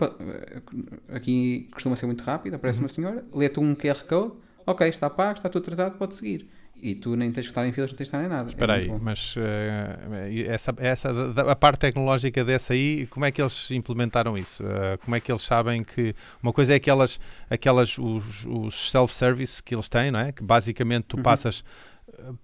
aqui 1.09 1.69
costuma 1.71 1.95
ser 1.95 2.05
muito 2.05 2.23
rápido, 2.23 2.55
aparece 2.55 2.79
Uhum. 2.79 2.83
uma 2.85 2.89
senhora, 2.89 3.25
lê-te 3.33 3.59
um 3.59 3.75
QR 3.75 4.03
Code, 4.07 4.33
ok, 4.65 4.87
está 4.87 5.09
pago, 5.09 5.37
está 5.37 5.49
tudo 5.49 5.63
tratado, 5.63 5.97
pode 5.97 6.15
seguir. 6.15 6.47
E 6.81 6.95
tu 6.95 7.15
nem 7.15 7.31
tens 7.31 7.45
que 7.45 7.51
estar 7.51 7.65
em 7.67 7.71
filas, 7.71 7.91
não 7.91 7.97
tens 7.97 8.09
que 8.09 8.15
estar 8.15 8.25
em 8.25 8.29
nada. 8.29 8.49
É 8.49 8.53
Espera 8.53 8.73
aí, 8.73 8.87
muito 8.87 8.99
bom. 8.99 9.05
mas 9.05 9.35
eh, 9.37 10.45
essa, 10.47 10.73
essa, 10.77 11.09
a 11.51 11.55
parte 11.55 11.79
tecnológica 11.79 12.43
dessa 12.43 12.73
aí, 12.73 13.05
como 13.07 13.23
é 13.25 13.31
que 13.31 13.39
eles 13.41 13.69
implementaram 13.71 14.35
isso? 14.37 14.63
Eh, 14.65 14.97
como 14.97 15.15
é 15.15 15.19
que 15.19 15.31
eles 15.31 15.43
sabem 15.43 15.83
que. 15.83 16.15
Uma 16.41 16.51
coisa 16.51 16.73
é 16.73 16.77
aquelas, 16.77 17.19
aquelas 17.49 17.97
os, 17.99 18.45
os 18.47 18.89
self-service 18.91 19.61
que 19.61 19.75
eles 19.75 19.87
têm, 19.87 20.09
não 20.09 20.19
é? 20.19 20.31
Que 20.31 20.43
basicamente 20.43 21.05
tu 21.09 21.17
Uhum. 21.17 21.23
passas, 21.23 21.63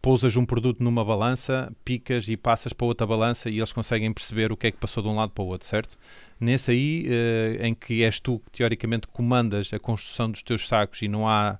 pousas 0.01 0.35
um 0.35 0.45
produto 0.45 0.83
numa 0.83 1.03
balança, 1.03 1.71
picas 1.83 2.27
e 2.29 2.37
passas 2.37 2.73
para 2.73 2.85
outra 2.87 3.07
balança 3.07 3.49
e 3.49 3.57
eles 3.57 3.71
conseguem 3.73 4.11
perceber 4.13 4.51
o 4.51 4.57
que 4.57 4.67
é 4.67 4.71
que 4.71 4.77
passou 4.77 5.01
de 5.03 5.09
um 5.09 5.15
lado 5.15 5.31
para 5.31 5.43
o 5.43 5.47
outro, 5.47 5.67
certo? 5.67 5.97
Nesse 6.39 6.71
aí, 6.71 7.05
eh, 7.09 7.67
em 7.67 7.73
que 7.73 8.03
és 8.03 8.19
tu 8.19 8.39
que 8.39 8.51
teoricamente 8.59 9.07
comandas 9.07 9.71
a 9.73 9.79
construção 9.79 10.29
dos 10.29 10.41
teus 10.43 10.67
sacos 10.67 11.01
e 11.01 11.07
não 11.07 11.27
há 11.27 11.57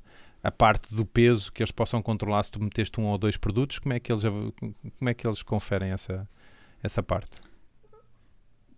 a 0.47 0.51
parte 0.51 0.95
do 0.95 1.05
peso 1.05 1.51
que 1.51 1.62
eles 1.62 1.71
possam 1.71 2.01
controlar 2.01 2.41
se 2.43 2.51
tu 2.51 2.63
meteste 2.63 3.01
um 3.01 3.05
ou 3.07 3.17
dois 3.17 3.36
produtos, 3.36 3.79
como 3.79 3.91
é 3.93 3.99
que 3.99 4.10
eles, 4.13 4.23
como 4.23 5.10
é 5.10 5.13
que 5.13 5.27
eles 5.27 5.43
conferem 5.43 5.91
essa, 5.91 6.25
essa 6.81 7.03
parte? 7.03 7.31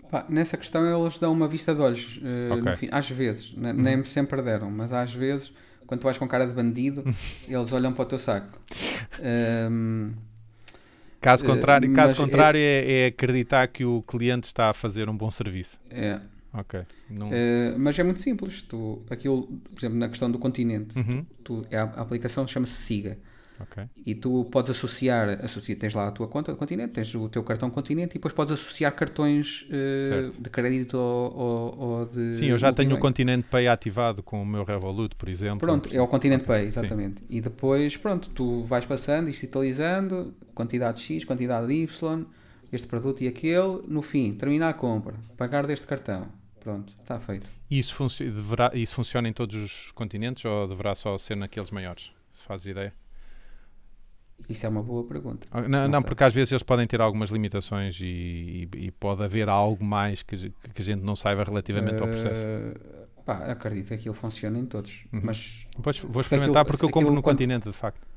Pá, 0.09 0.25
nessa 0.27 0.57
questão 0.57 0.83
eles 1.03 1.19
dão 1.19 1.31
uma 1.31 1.47
vista 1.47 1.75
de 1.75 1.81
olhos, 1.81 2.19
eh, 2.23 2.55
no 2.55 2.61
Ok. 2.61 2.75
fim. 2.77 2.89
às 2.91 3.07
vezes, 3.11 3.53
ne- 3.55 3.71
Uhum. 3.71 3.81
nem 3.81 4.05
sempre 4.05 4.41
deram, 4.41 4.71
mas 4.71 4.91
às 4.91 5.13
vezes, 5.13 5.53
quando 5.85 6.01
tu 6.01 6.05
vais 6.05 6.17
com 6.17 6.27
cara 6.27 6.47
de 6.47 6.53
bandido, 6.53 7.03
eles 7.47 7.71
olham 7.71 7.93
para 7.93 8.01
o 8.01 8.05
teu 8.07 8.17
saco. 8.19 8.59
Ehm, 9.19 10.13
Caso 11.21 11.43
Eh, 11.43 11.47
contrário, 11.47 11.93
caso 11.93 12.15
mas 12.15 12.17
contrário 12.17 12.57
é, 12.59 13.03
é 13.03 13.05
acreditar 13.07 13.67
que 13.67 13.83
o 13.85 14.01
cliente 14.01 14.47
está 14.47 14.69
a 14.69 14.73
fazer 14.73 15.07
um 15.09 15.15
bom 15.15 15.29
serviço. 15.29 15.77
é. 15.91 16.19
Ok. 16.53 16.81
Não... 17.09 17.29
Eh, 17.31 17.75
mas 17.77 17.97
é 17.99 18.03
muito 18.03 18.19
simples. 18.19 18.63
Tu, 18.63 19.01
aquilo, 19.09 19.43
por 19.47 19.79
exemplo, 19.79 19.97
na 19.97 20.09
questão 20.09 20.31
do 20.31 20.39
continente, 20.39 20.97
Uhum. 20.97 21.25
tu, 21.43 21.65
a, 21.71 21.81
a 21.81 22.01
aplicação 22.01 22.47
chama-se 22.47 22.73
Siga. 22.73 23.17
Ok. 23.61 23.83
E 24.05 24.15
tu 24.15 24.45
podes 24.45 24.69
associar, 24.69 25.43
associa, 25.43 25.75
tens 25.75 25.93
lá 25.93 26.07
a 26.07 26.11
tua 26.11 26.29
conta 26.29 26.49
do 26.53 26.57
continente, 26.57 26.93
tens 26.93 27.13
o 27.13 27.27
teu 27.27 27.43
cartão 27.43 27.69
continente 27.69 28.11
e 28.11 28.13
depois 28.13 28.33
podes 28.33 28.53
associar 28.53 28.95
cartões 28.95 29.67
Certo. 29.69 30.41
de 30.41 30.49
crédito 30.49 30.93
ou, 30.97 31.37
ou- 31.37 31.77
ou 31.79 32.05
de. 32.05 32.35
Sim, 32.37 32.45
eu 32.45 32.57
já 32.57 32.71
tenho 32.71 32.95
o. 32.95 32.99
Continente 32.99 33.45
Pay 33.51 33.67
ativado 33.67 34.23
com 34.23 34.41
o 34.41 34.45
meu 34.45 34.63
Revolut, 34.63 35.13
por 35.17 35.27
exemplo. 35.27 35.59
Pronto, 35.59 35.89
é 35.93 36.01
o 36.01 36.07
Continente 36.07 36.43
Ok, 36.45 36.55
Pay, 36.55 36.71
sim. 36.71 36.79
exatamente. 36.79 37.21
E 37.29 37.41
depois, 37.41 37.97
pronto, 37.97 38.29
tu 38.29 38.63
vais 38.63 38.85
passando, 38.85 39.29
digitalizando, 39.29 40.33
quantidade 40.55 41.01
X, 41.01 41.25
quantidade 41.25 41.71
Y, 41.71 42.25
este 42.71 42.87
produto 42.87 43.21
e 43.23 43.27
aquele, 43.27 43.81
no 43.89 44.01
fim, 44.01 44.33
termina 44.35 44.69
a 44.69 44.73
compra, 44.73 45.15
pagar 45.37 45.67
deste 45.67 45.85
cartão. 45.85 46.27
Pronto, 46.59 46.93
está 47.01 47.19
feito. 47.19 47.49
E 47.69 47.79
isso, 47.79 47.93
funci- 47.95 48.29
deverá, 48.29 48.71
isso 48.73 48.93
funciona 48.95 49.27
em 49.29 49.33
todos 49.33 49.55
os 49.55 49.91
continentes 49.93 50.43
ou 50.45 50.67
deverá 50.67 50.93
só 50.95 51.17
ser 51.17 51.35
naqueles 51.35 51.71
maiores? 51.71 52.11
Se 52.33 52.43
fazes 52.43 52.65
ideia? 52.67 52.93
Isso 54.49 54.65
é 54.65 54.69
uma 54.69 54.81
boa 54.81 55.03
pergunta. 55.05 55.47
Ah, 55.51 55.61
Não, 55.61 55.67
Não 55.69 55.87
não, 55.87 56.03
porque 56.03 56.23
às 56.23 56.33
vezes 56.33 56.51
eles 56.51 56.63
podem 56.63 56.87
ter 56.87 57.01
algumas 57.01 57.29
limitações 57.29 57.99
e, 58.01 58.67
e- 58.73 58.85
e 58.85 58.91
pode 58.91 59.21
haver 59.21 59.49
algo 59.49 59.83
mais 59.83 60.21
que, 60.23 60.49
que 60.73 60.81
a 60.81 60.83
gente 60.83 61.01
não 61.01 61.15
saiba 61.15 61.43
relativamente 61.43 62.01
ao 62.01 62.07
processo. 62.07 62.45
Eh, 62.47 62.73
pá, 63.25 63.33
acredito 63.51 63.89
que 63.89 63.93
aquilo 63.95 64.13
funciona 64.13 64.57
em 64.57 64.65
todos. 64.65 65.03
Uhum. 65.11 65.21
Mas 65.23 65.65
Vou, 65.75 65.81
vou 65.83 65.91
porque 65.93 66.19
experimentar 66.21 66.61
aquilo- 66.61 66.65
porque 66.77 66.85
eu 66.85 66.89
compro 66.89 67.13
no 67.13 67.21
quando- 67.21 67.35
continente, 67.35 67.69
de 67.69 67.75
facto. 67.75 68.07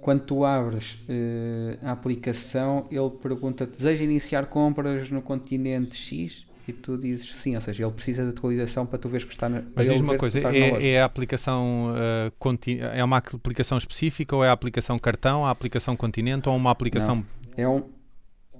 quando 0.00 0.24
tu 0.26 0.44
abres 0.44 0.98
eh, 1.08 1.78
a 1.82 1.92
aplicação, 1.92 2.86
ele 2.90 3.10
pergunta: 3.10 3.66
deseja 3.66 4.04
iniciar 4.04 4.44
compras 4.46 5.08
no 5.10 5.22
continente 5.22 5.94
X? 5.96 6.46
E 6.66 6.72
tu 6.72 6.96
dizes 6.96 7.34
sim, 7.36 7.54
ou 7.54 7.60
seja, 7.60 7.84
ele 7.84 7.92
precisa 7.92 8.22
de 8.22 8.30
atualização 8.30 8.86
para 8.86 8.98
tu 8.98 9.08
veres 9.08 9.24
que 9.24 9.32
está 9.32 9.48
na. 9.48 9.62
Mas 9.74 9.86
diz-me 9.88 10.08
uma 10.08 10.16
coisa, 10.16 10.38
é, 10.38 10.92
é 10.92 11.00
a 11.02 11.04
aplicação 11.04 11.92
ah, 11.94 12.32
conti- 12.38 12.80
é 12.80 13.04
uma 13.04 13.18
aplicação 13.18 13.76
específica 13.76 14.34
ou 14.34 14.42
é 14.42 14.48
a 14.48 14.52
aplicação 14.52 14.98
cartão, 14.98 15.44
a 15.44 15.50
aplicação 15.50 15.94
continente 15.94 16.48
ou 16.48 16.56
uma 16.56 16.70
aplicação... 16.70 17.24
É, 17.56 17.68
um, 17.68 17.82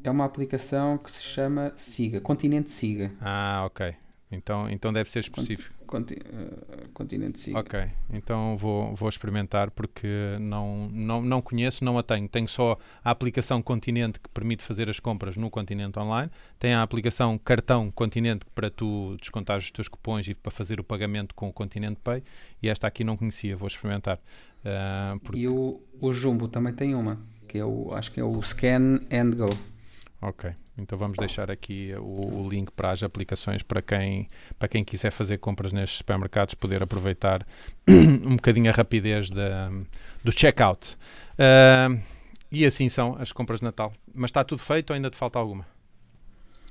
é 0.02 0.10
uma 0.10 0.24
aplicação 0.26 0.98
que 0.98 1.10
se 1.10 1.22
chama 1.22 1.72
Siga, 1.76 2.20
Continente 2.20 2.70
Siga. 2.70 3.10
Ah, 3.20 3.62
ok. 3.64 3.94
Então, 4.30 4.68
então 4.68 4.92
deve 4.92 5.08
ser 5.08 5.20
específico. 5.20 5.73
Conti- 5.94 6.18
eh, 6.24 6.88
continente 6.92 7.38
Siga. 7.38 7.61
Ok, 7.61 7.87
então 8.12 8.57
vou, 8.57 8.94
vou 8.96 9.09
experimentar 9.09 9.70
porque 9.70 10.09
não, 10.40 10.88
não, 10.92 11.22
não 11.22 11.40
conheço, 11.40 11.85
não 11.85 11.96
a 11.98 12.02
tenho. 12.02 12.28
Tenho 12.28 12.48
só 12.48 12.76
a 13.04 13.11
aplicação 13.12 13.62
Continente 13.62 14.18
que 14.18 14.28
permite 14.28 14.62
fazer 14.64 14.90
as 14.90 14.98
compras 14.98 15.37
no 15.37 15.48
Continente 15.48 15.96
Online. 15.98 16.30
Tem 16.59 16.74
a 16.74 16.83
aplicação 16.83 17.38
Cartão 17.38 17.92
Continente 17.92 18.44
para 18.54 18.68
tu 18.70 19.16
descontar 19.20 19.59
os 19.59 19.70
teus 19.70 19.87
cupons 19.87 20.26
e 20.26 20.35
para 20.35 20.50
fazer 20.50 20.80
o 20.80 20.85
pagamento 20.85 21.33
com 21.35 21.48
o 21.48 21.52
Continente 21.52 22.00
Pay. 22.02 22.22
E 22.61 22.68
esta 22.68 22.88
aqui 22.88 23.04
não 23.04 23.16
conhecia, 23.16 23.57
vou 23.57 23.68
experimentar. 23.68 24.18
Ah, 24.64 25.16
porque- 25.22 25.38
E 25.40 25.48
o, 25.48 25.80
o 26.00 26.12
Jumbo 26.12 26.48
também 26.48 26.72
tem 26.74 26.94
uma, 26.96 27.20
que 27.46 27.57
é 27.59 27.64
o, 27.64 27.92
acho 27.94 28.11
que 28.11 28.18
é 28.18 28.24
o 28.24 28.42
Scan 28.42 29.00
and 29.12 29.30
Go. 29.37 29.73
Ok, 30.26 30.50
então 30.78 30.96
vamos 30.96 31.18
deixar 31.18 31.50
aqui 31.50 31.92
o, 31.98 32.44
o 32.44 32.48
link 32.48 32.70
para 32.70 32.90
as 32.90 33.02
aplicações 33.02 33.62
para 33.62 33.82
quem, 33.82 34.26
para 34.58 34.66
quem 34.68 34.82
quiser 34.82 35.10
fazer 35.10 35.37
compras 35.37 35.70
nestes 35.70 35.98
supermercados 35.98 36.54
poder 36.54 36.82
aproveitar 36.82 37.46
um 37.87 38.34
bocadinho 38.37 38.70
a 38.70 38.72
rapidez 38.72 39.28
da, 39.28 39.70
do 40.24 40.32
checkout. 40.32 40.96
Ah, 41.38 41.94
e 42.50 42.64
assim 42.64 42.88
são 42.88 43.18
as 43.20 43.32
compras 43.32 43.60
de 43.60 43.66
Natal. 43.66 43.92
Mas 44.14 44.30
está 44.30 44.42
tudo 44.42 44.60
feito 44.60 44.92
ou 44.92 44.94
ainda 44.94 45.10
te 45.10 45.16
falta 45.18 45.38
alguma? 45.38 45.66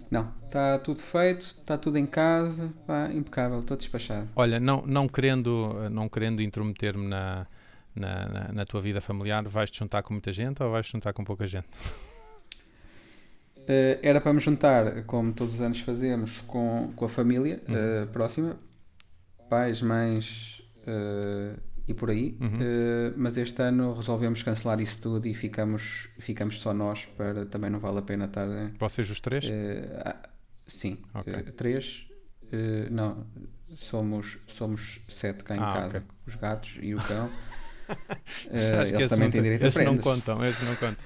Não, 0.09 0.33
está 0.45 0.79
tudo 0.79 1.03
feito, 1.03 1.41
está 1.45 1.77
tudo 1.77 1.99
em 1.99 2.07
casa, 2.07 2.73
pá, 2.87 3.11
impecável, 3.13 3.59
estou 3.59 3.77
despachado. 3.77 4.29
Olha, 4.35 4.59
não, 4.59 4.83
não 4.87 5.07
querendo, 5.07 5.75
não 5.91 6.09
querendo 6.09 6.41
intrometer-me 6.41 7.05
na, 7.07 7.45
na, 7.95 8.27
na, 8.27 8.51
na 8.51 8.65
tua 8.65 8.81
vida 8.81 8.99
familiar, 8.99 9.47
vais-te 9.47 9.77
juntar 9.77 10.01
com 10.01 10.11
muita 10.11 10.33
gente 10.33 10.63
ou 10.63 10.71
vais-te 10.71 10.93
juntar 10.93 11.13
com 11.13 11.23
pouca 11.23 11.45
gente? 11.45 11.67
Uh, 13.63 13.97
era 14.01 14.19
para 14.19 14.33
me 14.33 14.39
juntar, 14.41 15.03
como 15.03 15.31
todos 15.33 15.53
os 15.55 15.61
anos 15.61 15.79
fazemos, 15.79 16.41
com, 16.41 16.91
com 16.95 17.05
a 17.05 17.09
família 17.09 17.61
uh, 17.69 18.07
próxima, 18.07 18.57
pais, 19.49 19.81
mães 19.81 20.61
uh, 20.79 21.57
e 21.87 21.93
por 21.93 22.09
aí, 22.09 22.37
Uhum. 22.41 23.13
mas 23.17 23.37
este 23.37 23.61
ano 23.61 23.93
resolvemos 23.93 24.41
cancelar 24.43 24.79
isso 24.81 24.99
tudo 25.01 25.27
e 25.27 25.33
ficamos, 25.33 26.09
ficamos 26.19 26.59
só 26.59 26.73
nós, 26.73 27.05
para 27.17 27.45
também 27.45 27.69
não 27.69 27.79
vale 27.79 27.99
a 27.99 28.01
pena 28.01 28.25
estar. 28.25 28.47
Vocês 28.79 29.09
os 29.09 29.19
três? 29.19 29.49
ah, 30.05 30.29
sim, 30.67 30.97
Ok. 31.13 31.33
eh, 31.33 31.41
três, 31.51 32.07
não, 32.89 33.25
somos, 33.75 34.39
somos 34.47 35.01
sete 35.09 35.43
cá 35.43 35.55
em 35.57 35.59
Ah, 35.59 35.73
casa, 35.73 35.97
ok. 35.97 36.01
os 36.27 36.35
gatos 36.35 36.77
e 36.81 36.93
o 36.95 36.97
cão. 36.99 37.29
Eh, 38.51 38.77
Acho 38.81 38.93
que 38.93 39.01
eles 39.01 39.09
também 39.09 39.27
não, 39.27 39.31
têm 39.31 39.41
direito 39.41 39.63
a 39.63 39.67
esses 39.67 39.81
não 39.81 39.97
prendas. 39.97 40.03
contam, 40.03 40.45
esses 40.45 40.61
não 40.67 40.75
contam. 40.75 40.97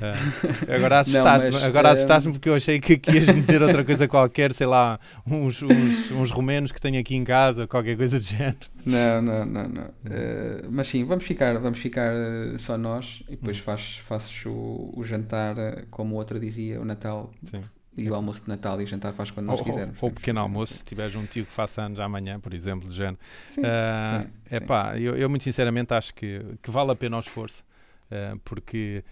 Ah, 0.00 0.14
agora 0.74 1.00
assustaste-me, 1.00 1.52
mas, 1.54 1.64
agora 1.64 1.88
eh, 1.88 1.92
assustaste-me 1.92 2.34
porque 2.34 2.48
eu 2.48 2.54
achei 2.54 2.80
que, 2.80 2.96
que 2.98 3.12
ias-me 3.12 3.40
dizer 3.40 3.62
outra 3.62 3.84
coisa 3.84 4.08
qualquer, 4.08 4.52
sei 4.52 4.66
lá, 4.66 4.98
uns, 5.26 5.62
uns, 5.62 6.10
uns 6.10 6.30
romenos 6.30 6.72
que 6.72 6.80
tenho 6.80 6.98
aqui 7.00 7.14
em 7.16 7.24
casa, 7.24 7.66
qualquer 7.66 7.96
coisa 7.96 8.18
do 8.18 8.24
género. 8.24 8.58
Não, 8.84 9.22
não, 9.22 9.44
não, 9.46 9.68
não. 9.68 9.90
Eh, 10.10 10.64
mas 10.70 10.88
sim, 10.88 11.04
vamos 11.04 11.24
ficar, 11.24 11.58
vamos 11.58 11.78
ficar 11.78 12.12
eh, 12.14 12.56
só 12.58 12.76
nós 12.78 13.22
e 13.28 13.32
Hum. 13.32 13.36
depois 13.40 13.58
faz, 13.58 13.96
fazes 14.08 14.44
o, 14.46 14.92
o 14.96 15.04
jantar, 15.04 15.56
eh, 15.58 15.84
como 15.90 16.14
o 16.14 16.18
outro 16.18 16.40
dizia, 16.40 16.80
o 16.80 16.84
Natal 16.84 17.30
Sim. 17.44 17.60
E 18.02 18.10
o 18.10 18.14
almoço 18.14 18.42
de 18.42 18.48
Natal 18.48 18.80
e 18.80 18.84
o 18.84 18.86
jantar 18.86 19.12
faz 19.12 19.30
quando 19.30 19.46
nós 19.46 19.58
Ou, 19.60 19.64
quisermos. 19.64 19.96
ou, 20.02 20.08
ou 20.08 20.14
pequeno 20.14 20.40
almoço, 20.40 20.74
se 20.74 20.84
tiveres 20.84 21.14
um 21.14 21.26
tio 21.26 21.44
que 21.46 21.52
faça 21.52 21.82
anos 21.82 22.00
amanhã, 22.00 22.38
por 22.40 22.54
exemplo, 22.54 22.88
do 22.88 22.94
género. 22.94 23.18
Sim, 23.46 23.62
Ah, 23.64 24.26
sim, 24.48 24.56
epá, 24.56 24.98
eu, 24.98 25.16
eu 25.16 25.28
muito 25.28 25.44
sinceramente 25.44 25.92
acho 25.94 26.14
que, 26.14 26.40
que 26.62 26.70
vale 26.70 26.90
a 26.90 26.96
pena 26.96 27.16
o 27.16 27.20
esforço, 27.20 27.64
ah, 28.10 28.36
porque 28.44 29.04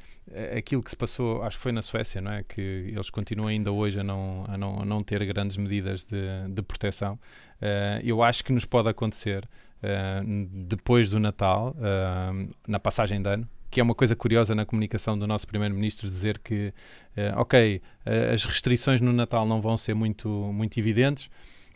aquilo 0.57 0.83
que 0.83 0.91
se 0.91 0.97
passou, 0.97 1.43
acho 1.43 1.57
que 1.57 1.63
foi 1.63 1.73
na 1.73 1.83
Suécia, 1.83 2.21
não 2.21 2.33
é? 2.33 2.43
Que 2.43 2.61
eles 2.61 3.11
continuam 3.11 3.49
ainda 3.49 3.71
hoje 3.73 4.01
a 4.01 4.05
não, 4.05 4.45
a 4.49 4.59
não, 4.59 4.81
a 4.81 4.85
não 4.85 5.01
ter 5.01 5.25
grandes 5.27 5.57
medidas 5.57 6.03
de, 6.05 6.49
de 6.49 6.63
proteção. 6.63 7.19
Ah, 7.61 8.01
eu 8.03 8.23
acho 8.23 8.45
que 8.45 8.53
nos 8.53 8.65
pode 8.65 8.89
acontecer 8.89 9.49
ah, 9.83 10.21
depois 10.51 11.09
do 11.09 11.19
Natal, 11.21 11.75
ah, 11.81 12.33
na 12.67 12.79
passagem 12.81 13.23
de 13.23 13.29
ano. 13.29 13.49
Que 13.71 13.81
é 13.81 13.83
uma 13.83 13.95
coisa 13.95 14.17
curiosa 14.17 14.55
na 14.55 14.65
comunicação 14.65 15.19
do 15.19 15.27
nosso 15.27 15.47
Primeiro-Ministro 15.47 16.09
dizer 16.09 16.39
que, 16.39 16.73
ah, 17.17 17.41
ok, 17.41 17.83
ah, 18.07 18.35
as 18.35 18.45
restrições 18.45 19.01
no 19.01 19.13
Natal 19.13 19.47
não 19.47 19.61
vão 19.61 19.77
ser 19.77 19.95
muito, 19.95 20.29
muito 20.29 20.79
evidentes, 20.79 21.31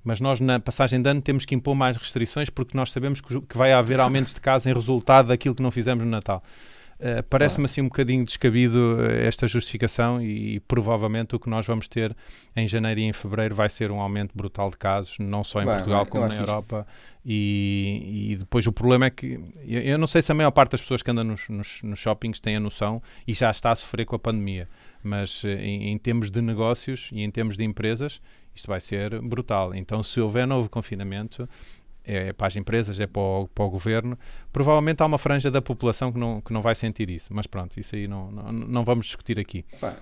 mas 0.05 0.21
nós 0.21 0.41
na 0.41 0.59
passagem 0.59 1.01
de 1.01 1.09
ano 1.09 1.23
temos 1.23 1.45
que 1.45 1.55
impor 1.55 1.75
mais 1.75 1.97
restrições 1.97 2.51
porque 2.51 2.77
nós 2.77 2.91
sabemos 2.91 3.21
que, 3.21 3.41
que 3.41 3.57
vai 3.57 3.73
haver 3.73 4.01
aumentos 4.01 4.35
de 4.35 4.41
casos 4.41 4.67
em 4.67 4.73
resultado 4.73 5.29
daquilo 5.29 5.55
que 5.55 5.63
não 5.63 5.71
fizemos 5.71 6.05
no 6.05 6.11
Natal. 6.11 6.43
Uh, 7.03 7.21
Parece-me 7.29 7.65
assim 7.65 7.81
um 7.81 7.87
bocadinho 7.87 8.25
descabido 8.25 8.79
uh, 8.97 9.11
esta 9.27 9.49
justificação 9.49 10.23
e, 10.23 10.55
e, 10.55 10.61
provavelmente 10.61 11.35
o 11.35 11.41
que 11.41 11.51
nós 11.51 11.67
vamos 11.67 11.89
ter 11.89 12.17
em 12.55 12.69
janeiro 12.69 13.01
e 13.01 13.03
em 13.03 13.13
fevereiro 13.13 13.57
vai 13.57 13.69
ser 13.69 13.91
um 13.91 14.01
aumento 14.01 14.31
brutal 14.37 14.71
de 14.71 14.77
casos, 14.77 15.19
não 15.19 15.43
só 15.43 15.61
em 15.61 15.65
Vai, 15.65 15.75
Portugal 15.75 16.07
como 16.07 16.29
na 16.29 16.37
Europa. 16.37 16.87
E, 17.27 18.31
e 18.31 18.37
depois 18.37 18.69
o 18.69 18.73
problema 18.73 19.07
é 19.07 19.11
que 19.11 19.41
eu, 19.67 19.81
eu 19.81 19.99
não 19.99 20.07
sei 20.07 20.23
se 20.23 20.31
a 20.31 20.35
maior 20.35 20.53
parte 20.53 20.73
das 20.73 20.81
pessoas 20.81 21.03
que 21.03 21.11
andam 21.11 21.25
nos, 21.25 21.49
nos, 21.49 21.83
nos 21.83 21.99
shoppings 21.99 22.39
têm 22.39 22.55
a 22.55 22.61
noção 22.61 23.03
e 23.27 23.33
já 23.33 23.51
está 23.51 23.73
a 23.73 23.77
sofrer 23.77 24.05
com 24.07 24.15
a 24.15 24.19
pandemia, 24.21 24.69
mas 25.03 25.43
uh, 25.43 25.49
em, 25.49 25.91
em 25.91 25.99
termos 25.99 26.31
de 26.31 26.41
negócios 26.41 27.11
e 27.13 27.21
em 27.21 27.31
termos 27.33 27.57
de 27.57 27.65
empresas, 27.65 28.21
isto 28.55 28.69
vai 28.69 28.79
ser 28.79 29.21
brutal. 29.21 29.75
Então, 29.75 30.05
se 30.05 30.21
houver 30.21 30.47
novo 30.47 30.69
confinamento, 30.69 31.49
é 32.05 32.33
para 32.33 32.47
as 32.49 32.57
empresas, 32.57 32.99
é 33.01 33.07
para 33.07 33.21
o, 33.23 33.49
para 33.49 33.65
o 33.65 33.71
governo, 33.71 34.19
provavelmente 34.53 35.03
há 35.03 35.07
uma 35.07 35.19
franja 35.19 35.51
da 35.51 35.63
população 35.63 36.13
que 36.13 36.19
não, 36.19 36.41
que 36.41 36.53
não 36.53 36.63
vai 36.63 36.75
sentir 36.75 37.09
isso. 37.11 37.33
Mas 37.35 37.47
pronto, 37.47 37.79
isso 37.79 37.95
aí 37.95 38.07
não, 38.09 38.31
não, 38.31 38.53
não 38.53 38.85
vamos 38.85 39.07
discutir 39.07 39.39
aqui. 39.39 39.65
Pá, 39.81 39.95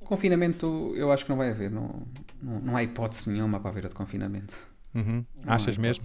confinamento 0.00 0.92
eu 0.96 1.10
acho 1.12 1.24
que 1.24 1.30
não 1.30 1.36
vai 1.36 1.50
haver. 1.50 1.70
Não, 1.70 2.02
não, 2.42 2.60
não 2.60 2.76
há 2.76 2.82
hipótese 2.82 3.30
nenhuma 3.30 3.60
para 3.60 3.70
haver 3.70 3.88
de 3.88 3.94
confinamento. 3.94 4.56
Uhum. 4.94 5.24
Achas 5.46 5.78
mesmo? 5.78 6.04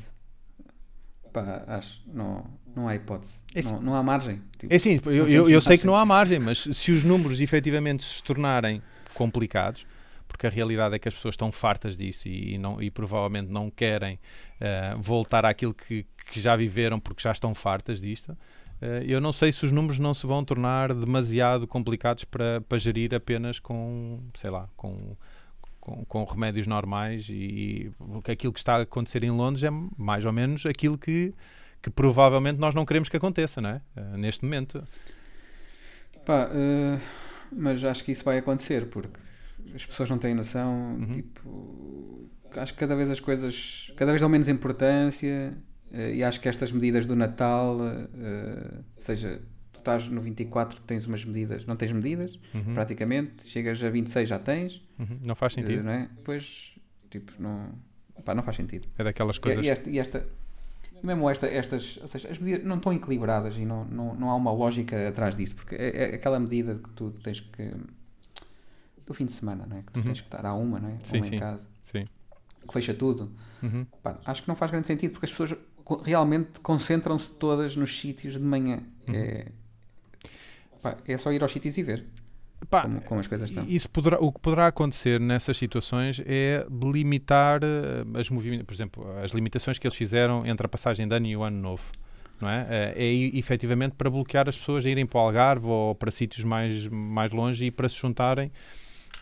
Pá, 1.34 1.64
acho. 1.68 2.02
Não, 2.08 2.46
não 2.76 2.88
há 2.88 2.96
hipótese. 2.96 3.40
Esse- 3.54 3.74
Não, 3.74 3.82
não 3.82 3.96
há 3.96 4.04
margem. 4.04 4.42
Tipo, 4.58 4.74
É 4.74 4.80
sim, 4.80 5.00
eu, 5.06 5.28
eu, 5.28 5.50
eu 5.50 5.62
sei 5.62 5.78
que 5.78 5.86
não 5.86 5.96
há 5.96 6.06
margem, 6.06 6.40
mas 6.40 6.60
se 6.60 6.92
os 6.92 7.04
números 7.04 7.42
efetivamente 7.42 8.04
se 8.04 8.24
tornarem 8.24 8.82
complicados, 9.14 9.86
porque 10.28 10.48
a 10.48 10.50
realidade 10.50 10.96
é 10.96 11.00
que 11.00 11.08
as 11.08 11.14
pessoas 11.14 11.34
estão 11.34 11.52
fartas 11.52 11.98
disso 11.98 12.28
e, 12.28 12.58
não, 12.58 12.82
e 12.82 12.90
provavelmente 12.92 13.50
não 13.52 13.70
querem 13.70 14.20
eh, 14.60 14.94
voltar 14.98 15.46
àquilo 15.46 15.74
que, 15.74 16.06
que 16.32 16.42
já 16.42 16.56
viveram 16.56 17.00
porque 17.00 17.22
já 17.24 17.32
estão 17.32 17.54
fartas 17.56 18.02
disto. 18.02 18.38
eh, 18.82 19.04
eu 19.08 19.22
não 19.22 19.32
sei 19.34 19.52
se 19.52 19.66
os 19.66 19.72
números 19.72 20.00
não 20.00 20.14
se 20.14 20.26
vão 20.28 20.44
tornar 20.44 20.94
demasiado 20.94 21.68
complicados 21.68 22.26
para, 22.26 22.62
para 22.62 22.78
gerir 22.78 23.14
apenas 23.14 23.60
com, 23.60 24.20
sei 24.36 24.50
lá, 24.50 24.68
com, 24.76 25.16
com, 25.80 26.04
com 26.06 26.24
remédios 26.24 26.66
normais 26.68 27.28
e 27.30 27.92
porque 27.98 28.32
aquilo 28.32 28.52
que 28.52 28.60
está 28.60 28.78
a 28.78 28.82
acontecer 28.82 29.24
em 29.24 29.32
Londres 29.32 29.64
é 29.64 29.70
mais 29.98 30.26
ou 30.26 30.34
menos 30.34 30.66
aquilo 30.66 30.98
que, 30.98 31.34
que 31.82 31.90
provavelmente 31.92 32.58
nós 32.60 32.74
não 32.74 32.86
queremos 32.86 33.08
que 33.08 33.16
aconteça, 33.18 33.62
não 33.62 33.70
é? 33.70 33.82
Eh, 33.96 34.18
neste 34.18 34.44
momento. 34.44 34.84
Pá, 36.26 36.50
eh, 36.52 37.00
mas 37.52 37.84
acho 37.84 38.04
que 38.04 38.12
isso 38.12 38.24
vai 38.24 38.40
acontecer 38.40 38.88
porque 38.88 39.20
as 39.74 39.86
pessoas 39.86 40.10
não 40.10 40.18
têm 40.18 40.34
noção. 40.36 40.96
Uhum. 41.00 41.12
Tipo, 41.12 42.30
acho 42.56 42.74
que 42.74 42.80
cada 42.80 42.96
vez 42.96 43.10
as 43.10 43.20
coisas 43.20 43.92
cada 43.98 44.12
vez 44.12 44.22
dão 44.22 44.30
menos 44.30 44.48
importância 44.48 45.58
eh, 45.92 46.16
e 46.16 46.24
acho 46.24 46.40
que 46.40 46.48
estas 46.50 46.72
medidas 46.72 47.06
do 47.08 47.16
Natal, 47.16 47.78
eh, 47.84 48.80
ou 48.96 49.02
seja, 49.02 49.42
tu 49.74 49.80
estás 49.80 50.08
no 50.08 50.22
24, 50.22 50.82
tens 50.82 51.06
umas 51.06 51.24
medidas, 51.26 51.66
não 51.66 51.76
tens 51.76 51.92
medidas, 51.92 52.40
Uhum, 52.54 52.74
praticamente, 52.74 53.48
chegas 53.48 53.84
a 53.84 53.90
26 53.90 54.28
já 54.30 54.40
tens, 54.40 54.82
uhum. 55.00 55.20
Não 55.26 55.36
faz 55.36 55.54
eh, 55.58 55.62
sentido. 55.62 55.84
não 55.84 55.92
é? 55.92 56.10
Depois, 56.16 56.72
tipo, 57.10 57.34
não, 57.40 57.70
pá, 58.24 58.34
não 58.34 58.44
faz 58.44 58.58
sentido. 58.58 58.88
É 58.98 59.04
daquelas 59.04 59.36
E- 59.38 59.42
coisas. 59.42 59.66
E, 59.66 59.70
esta, 59.70 59.90
e 59.90 60.00
esta- 60.00 60.26
e 61.02 61.06
mesmo 61.06 61.30
esta, 61.30 61.46
estas, 61.48 62.00
ou 62.02 62.08
seja, 62.08 62.30
as 62.32 62.40
medidas 62.40 62.64
não 62.66 62.78
estão 62.78 62.94
equilibradas 62.94 63.58
e 63.58 63.66
não, 63.66 63.84
não, 63.86 64.16
não 64.16 64.30
há 64.30 64.36
uma 64.36 64.52
lógica 64.52 65.08
atrás 65.10 65.36
disso, 65.36 65.56
porque 65.56 65.76
é, 65.76 66.12
é 66.12 66.16
aquela 66.16 66.40
medida 66.40 66.76
que 66.76 66.90
tu 66.92 67.12
tens 67.24 67.42
que. 67.42 67.70
Do 69.06 69.14
fim 69.14 69.26
de 69.26 69.32
semana, 69.32 69.66
não 69.68 69.78
é? 69.78 69.82
Que 69.82 69.92
tu 69.94 70.00
Uhum. 70.00 70.06
tens 70.06 70.22
que 70.22 70.28
estar 70.28 70.46
à 70.46 70.54
uma, 70.54 70.80
não 70.80 70.90
é? 70.90 70.98
Sim, 71.04 71.18
uma 71.18 71.26
sim. 71.26 71.36
em 71.36 71.40
casa, 71.40 71.68
Sim. 71.84 72.06
que 72.68 72.74
fecha 72.74 72.94
tudo. 72.94 73.32
Uhum. 73.62 73.86
Pá, 74.04 74.20
acho 74.26 74.42
que 74.44 74.48
não 74.48 74.56
faz 74.56 74.72
grande 74.72 74.88
sentido, 74.88 75.12
porque 75.12 75.26
as 75.26 75.32
pessoas 75.32 75.56
realmente 76.04 76.60
concentram-se 76.62 77.32
todas 77.34 77.76
nos 77.76 78.00
sítios 78.00 78.34
de 78.34 78.40
manhã. 78.40 78.80
Uhum. 79.08 79.16
É, 79.16 79.48
pá, 80.82 80.98
é 81.08 81.18
só 81.18 81.32
ir 81.32 81.42
aos 81.42 81.52
sítios 81.52 81.78
e 81.78 81.84
ver 81.84 82.06
Pá, 82.70 82.82
como, 82.84 83.02
como 83.02 83.20
as 83.20 83.28
coisas 83.28 83.50
estão. 83.52 83.64
Isso 83.68 83.90
poderá, 83.90 84.18
o 84.20 84.32
que 84.32 84.40
poderá 84.40 84.68
acontecer 84.68 85.20
nessas 85.20 85.56
situações 85.58 86.22
é 86.26 86.66
limitar 86.72 87.62
eh, 87.64 88.20
as 88.20 88.30
movimentações, 88.30 88.66
por 88.66 88.74
exemplo, 88.74 89.18
as 89.24 89.32
limitações 89.32 89.78
que 89.78 89.86
eles 89.86 89.96
fizeram 89.96 90.46
entre 90.46 90.66
a 90.66 90.70
passagem 90.70 91.08
de 91.08 91.16
ano 91.16 91.28
e 91.28 91.38
o 91.38 91.44
ano 91.44 91.58
novo. 91.62 91.84
Não 92.42 92.50
é? 92.50 92.66
Eh, 92.70 92.94
é 92.98 93.14
e- 93.14 93.38
efetivamente 93.38 93.94
para 93.96 94.10
bloquear 94.10 94.50
as 94.50 94.58
pessoas 94.58 94.86
a 94.86 94.90
irem 94.90 95.06
para 95.06 95.20
o 95.20 95.22
Algarve 95.22 95.68
ou 95.68 95.94
para 95.96 96.10
sítios 96.12 96.44
mais, 96.44 96.88
mais 96.88 97.32
longe 97.32 97.66
e 97.66 97.72
para 97.72 97.88
se 97.88 97.96
juntarem 97.96 98.52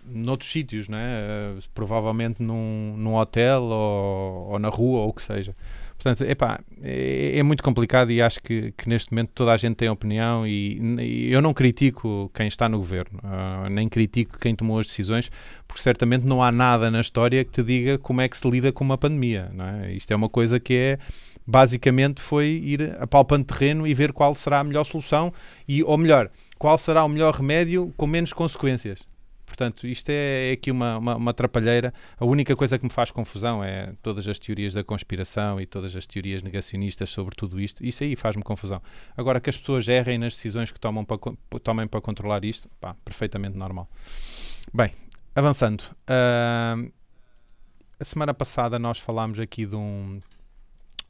noutros 0.05 0.51
sítios, 0.51 0.87
é? 0.89 0.93
Eh, 0.93 1.59
provavelmente 1.73 2.41
num, 2.41 2.95
num 2.97 3.15
hotel 3.15 3.63
ou, 3.63 4.51
ou 4.51 4.59
na 4.59 4.69
rua 4.69 5.01
ou 5.01 5.09
o 5.09 5.13
que 5.13 5.21
seja. 5.21 5.55
Portanto, 6.03 6.29
epá, 6.29 6.59
é, 6.81 7.39
é 7.39 7.43
muito 7.43 7.63
complicado 7.63 8.11
e 8.11 8.21
acho 8.21 8.41
que, 8.41 8.73
que 8.77 8.89
neste 8.89 9.13
momento 9.13 9.31
toda 9.33 9.53
a 9.53 9.57
gente 9.57 9.75
tem 9.75 9.87
opinião 9.87 10.45
e, 10.45 10.77
e 10.99 11.31
eu 11.31 11.41
não 11.41 11.53
critico 11.53 12.29
quem 12.33 12.47
está 12.47 12.67
no 12.67 12.77
governo, 12.77 13.19
ah, 13.23 13.67
nem 13.69 13.87
critico 13.87 14.37
quem 14.37 14.53
tomou 14.53 14.79
as 14.79 14.87
decisões, 14.87 15.31
porque 15.65 15.81
certamente 15.81 16.25
não 16.25 16.43
há 16.43 16.51
nada 16.51 16.91
na 16.91 16.99
história 16.99 17.45
que 17.45 17.51
te 17.51 17.63
diga 17.63 17.97
como 17.97 18.19
é 18.19 18.27
que 18.27 18.37
se 18.37 18.49
lida 18.49 18.69
com 18.71 18.83
uma 18.83 18.97
pandemia. 18.97 19.49
Não 19.53 19.65
é? 19.65 19.93
Isto 19.93 20.11
é 20.11 20.15
uma 20.15 20.27
coisa 20.27 20.59
que 20.59 20.73
é 20.73 20.99
basicamente 21.47 22.21
foi 22.21 22.47
ir 22.47 22.97
apalpando 22.99 23.45
terreno 23.45 23.87
e 23.87 23.93
ver 23.93 24.11
qual 24.11 24.35
será 24.35 24.59
a 24.59 24.63
melhor 24.63 24.83
solução 24.83 25.31
e, 25.65 25.83
ou 25.83 25.97
melhor, 25.97 26.29
qual 26.57 26.77
será 26.77 27.03
o 27.05 27.09
melhor 27.09 27.33
remédio 27.33 27.93
com 27.95 28.07
menos 28.07 28.33
consequências. 28.33 29.07
Portanto, 29.53 29.85
isto 29.85 30.09
é, 30.09 30.49
é 30.49 30.51
aqui 30.53 30.71
uma, 30.71 30.97
uma, 30.97 31.15
uma 31.15 31.29
atrapalheira. 31.29 31.93
A 32.17 32.25
única 32.25 32.55
coisa 32.55 32.79
que 32.79 32.83
me 32.83 32.89
faz 32.89 33.11
confusão 33.11 33.63
é 33.63 33.93
todas 34.01 34.27
as 34.27 34.39
teorias 34.39 34.73
da 34.73 34.83
conspiração 34.83 35.61
e 35.61 35.67
todas 35.67 35.95
as 35.95 36.07
teorias 36.07 36.41
negacionistas 36.41 37.11
sobre 37.11 37.35
tudo 37.35 37.61
isto. 37.61 37.85
Isso 37.85 38.03
aí 38.03 38.15
faz-me 38.15 38.41
confusão. 38.41 38.81
Agora, 39.15 39.39
que 39.39 39.51
as 39.51 39.55
pessoas 39.55 39.87
errem 39.87 40.17
nas 40.17 40.33
decisões 40.33 40.71
que 40.71 40.79
tomam 40.79 41.05
para, 41.05 41.19
tomem 41.59 41.87
para 41.87 42.01
controlar 42.01 42.43
isto, 42.43 42.67
pá, 42.81 42.95
perfeitamente 43.05 43.55
normal. 43.55 43.87
Bem, 44.73 44.89
avançando. 45.35 45.83
Ahm, 46.07 46.89
a 47.99 48.03
semana 48.03 48.33
passada 48.33 48.79
nós 48.79 48.97
falámos 48.97 49.39
aqui 49.39 49.67
de 49.67 49.75
um, 49.75 50.17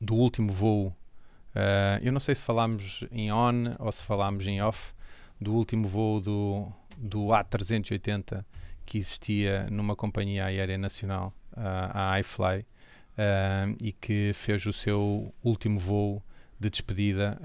do 0.01 0.15
último 0.15 0.51
voo. 0.51 0.93
ah, 1.56 1.97
eu 2.01 2.12
não 2.12 2.19
sei 2.19 2.36
se 2.36 2.43
falámos 2.43 3.06
em 3.10 3.32
on 3.32 3.73
ou 3.79 3.89
se 3.89 4.03
falámos 4.03 4.45
em 4.45 4.62
off 4.62 4.91
do 5.39 5.53
último 5.53 5.88
voo 5.88 6.19
do, 6.19 6.67
do 7.04 7.28
A380 7.28 8.44
que 8.86 8.98
existia 8.98 9.68
numa 9.70 9.96
companhia 9.96 10.46
aérea 10.46 10.78
nacional, 10.78 11.34
a 11.56 12.20
iFly, 12.20 12.66
e 13.82 13.92
que 13.92 14.32
fez 14.34 14.66
o 14.66 14.74
seu 14.74 15.34
último 15.44 15.80
voo 15.80 16.24
de 16.60 16.70
despedida 16.70 17.39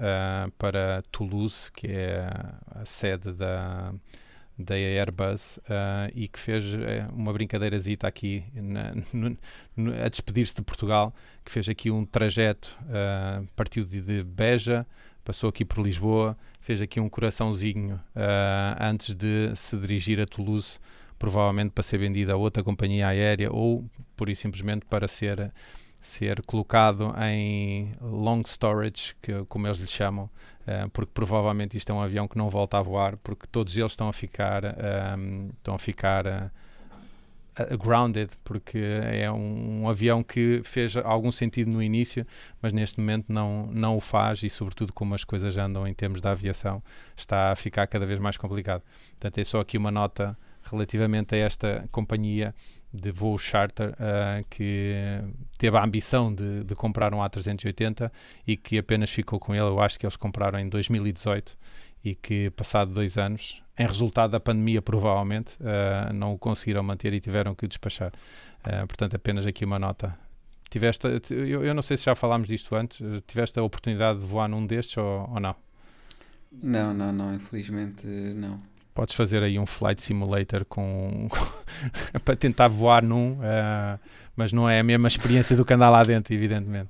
para 0.57 1.03
Toulouse, 1.11 1.71
que 1.71 1.87
é 1.87 2.29
a, 2.71 2.85
sede 2.85 3.31
da, 3.33 3.93
da 4.57 4.75
Airbus 4.75 5.57
uh, 5.57 6.11
e 6.13 6.27
que 6.27 6.39
fez 6.39 6.63
uma 7.13 7.31
brincadeirazita 7.31 8.07
aqui 8.07 8.43
na, 8.53 8.93
no, 9.13 9.37
no, 9.75 10.03
a 10.03 10.09
despedir-se 10.09 10.55
de 10.55 10.61
Portugal, 10.61 11.13
que 11.45 11.51
fez 11.51 11.67
aqui 11.69 11.89
um 11.89 12.05
trajeto, 12.05 12.77
uh, 12.83 13.47
partiu 13.55 13.83
de, 13.83 14.01
de, 14.01 14.23
Beja, 14.23 14.85
passou 15.23 15.49
aqui 15.49 15.63
por 15.63 15.83
Lisboa, 15.83 16.37
fez 16.59 16.81
aqui 16.81 16.99
um 16.99 17.09
coraçãozinho 17.09 17.99
antes 18.79 19.15
de 19.15 19.55
se 19.55 19.77
dirigir 19.77 20.19
a 20.19 20.25
Toulouse, 20.25 20.79
provavelmente 21.17 21.71
para 21.71 21.83
ser 21.83 21.97
vendida 21.97 22.33
a 22.33 22.35
outra 22.35 22.63
companhia 22.63 23.07
aérea 23.07 23.51
ou, 23.51 23.83
por 24.15 24.29
e 24.29 24.35
simplesmente, 24.35 24.85
para 24.85 25.07
ser 25.07 25.51
ser 26.01 26.41
colocado 26.43 27.13
em 27.21 27.91
long 28.01 28.41
storage, 28.45 29.15
que, 29.21 29.43
como 29.45 29.67
eles 29.67 29.77
lhe 29.77 29.87
chamam, 29.87 30.25
uh, 30.25 30.89
porque 30.91 31.11
provavelmente 31.13 31.75
isto 31.75 31.91
é 31.91 31.95
um 31.95 32.01
avião 32.01 32.27
que 32.27 32.37
não 32.37 32.49
volta 32.49 32.77
a 32.77 32.81
voar, 32.81 33.17
porque 33.17 33.45
todos 33.47 33.75
eles 33.77 33.91
estão 33.91 34.07
a 34.07 34.13
ficar, 34.13 34.63
um, 34.63 34.69
ehm, 34.69 35.49
estão 35.57 35.75
a 35.75 35.79
ficar 35.79 36.25
uh, 36.25 36.51
uh, 37.59 37.77
grounded, 37.77 38.31
porque 38.43 38.77
é 38.77 39.31
um, 39.31 39.83
um, 39.83 39.89
avião 39.89 40.23
que 40.23 40.61
fez 40.63 40.95
algum 40.97 41.31
sentido 41.31 41.69
no 41.69 41.81
início, 41.81 42.25
mas 42.61 42.73
neste 42.73 42.99
momento 42.99 43.25
não, 43.29 43.67
não 43.71 43.97
o 43.97 43.99
faz 43.99 44.43
e, 44.43 44.49
sobretudo, 44.49 44.93
como 44.93 45.15
as 45.15 45.23
coisas 45.23 45.57
andam 45.57 45.87
em 45.87 45.93
termos 45.93 46.21
da 46.21 46.31
aviação, 46.31 46.81
está 47.15 47.51
a 47.51 47.55
ficar 47.55 47.87
cada 47.87 48.05
vez 48.05 48.19
mais 48.19 48.37
complicado. 48.37 48.83
Portanto, 49.11 49.37
é 49.37 49.43
só 49.43 49.59
aqui 49.59 49.77
uma 49.77 49.91
nota 49.91 50.37
relativamente 50.63 51.35
a 51.35 51.37
esta 51.37 51.87
companhia 51.91 52.53
de 52.93 53.11
voo 53.11 53.37
charter 53.37 53.89
uh, 53.91 54.45
que 54.49 55.21
teve 55.57 55.77
a 55.77 55.83
ambição 55.83 56.33
de, 56.33 56.63
de, 56.63 56.75
comprar 56.75 57.13
um 57.13 57.19
A380 57.19 58.11
e 58.47 58.57
que 58.57 58.77
apenas 58.77 59.09
ficou 59.09 59.39
com 59.39 59.53
ele. 59.53 59.63
Eu 59.63 59.79
acho 59.79 59.99
que 59.99 60.05
eles 60.05 60.15
compraram 60.15 60.59
em 60.59 60.67
2018 60.67 61.57
e 62.03 62.15
que, 62.15 62.49
passado 62.51 62.91
dois 62.91 63.17
anos, 63.17 63.61
em 63.79 63.87
resultado 63.87 64.31
da 64.31 64.39
pandemia, 64.41 64.81
provavelmente, 64.81 65.57
uh, 65.61 66.13
não 66.13 66.33
o 66.33 66.37
conseguiram 66.37 66.83
manter 66.83 67.13
e 67.13 67.21
tiveram 67.21 67.55
que 67.55 67.63
o 67.63 67.67
despachar. 67.67 68.11
Uh, 68.59 68.85
portanto, 68.85 69.15
apenas 69.15 69.47
aqui 69.47 69.63
uma 69.63 69.79
nota. 69.79 70.17
Tiveste, 70.69 71.07
eu, 71.31 71.63
eu, 71.63 71.73
não 71.73 71.81
sei 71.81 71.95
se 71.95 72.03
já 72.03 72.13
falámos 72.13 72.49
disto 72.49 72.75
antes, 72.75 72.99
tiveste 73.25 73.57
a 73.57 73.63
oportunidade 73.63 74.19
de 74.19 74.25
voar 74.25 74.49
num 74.49 74.67
destes 74.67 74.97
ou, 74.97 75.29
ou 75.31 75.39
não? 75.39 75.55
Não, 76.51 76.93
não, 76.93 77.11
não, 77.11 77.33
infelizmente 77.33 78.05
não 78.05 78.59
podes 78.99 79.15
fazer 79.15 79.41
aí 79.41 79.57
um 79.57 79.65
flight 79.65 80.03
simulator 80.03 80.65
com, 80.65 81.29
com 81.29 82.19
para 82.19 82.35
tentar 82.35 82.67
voar 82.67 83.01
num, 83.01 83.35
uh, 83.35 83.97
mas 84.35 84.51
não 84.51 84.69
é 84.69 84.81
a 84.81 84.83
mesma 84.83 85.07
experiência 85.07 85.55
do 85.55 85.63
que 85.63 85.73
andar 85.73 85.89
lá 85.89 86.03
dentro, 86.03 86.33
evidentemente. 86.33 86.89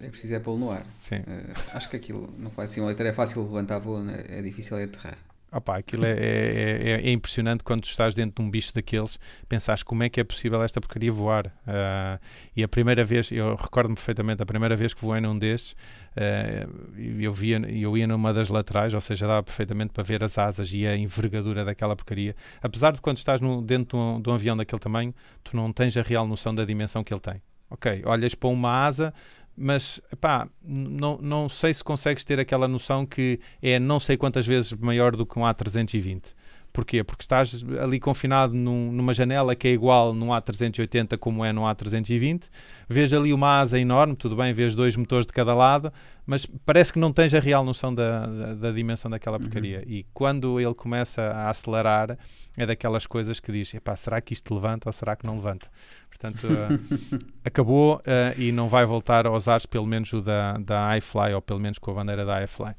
É 0.00 0.08
preciso 0.08 0.34
é 0.34 0.40
pô-lo 0.40 0.58
no 0.58 0.70
ar. 0.70 0.86
Sim. 1.00 1.16
Uh, 1.16 1.76
acho 1.76 1.88
que 1.88 1.96
aquilo 1.96 2.32
no 2.38 2.50
flight 2.50 2.72
simulator 2.72 3.06
é 3.06 3.12
fácil 3.12 3.42
levantar 3.42 3.78
voo, 3.78 4.00
né? 4.00 4.24
é 4.28 4.42
difícil 4.42 4.78
é 4.78 4.84
aterrar. 4.84 5.18
Opa, 5.52 5.78
aquilo 5.78 6.04
é, 6.04 6.12
é, 6.12 6.16
é, 6.16 7.08
é, 7.08 7.10
impressionante 7.10 7.64
quando 7.64 7.82
estás 7.82 8.14
dentro 8.14 8.36
de 8.36 8.42
um 8.42 8.48
bicho 8.48 8.72
daqueles, 8.72 9.18
pensares 9.48 9.82
como 9.82 10.04
é 10.04 10.08
que 10.08 10.20
é 10.20 10.24
possível 10.24 10.62
esta 10.62 10.80
porcaria 10.80 11.10
voar. 11.10 11.46
Uh, 11.46 12.20
e 12.56 12.62
a 12.62 12.68
primeira 12.68 13.04
vez, 13.04 13.32
eu 13.32 13.56
recordo-me 13.56 13.96
perfeitamente, 13.96 14.40
a 14.40 14.46
primeira 14.46 14.76
vez 14.76 14.94
que 14.94 15.00
voei 15.00 15.20
num 15.20 15.36
destes, 15.36 15.72
uh, 15.72 16.96
eu, 16.96 17.32
via, 17.32 17.58
eu 17.68 17.98
ia 17.98 18.06
numa 18.06 18.32
das 18.32 18.48
laterais, 18.48 18.94
ou 18.94 19.00
seja, 19.00 19.26
dava 19.26 19.42
perfeitamente 19.42 19.92
para 19.92 20.04
ver 20.04 20.22
as 20.22 20.38
asas 20.38 20.72
e 20.72 20.86
a 20.86 20.96
envergadura 20.96 21.64
daquela 21.64 21.96
porcaria. 21.96 22.36
Apesar 22.62 22.92
de 22.92 23.00
quando 23.00 23.18
estás 23.18 23.40
no, 23.40 23.60
dentro 23.60 23.98
de 23.98 24.04
um, 24.04 24.22
de 24.22 24.30
um 24.30 24.34
avião 24.34 24.56
daquele 24.56 24.80
tamanho, 24.80 25.12
tu 25.42 25.56
não 25.56 25.72
tens 25.72 25.96
a 25.96 26.02
real 26.02 26.28
noção 26.28 26.54
da 26.54 26.64
dimensão 26.64 27.02
que 27.02 27.12
ele 27.12 27.20
tem. 27.20 27.42
Ok, 27.72 28.02
olhas 28.04 28.34
para 28.34 28.48
uma 28.48 28.84
asa, 28.84 29.14
mas 29.60 30.00
pá, 30.18 30.48
não, 30.62 31.18
não 31.20 31.48
sei 31.48 31.74
se 31.74 31.84
consegues 31.84 32.24
ter 32.24 32.40
aquela 32.40 32.66
noção 32.66 33.04
que 33.04 33.38
é 33.60 33.78
não 33.78 34.00
sei 34.00 34.16
quantas 34.16 34.46
vezes 34.46 34.72
maior 34.72 35.14
do 35.14 35.26
que 35.26 35.38
um 35.38 35.42
A320. 35.42 36.32
Porquê? 36.72 37.02
Porque 37.02 37.22
estás 37.22 37.64
ali 37.82 37.98
confinado 37.98 38.54
num, 38.54 38.92
numa 38.92 39.12
janela 39.12 39.56
que 39.56 39.66
é 39.66 39.72
igual 39.72 40.14
no 40.14 40.26
A380 40.26 41.18
como 41.18 41.44
é 41.44 41.52
no 41.52 41.62
A320, 41.62 42.48
vês 42.88 43.12
ali 43.12 43.32
uma 43.32 43.58
asa 43.58 43.78
enorme, 43.78 44.14
tudo 44.14 44.36
bem, 44.36 44.52
vês 44.52 44.74
dois 44.74 44.94
motores 44.94 45.26
de 45.26 45.32
cada 45.32 45.52
lado, 45.52 45.92
mas 46.24 46.46
parece 46.64 46.92
que 46.92 46.98
não 46.98 47.12
tens 47.12 47.34
a 47.34 47.40
real 47.40 47.64
noção 47.64 47.92
da, 47.92 48.24
da, 48.24 48.54
da 48.54 48.70
dimensão 48.70 49.10
daquela 49.10 49.36
uhum. 49.36 49.42
porcaria. 49.42 49.78
Uhum. 49.78 49.92
E 49.92 50.06
quando 50.14 50.60
ele 50.60 50.74
começa 50.74 51.22
a 51.22 51.50
acelerar, 51.50 52.16
é 52.56 52.64
daquelas 52.64 53.04
coisas 53.04 53.40
que 53.40 53.50
diz: 53.50 53.74
será 53.96 54.20
que 54.20 54.32
isto 54.32 54.54
levanta 54.54 54.88
ou 54.88 54.92
será 54.92 55.16
que 55.16 55.26
não 55.26 55.36
levanta? 55.36 55.68
Portanto, 56.08 56.46
uh, 56.46 57.18
acabou 57.44 57.96
uh, 57.96 58.40
e 58.40 58.52
não 58.52 58.68
vai 58.68 58.86
voltar 58.86 59.26
aos 59.26 59.48
ares, 59.48 59.66
pelo 59.66 59.86
menos 59.86 60.12
o 60.12 60.20
da, 60.20 60.52
da 60.58 60.96
iFly, 60.98 61.34
ou 61.34 61.42
pelo 61.42 61.58
menos 61.58 61.78
com 61.78 61.90
a 61.90 61.94
bandeira 61.94 62.24
da 62.24 62.44
iFly. 62.44 62.74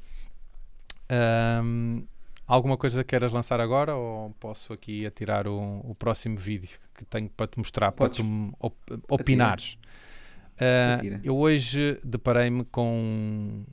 Um, 1.62 2.04
Alguma 2.52 2.76
coisa 2.76 3.02
queiras 3.02 3.32
lançar 3.32 3.62
agora 3.62 3.96
ou 3.96 4.28
posso 4.38 4.74
aqui 4.74 5.06
atirar 5.06 5.48
o, 5.48 5.80
o 5.84 5.94
próximo 5.94 6.36
vídeo 6.36 6.68
que 6.94 7.02
tenho 7.02 7.30
para 7.30 7.46
te 7.46 7.56
mostrar, 7.56 7.90
Podes. 7.92 8.18
para 8.18 8.26
tu 8.26 8.54
op, 8.60 8.76
opinares? 9.08 9.78
Uh, 10.56 11.18
eu 11.24 11.34
hoje 11.34 11.98
deparei-me 12.04 12.62
com 12.66 13.64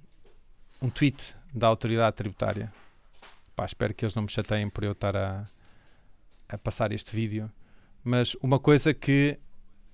um 0.82 0.90
tweet 0.90 1.36
da 1.54 1.68
autoridade 1.68 2.16
tributária. 2.16 2.72
Pá, 3.54 3.66
espero 3.66 3.94
que 3.94 4.06
eles 4.06 4.16
não 4.16 4.24
me 4.24 4.30
chateiem 4.30 4.70
por 4.70 4.86
eu 4.86 4.94
estar 4.94 5.14
a, 5.14 5.46
a 6.48 6.58
passar 6.58 6.94
este 6.94 7.14
vídeo. 7.14 7.52
Mas 8.02 8.34
uma 8.36 8.60
coisa 8.60 8.94
que 8.94 9.38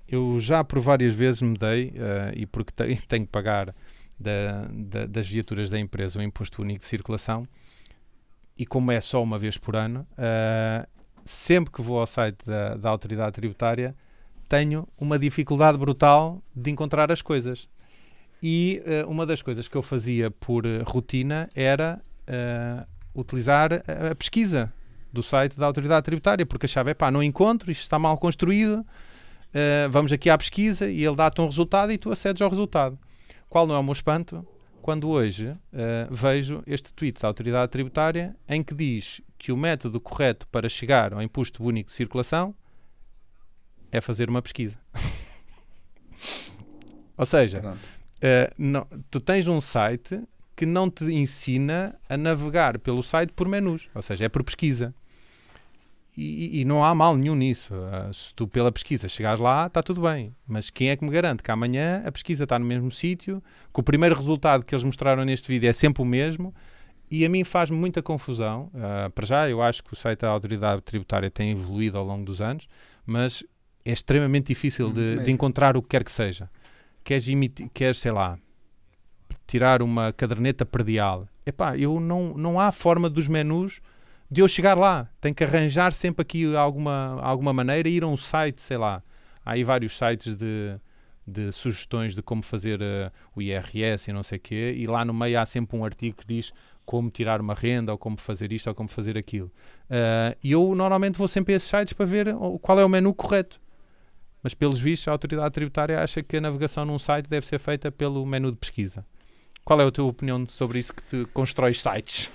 eu 0.08 0.39
já 0.39 0.63
por 0.63 0.80
várias 0.80 1.15
vezes 1.15 1.41
me 1.41 1.58
dei, 1.58 1.88
uh, 1.88 2.36
e 2.36 2.45
porque 2.45 2.71
tenho 3.10 3.26
que 3.26 3.32
pagar 3.32 3.74
da, 4.19 4.67
da, 4.71 5.08
das 5.08 5.28
viaturas 5.28 5.71
da 5.71 5.80
empresa 5.80 6.19
o 6.19 6.21
imposto 6.21 6.62
único 6.62 6.82
de 6.82 6.86
circulação, 6.86 7.48
e 8.58 8.65
como 8.65 8.91
é 8.91 9.02
só 9.02 9.22
uma 9.22 9.38
vez 9.38 9.58
por 9.58 9.76
ano, 9.76 10.08
uh, 10.13 10.88
sempre 11.26 11.74
que 11.74 11.82
vou 11.82 12.00
ao 12.00 12.08
site 12.08 12.38
da, 12.46 12.76
da 12.76 12.89
autoridade 12.89 13.34
tributária, 13.34 13.96
tenho 14.48 14.88
uma 15.00 15.18
dificuldade 15.18 15.78
brutal 15.78 16.41
de 16.56 16.72
encontrar 16.72 17.12
as 17.12 17.22
coisas. 17.22 17.68
E 18.41 18.82
uh, 18.86 19.10
uma 19.10 19.26
das 19.26 19.41
coisas 19.41 19.68
que 19.68 19.76
eu 19.76 19.82
fazia 19.82 20.30
por 20.30 20.65
uh, 20.65 20.84
rotina 20.86 21.50
era 21.56 22.00
uh, 22.30 22.86
utilizar 23.20 23.74
a, 23.74 24.12
a, 24.12 24.15
pesquisa 24.15 24.72
do 25.12 25.24
site 25.24 25.58
da 25.58 25.65
autoridade 25.65 26.04
tributária, 26.06 26.46
porque 26.46 26.65
achava, 26.65 26.94
pá, 26.94 27.10
não 27.10 27.24
encontro, 27.24 27.72
isto 27.72 27.82
está 27.82 27.98
mal 27.98 28.18
construído, 28.18 28.86
vamos 29.89 30.12
aqui 30.12 30.30
à 30.30 30.38
pesquisa 30.38 30.89
e 30.89 31.06
ele 31.06 31.15
dá-te 31.15 31.39
um 31.39 31.46
resultado 31.46 31.89
e 31.89 31.98
tu 31.98 32.12
acedes 32.12 32.41
ao 32.41 32.50
resultado. 32.50 33.00
Qual 33.48 33.65
não 33.65 33.76
é 33.76 33.80
o 33.80 33.84
meu 33.84 33.94
espanto? 33.94 34.46
Quando 34.86 35.10
hoje 35.10 35.48
uh, 35.48 35.58
vejo 36.12 36.62
este 36.67 36.93
tweet 36.93 37.19
da 37.19 37.28
autoridade 37.28 37.71
tributária 37.71 38.36
em 38.48 38.62
que 38.62 38.76
diz 38.76 39.19
que 39.36 39.52
o 39.52 39.58
método 39.58 40.00
correto 40.00 40.48
para 40.50 40.69
chegar 40.69 41.12
ao 41.12 41.24
imposto 41.24 41.63
único 41.63 41.88
de 41.88 41.95
circulação 41.95 42.54
é 43.91 44.00
fazer 44.00 44.30
uma 44.30 44.43
pesquisa. 44.43 44.78
Ou 47.17 47.26
seja, 47.26 47.67
uh, 47.67 47.76
não, 48.60 48.86
tu 49.10 49.19
tens 49.19 49.48
um 49.48 49.60
site 49.60 50.21
que 50.56 50.67
não 50.67 50.88
te 50.88 51.06
ensina 51.06 52.00
a 52.08 52.15
navegar 52.15 52.78
pelo 52.78 53.02
site 53.02 53.34
por 53.34 53.48
menus, 53.48 53.89
ou 53.95 54.04
seja, 54.04 54.26
é 54.26 54.30
por 54.30 54.43
pesquisa. 54.43 54.93
E, 56.17 56.62
e, 56.62 56.65
não 56.65 56.84
há 56.84 56.95
mal 56.95 57.15
nenhum 57.17 57.36
nisso. 57.36 57.73
Uh, 57.73 58.13
se 58.13 58.34
tu 58.34 58.47
pela 58.47 58.71
pesquisa 58.71 59.10
chegares 59.10 59.39
lá, 59.39 59.67
está 59.67 59.84
tudo 59.84 60.01
bem. 60.01 60.34
Mas 60.47 60.69
quem 60.69 60.89
é 60.89 60.95
que 60.95 61.04
me 61.04 61.12
garante 61.12 61.43
que 61.43 61.51
amanhã 61.51 62.01
a 62.06 62.12
pesquisa 62.12 62.45
está 62.45 62.58
no 62.58 62.65
mesmo 62.65 62.89
sítio, 62.89 63.43
que 63.73 63.80
o 63.80 63.84
primeiro 63.84 64.15
resultado 64.15 64.65
que 64.65 64.73
eles 64.73 64.84
mostraram 64.84 65.25
neste 65.25 65.47
vídeo 65.47 65.69
é 65.69 65.73
sempre 65.73 66.01
o 66.01 66.06
mesmo? 66.06 66.54
E 67.12 67.25
a 67.25 67.30
mim 67.30 67.43
faz 67.43 67.69
muita 67.69 68.01
confusão. 68.01 68.71
Uh, 68.73 69.10
para 69.12 69.25
já, 69.25 69.49
eu 69.49 69.62
acho 69.62 69.84
que 69.84 69.91
o 69.91 69.95
site 69.95 70.21
da 70.21 70.30
autoridade 70.30 70.82
tributária 70.82 71.30
tem 71.30 71.51
evoluído 71.51 71.97
ao 71.97 72.06
longo 72.06 72.23
dos 72.23 72.39
anos, 72.39 72.65
mas 73.06 73.43
é 73.84 73.91
extremamente 73.91 74.47
difícil 74.47 74.91
de, 74.91 75.23
de 75.23 75.32
encontrar 75.32 75.75
o 75.75 75.82
que 75.82 75.89
quer 75.89 76.04
que 76.04 76.12
seja. 76.12 76.49
Queres, 77.04 77.28
emitir, 77.28 77.69
queres 77.73 77.97
sei 77.97 78.12
lá, 78.12 78.39
tirar 79.45 79.82
uma 79.82 80.13
caderneta 80.13 80.65
perdial. 80.65 81.28
Epá, 81.45 81.78
eu 81.78 81.99
não, 81.99 82.34
não 82.36 82.60
há 82.60 82.71
forma 82.71 83.10
dos 83.10 83.28
menus 83.28 83.82
de 84.29 84.41
eu 84.41 84.47
chegar 84.47 84.77
lá. 84.77 85.09
Tenho 85.21 85.35
que 85.35 85.43
arranjar 85.43 85.93
sempre 85.93 86.21
aqui 86.21 86.55
alguma, 86.55 87.19
alguma 87.21 87.53
maneira, 87.53 87.88
ir 87.88 88.03
a 88.03 88.07
um 88.07 88.17
site, 88.17 88.61
sei 88.61 88.77
lá. 88.77 89.03
Há 89.45 89.51
aí 89.51 89.63
vários 89.63 89.97
sites 89.97 90.35
de, 90.35 90.79
de 91.25 91.51
sugestões 91.51 92.15
de 92.15 92.21
como 92.21 92.41
fazer 92.41 92.81
uh, 92.81 93.11
o 93.35 93.41
IRS 93.41 94.09
e 94.09 94.13
não 94.13 94.23
sei 94.23 94.38
o 94.38 94.41
quê, 94.41 94.75
e 94.77 94.88
lá 94.88 95.05
no 95.05 95.13
meio 95.13 95.39
há 95.39 95.45
sempre 95.45 95.77
um 95.77 95.85
artigo 95.85 96.17
que 96.17 96.27
diz 96.27 96.51
como 96.85 97.09
tirar 97.09 97.41
uma 97.41 97.53
renda, 97.53 97.91
ou 97.91 97.97
como 97.97 98.17
fazer 98.17 98.51
isto, 98.51 98.67
ou 98.67 98.75
como 98.75 98.88
fazer 98.88 99.17
aquilo. 99.17 99.51
Uh, 99.89 100.38
e 100.43 100.51
eu 100.51 100.75
normalmente 100.75 101.17
vou 101.17 101.27
sempre 101.27 101.53
a 101.53 101.57
esses 101.57 101.67
sites 101.69 101.93
para 101.93 102.05
ver 102.05 102.27
qual 102.61 102.79
é 102.79 102.85
o 102.85 102.89
menu 102.89 103.13
correto. 103.13 103.59
Mas, 104.43 104.53
pelos 104.53 104.79
vistos, 104.79 105.07
a 105.07 105.11
autoridade 105.11 105.51
tributária 105.51 105.99
acha 105.99 106.21
que 106.21 106.38
a 106.38 106.41
navegação 106.41 106.85
num 106.85 106.99
site 106.99 107.27
deve 107.27 107.47
ser 107.47 107.57
feita 107.57 107.91
pelo 107.91 108.23
menu 108.23 108.51
de 108.51 108.57
pesquisa. 108.57 109.03
Qual 109.63 109.81
é 109.81 109.83
a 109.83 109.89
tua 109.89 110.05
opinião 110.05 110.45
sobre 110.47 110.77
isso 110.77 110.93
que 110.93 111.01
te 111.01 111.25
constrói 111.31 111.73
sites? 111.73 112.29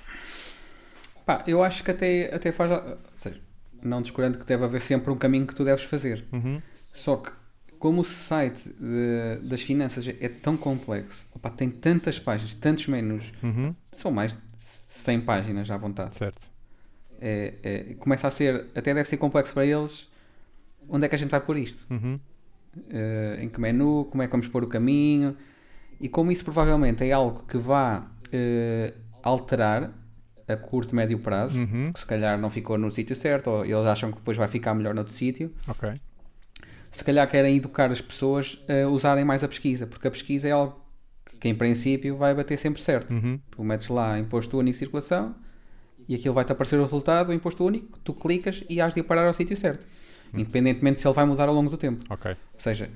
Pá, 1.30 1.44
eu 1.46 1.62
acho 1.62 1.84
que 1.84 1.92
até, 1.92 2.34
até 2.34 2.50
faz. 2.50 2.72
Ou 2.72 2.98
seja, 3.16 3.40
não 3.80 4.02
descurando 4.02 4.36
que 4.36 4.44
deve 4.44 4.64
haver 4.64 4.80
sempre 4.80 5.12
um 5.12 5.16
caminho 5.16 5.46
que 5.46 5.54
tu 5.54 5.64
deves 5.64 5.84
fazer. 5.84 6.24
Uhum. 6.32 6.60
Só 6.92 7.16
que, 7.18 7.30
como 7.78 8.00
o 8.00 8.04
site 8.04 8.68
de- 8.68 9.48
das 9.48 9.62
finanças 9.62 10.08
é 10.08 10.28
tão 10.28 10.56
complexo, 10.56 11.24
opá, 11.32 11.48
tem 11.48 11.70
tantas 11.70 12.18
páginas, 12.18 12.54
tantos 12.56 12.88
menus, 12.88 13.30
Uhum. 13.44 13.72
são 13.92 14.10
mais 14.10 14.32
de 14.34 14.40
100 14.56 15.20
páginas 15.20 15.70
à 15.70 15.76
vontade. 15.76 16.16
Certo. 16.16 16.50
É, 17.20 17.54
é- 17.62 17.94
começa 17.94 18.26
a 18.26 18.30
ser, 18.32 18.66
até 18.74 18.92
deve 18.92 19.04
ser 19.08 19.16
complexo 19.18 19.54
para 19.54 19.64
eles, 19.64 20.08
onde 20.88 21.06
é 21.06 21.08
que 21.08 21.14
a 21.14 21.18
gente 21.18 21.30
vai 21.30 21.40
pôr 21.40 21.56
isto? 21.58 21.86
Uhum. 21.90 22.18
Eh, 22.90 23.38
em 23.42 23.48
que 23.48 23.60
menu, 23.60 24.06
como 24.10 24.20
é 24.22 24.26
que 24.26 24.32
vamos 24.32 24.48
pôr 24.48 24.64
o 24.64 24.66
caminho, 24.66 25.36
e 26.00 26.08
como 26.08 26.32
isso 26.32 26.42
provavelmente 26.44 27.04
é 27.04 27.12
algo 27.12 27.44
que 27.46 27.56
vá 27.56 28.06
eh, 28.32 28.94
alterar 29.22 29.92
a 30.52 30.56
curto, 30.56 30.94
médio 30.94 31.18
prazo, 31.18 31.58
Uhum. 31.58 31.92
que 31.92 32.00
se 32.00 32.06
calhar 32.06 32.38
não 32.38 32.50
ficou 32.50 32.76
no 32.78 32.90
sítio 32.90 33.14
certo, 33.16 33.48
ou 33.50 33.64
eles 33.64 33.86
acham 33.86 34.10
que 34.10 34.18
depois 34.18 34.36
vai 34.36 34.48
ficar 34.48 34.74
melhor 34.74 34.94
noutro 34.94 35.12
sítio, 35.12 35.52
se 36.90 37.04
calhar 37.04 37.28
querem 37.30 37.56
educar 37.56 37.90
as 37.90 38.00
pessoas 38.00 38.58
a 38.68 38.88
usarem 38.88 39.24
mais 39.24 39.44
a 39.44 39.48
pesquisa, 39.48 39.86
porque 39.86 40.08
a 40.08 40.10
pesquisa 40.10 40.48
é 40.48 40.52
algo 40.52 40.78
que 41.38 41.48
em 41.48 41.54
princípio 41.54 42.16
vai 42.16 42.34
bater 42.34 42.58
sempre 42.58 42.82
certo. 42.82 43.12
Uhum. 43.14 43.38
Tu 43.50 43.64
metes 43.64 43.88
lá 43.88 44.18
imposto 44.18 44.58
único 44.58 44.72
de 44.72 44.78
circulação 44.78 45.34
e 46.08 46.14
aquilo 46.14 46.34
vai-te 46.34 46.52
aparecer 46.52 46.78
o 46.78 46.82
resultado, 46.82 47.30
o 47.30 47.32
imposto 47.32 47.64
único, 47.64 47.98
tu 48.00 48.12
clicas 48.12 48.62
e 48.68 48.80
has 48.80 48.92
de 48.94 49.00
ir 49.00 49.04
parar 49.04 49.26
ao 49.26 49.32
sítio 49.34 49.56
certo, 49.56 49.86
independentemente 50.34 51.00
se 51.00 51.06
ele 51.06 51.14
vai 51.14 51.24
mudar 51.24 51.48
ao 51.48 51.54
longo 51.54 51.70
do 51.70 51.76
tempo. 51.76 52.04
Ou 52.54 52.60
seja, 52.60 52.90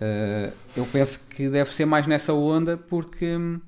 eh, 0.00 0.52
eu 0.76 0.86
penso 0.86 1.26
que 1.30 1.48
deve 1.48 1.72
ser 1.74 1.86
mais 1.86 2.06
nessa 2.06 2.32
onda 2.34 2.76
porque 2.76 3.34
hum, 3.36 3.60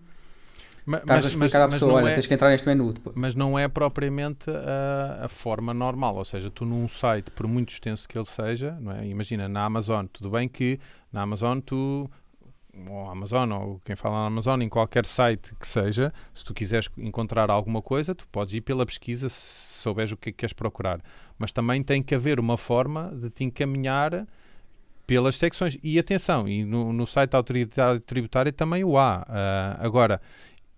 Ma- 0.91 0.99
estás 0.99 1.27
a 1.27 1.29
explicar 1.29 1.63
à 1.63 1.69
pessoa, 1.69 1.95
olha, 1.95 2.11
é- 2.11 2.15
tens 2.15 2.27
que 2.27 2.35
entrar 2.35 2.51
neste 2.51 2.67
menu. 2.67 2.93
Depois. 2.93 3.15
mas 3.17 3.35
não 3.37 3.57
é 3.57 3.69
propriamente 3.69 4.51
a, 4.51 5.27
a 5.27 5.29
forma 5.29 5.73
normal, 5.73 6.17
ou 6.17 6.25
seja, 6.25 6.51
tu 6.51 6.65
num 6.65 6.89
site, 6.89 7.31
por 7.31 7.47
muito 7.47 7.69
extenso 7.71 8.09
que 8.09 8.19
ele 8.19 8.25
seja, 8.25 8.77
é? 9.01 9.07
imagina 9.07 9.49
na 9.49 9.65
Amazon, 9.65 10.07
tudo 10.13 10.31
bem 10.31 10.49
que 10.49 10.81
na 11.13 11.23
Amazon 11.23 11.61
tu, 11.61 12.11
ou 12.89 13.09
Amazon, 13.09 13.53
ou 13.53 13.81
quem 13.85 13.95
fala 13.95 14.17
na 14.17 14.27
Amazon, 14.27 14.61
em 14.63 14.69
qualquer 14.69 15.07
site 15.07 15.55
que 15.61 15.67
seja, 15.67 16.13
se 16.35 16.45
tu 16.45 16.53
quiseres 16.53 16.89
encontrar 16.99 17.51
alguma 17.51 17.81
coisa, 17.81 18.13
tu 18.13 18.27
podes 18.27 18.53
ir 18.55 18.61
pela 18.63 18.85
pesquisa 18.85 19.29
se 19.29 19.81
souberes 19.81 20.11
o 20.13 20.17
que 20.17 20.31
é 20.31 20.33
que 20.33 20.39
queres 20.39 20.53
procurar, 20.53 21.01
mas 21.39 21.53
também 21.53 21.83
tem 21.85 22.03
que 22.03 22.15
haver 22.17 22.41
uma 22.41 22.57
forma 22.57 23.13
de 23.15 23.31
te 23.31 23.45
encaminhar 23.45 24.27
pelas 25.11 25.35
secções. 25.37 25.77
E 25.83 25.99
atenção, 25.99 26.47
e 26.47 26.65
no, 26.65 26.93
no 26.93 27.05
site 27.05 27.31
da 27.31 27.39
Autoridade 27.39 27.99
Tributária 28.07 28.53
também 28.53 28.85
o 28.85 28.97
há. 28.97 29.25
Ah, 29.29 29.77
agora, 29.81 30.21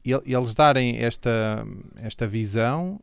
eles 0.04 0.54
darem 0.54 0.98
esta, 0.98 1.66
esta 2.00 2.26
visão 2.26 3.00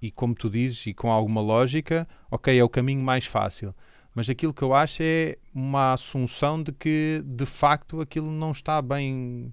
e 0.00 0.10
como 0.10 0.34
tu 0.34 0.50
dizes, 0.50 0.86
e 0.86 0.94
com 0.94 1.10
alguma 1.10 1.40
lógica, 1.40 2.06
ok, 2.30 2.58
é 2.58 2.62
o 2.62 2.68
caminho 2.68 3.02
mais 3.02 3.26
fácil. 3.26 3.74
Mas 4.14 4.30
aquilo 4.30 4.54
que 4.54 4.62
eu 4.62 4.74
acho 4.74 5.02
é 5.02 5.36
uma 5.54 5.92
assunção 5.92 6.62
de 6.62 6.72
que 6.72 7.22
de 7.24 7.44
facto 7.44 8.00
aquilo 8.00 8.30
não 8.30 8.50
está 8.50 8.80
bem, 8.80 9.52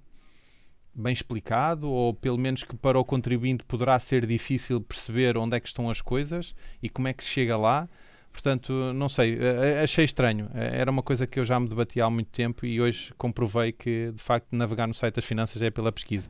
bem 0.95 1.11
explicado, 1.11 1.89
ou 1.89 2.13
pelo 2.13 2.37
menos 2.37 2.63
que 2.63 2.75
para 2.75 2.97
o 2.99 3.03
contribuinte 3.03 3.65
poderá 3.65 3.99
ser 3.99 4.25
difícil 4.25 4.79
perceber 4.79 5.37
onde 5.37 5.57
é 5.57 5.59
que 5.59 5.67
estão 5.67 5.89
as 5.89 6.01
coisas 6.01 6.55
e 6.81 6.89
como 6.89 7.07
é 7.07 7.13
que 7.13 7.23
se 7.23 7.29
chega 7.29 7.57
lá. 7.57 7.89
Portanto, 8.31 8.93
não 8.95 9.09
sei, 9.09 9.37
achei 9.83 10.05
estranho. 10.05 10.49
Era 10.53 10.89
uma 10.89 11.03
coisa 11.03 11.27
que 11.27 11.39
eu 11.39 11.45
já 11.45 11.59
me 11.59 11.67
debatia 11.67 12.05
há 12.05 12.09
muito 12.09 12.31
tempo 12.31 12.65
e 12.65 12.81
hoje 12.81 13.13
comprovei 13.17 13.71
que 13.71 14.11
de 14.11 14.21
facto 14.21 14.55
navegar 14.55 14.87
no 14.87 14.93
site 14.93 15.15
das 15.15 15.25
finanças 15.25 15.61
é 15.61 15.69
pela 15.69 15.91
pesquisa. 15.91 16.29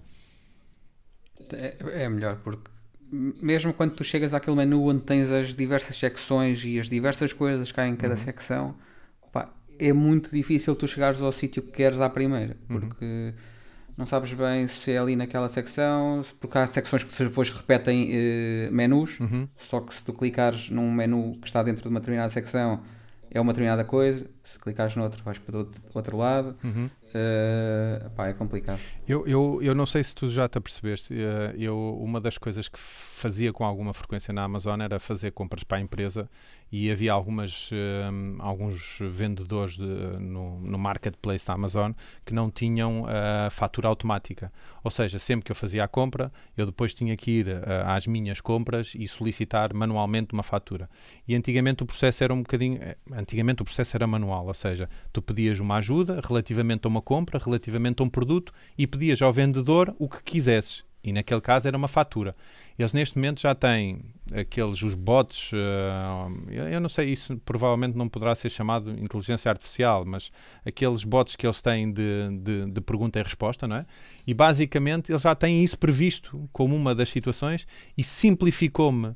É, 1.53 2.03
é 2.03 2.09
melhor 2.09 2.37
porque 2.43 2.69
mesmo 3.11 3.73
quando 3.73 3.93
tu 3.93 4.03
chegas 4.03 4.33
àquele 4.33 4.55
menu 4.55 4.83
onde 4.87 5.01
tens 5.01 5.31
as 5.31 5.55
diversas 5.55 5.97
secções 5.97 6.63
e 6.65 6.79
as 6.79 6.89
diversas 6.89 7.31
coisas 7.31 7.71
que 7.71 7.79
há 7.79 7.87
em 7.87 7.95
cada 7.95 8.15
secção, 8.15 8.75
pá, 9.31 9.49
é 9.77 9.93
muito 9.93 10.31
difícil 10.31 10.75
tu 10.75 10.87
chegares 10.87 11.21
ao 11.21 11.31
sítio 11.31 11.61
que 11.61 11.71
queres 11.71 11.99
à 11.99 12.09
primeira, 12.09 12.57
porque 12.67 13.33
não 13.95 14.07
sabes 14.07 14.33
bem 14.33 14.67
se 14.67 14.91
é 14.91 14.97
ali 14.97 15.15
naquela 15.15 15.47
secção, 15.47 16.23
porque 16.39 16.57
há 16.57 16.65
secções 16.65 17.03
que 17.03 17.23
depois 17.23 17.51
repetem 17.51 18.09
eh, 18.11 18.69
menus, 18.71 19.19
Uhum. 19.19 19.47
só 19.57 19.79
que 19.81 19.93
se 19.93 20.03
tu 20.03 20.11
clicares 20.13 20.71
num 20.71 20.91
menu 20.91 21.37
que 21.39 21.45
está 21.47 21.61
dentro 21.61 21.83
de 21.83 21.89
uma 21.89 21.99
determinada 21.99 22.29
secção 22.31 22.81
é 23.29 23.39
uma 23.39 23.51
determinada 23.53 23.83
coisa, 23.83 24.25
se 24.43 24.59
clicares 24.59 24.95
no 24.95 25.03
outro 25.03 25.23
vais 25.23 25.37
para 25.39 25.57
o 25.57 25.67
outro, 25.93 26.17
lado, 26.17 26.55
Uhum. 26.63 26.89
Eh, 27.15 28.09
pá, 28.15 28.27
é 28.27 28.33
complicado. 28.33 28.79
Eu, 29.07 29.27
eu, 29.27 29.59
eu 29.61 29.75
não 29.75 29.85
sei 29.85 30.03
se 30.03 30.15
tu 30.15 30.29
já 30.31 30.49
te 30.49 30.57
apercebeste, 30.57 31.13
eh, 31.13 31.53
eu, 31.59 31.77
uma 32.01 32.19
das 32.19 32.39
coisas 32.39 32.67
que 32.67 32.79
fazia 32.79 33.53
com 33.53 33.63
alguma 33.63 33.93
frequência 33.93 34.33
na 34.33 34.43
Amazon 34.43 34.81
era 34.81 34.99
fazer 34.99 35.29
compras 35.31 35.63
para 35.63 35.77
a 35.77 35.81
empresa 35.81 36.27
e 36.71 36.89
havia 36.89 37.13
algumas, 37.13 37.69
eh, 37.71 38.09
alguns 38.39 38.97
vendedores 38.99 39.77
de- 39.77 39.83
no, 39.83 40.59
no 40.59 40.77
marketplace 40.79 41.45
da 41.45 41.53
Amazon 41.53 41.91
que 42.25 42.33
não 42.33 42.49
tinham 42.49 43.05
a 43.07 43.49
fatura 43.51 43.87
automática. 43.89 44.51
Ou 44.83 44.89
seja, 44.89 45.19
sempre 45.19 45.45
que 45.45 45.51
eu 45.51 45.55
fazia 45.55 45.83
a 45.83 45.87
compra, 45.87 46.31
eu 46.57 46.65
depois 46.65 46.95
tinha 46.95 47.15
que 47.15 47.29
ir 47.29 47.47
eh, 47.47 47.61
às 47.85 48.07
minhas 48.07 48.41
compras 48.41 48.93
e 48.97 49.07
solicitar 49.07 49.71
manualmente 49.71 50.33
uma 50.33 50.41
fatura. 50.43 50.89
E 51.27 51.35
antigamente 51.35 51.83
o 51.83 51.85
processo 51.85 52.23
era 52.23 52.33
um 52.33 52.41
bocadinho. 52.41 52.79
Antigamente 53.11 53.61
o 53.61 53.65
processo 53.65 53.95
era 53.95 54.07
manual, 54.07 54.32
ou 54.41 54.53
seja, 54.53 54.89
tu 55.11 55.21
pedias 55.21 55.59
uma 55.59 55.75
ajuda 55.77 56.21
relativamente 56.23 56.85
a 56.85 56.89
uma 56.89 57.01
compra, 57.01 57.39
relativamente 57.39 58.01
a 58.01 58.05
um 58.05 58.09
produto 58.09 58.53
e 58.77 58.87
pedias 58.87 59.21
ao 59.21 59.31
vendedor 59.31 59.95
o 59.99 60.09
que 60.09 60.23
quisesses. 60.23 60.83
E 61.03 61.11
naquele 61.11 61.41
caso 61.41 61.67
era 61.67 61.75
uma 61.75 61.89
fatura. 61.89 62.33
Eles 62.79 62.93
neste 62.93 63.17
momento 63.17 63.41
já 63.41 63.53
têm 63.53 63.99
aqueles, 64.33 64.81
os 64.81 64.95
bots, 64.95 65.51
eh, 65.53 66.73
eu 66.73 66.79
não 66.79 66.87
sei, 66.87 67.09
isso 67.09 67.37
provavelmente 67.43 67.97
não 67.97 68.07
poderá 68.07 68.33
ser 68.33 68.49
chamado 68.49 68.89
inteligência 68.91 69.51
artificial, 69.51 70.05
mas 70.05 70.31
aqueles 70.65 71.03
bots 71.03 71.35
que 71.35 71.45
eles 71.45 71.61
têm 71.61 71.91
de, 71.91 72.29
de, 72.41 72.71
de 72.71 72.81
pergunta 72.81 73.19
e 73.19 73.23
resposta, 73.23 73.67
não 73.67 73.75
é? 73.75 73.85
E 74.25 74.33
basicamente 74.33 75.11
eles 75.11 75.21
já 75.21 75.35
têm 75.35 75.61
isso 75.61 75.77
previsto 75.77 76.49
como 76.53 76.73
uma 76.73 76.95
das 76.95 77.09
situações 77.09 77.67
e 77.97 78.03
simplificou-me 78.03 79.13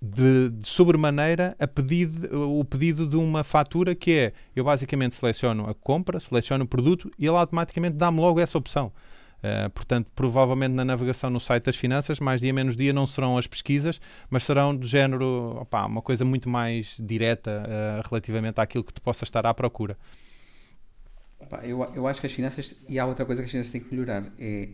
de, 0.00 0.50
de 0.50 0.68
sobremaneira 0.68 1.56
a 1.58 1.66
pedido, 1.66 2.50
o 2.58 2.64
pedido 2.64 3.06
de 3.06 3.16
uma 3.16 3.42
fatura 3.42 3.94
que 3.94 4.12
é, 4.12 4.32
eu 4.54 4.64
basicamente 4.64 5.14
seleciono 5.14 5.68
a 5.68 5.74
compra, 5.74 6.20
seleciono 6.20 6.64
o 6.64 6.68
produto 6.68 7.10
e 7.18 7.26
ele 7.26 7.36
automaticamente 7.36 7.96
dá-me 7.96 8.20
logo 8.20 8.40
essa 8.40 8.56
opção. 8.56 8.92
Uh, 9.38 9.70
portanto, 9.70 10.10
provavelmente 10.16 10.72
na 10.72 10.84
navegação 10.84 11.30
no 11.30 11.38
site 11.38 11.64
das 11.64 11.76
finanças, 11.76 12.18
mais 12.18 12.40
dia 12.40 12.52
menos 12.52 12.76
dia 12.76 12.92
não 12.92 13.06
serão 13.06 13.38
as 13.38 13.46
pesquisas, 13.46 14.00
mas 14.28 14.42
serão 14.42 14.74
do 14.74 14.84
género, 14.84 15.58
opá, 15.60 15.86
uma 15.86 16.02
coisa 16.02 16.24
muito 16.24 16.48
mais 16.48 16.96
direta 16.98 17.62
uh, 17.62 18.08
relativamente 18.08 18.60
àquilo 18.60 18.82
que 18.82 18.92
tu 18.92 19.00
possa 19.00 19.22
estar 19.24 19.46
à 19.46 19.54
procura. 19.54 19.96
Eu, 21.62 21.84
eu 21.94 22.06
acho 22.08 22.20
que 22.20 22.26
as 22.26 22.32
finanças, 22.32 22.76
e 22.88 22.98
há 22.98 23.06
outra 23.06 23.24
coisa 23.24 23.40
que 23.40 23.46
as 23.46 23.50
finanças 23.50 23.70
têm 23.70 23.80
que 23.80 23.94
melhorar, 23.94 24.24
é 24.38 24.70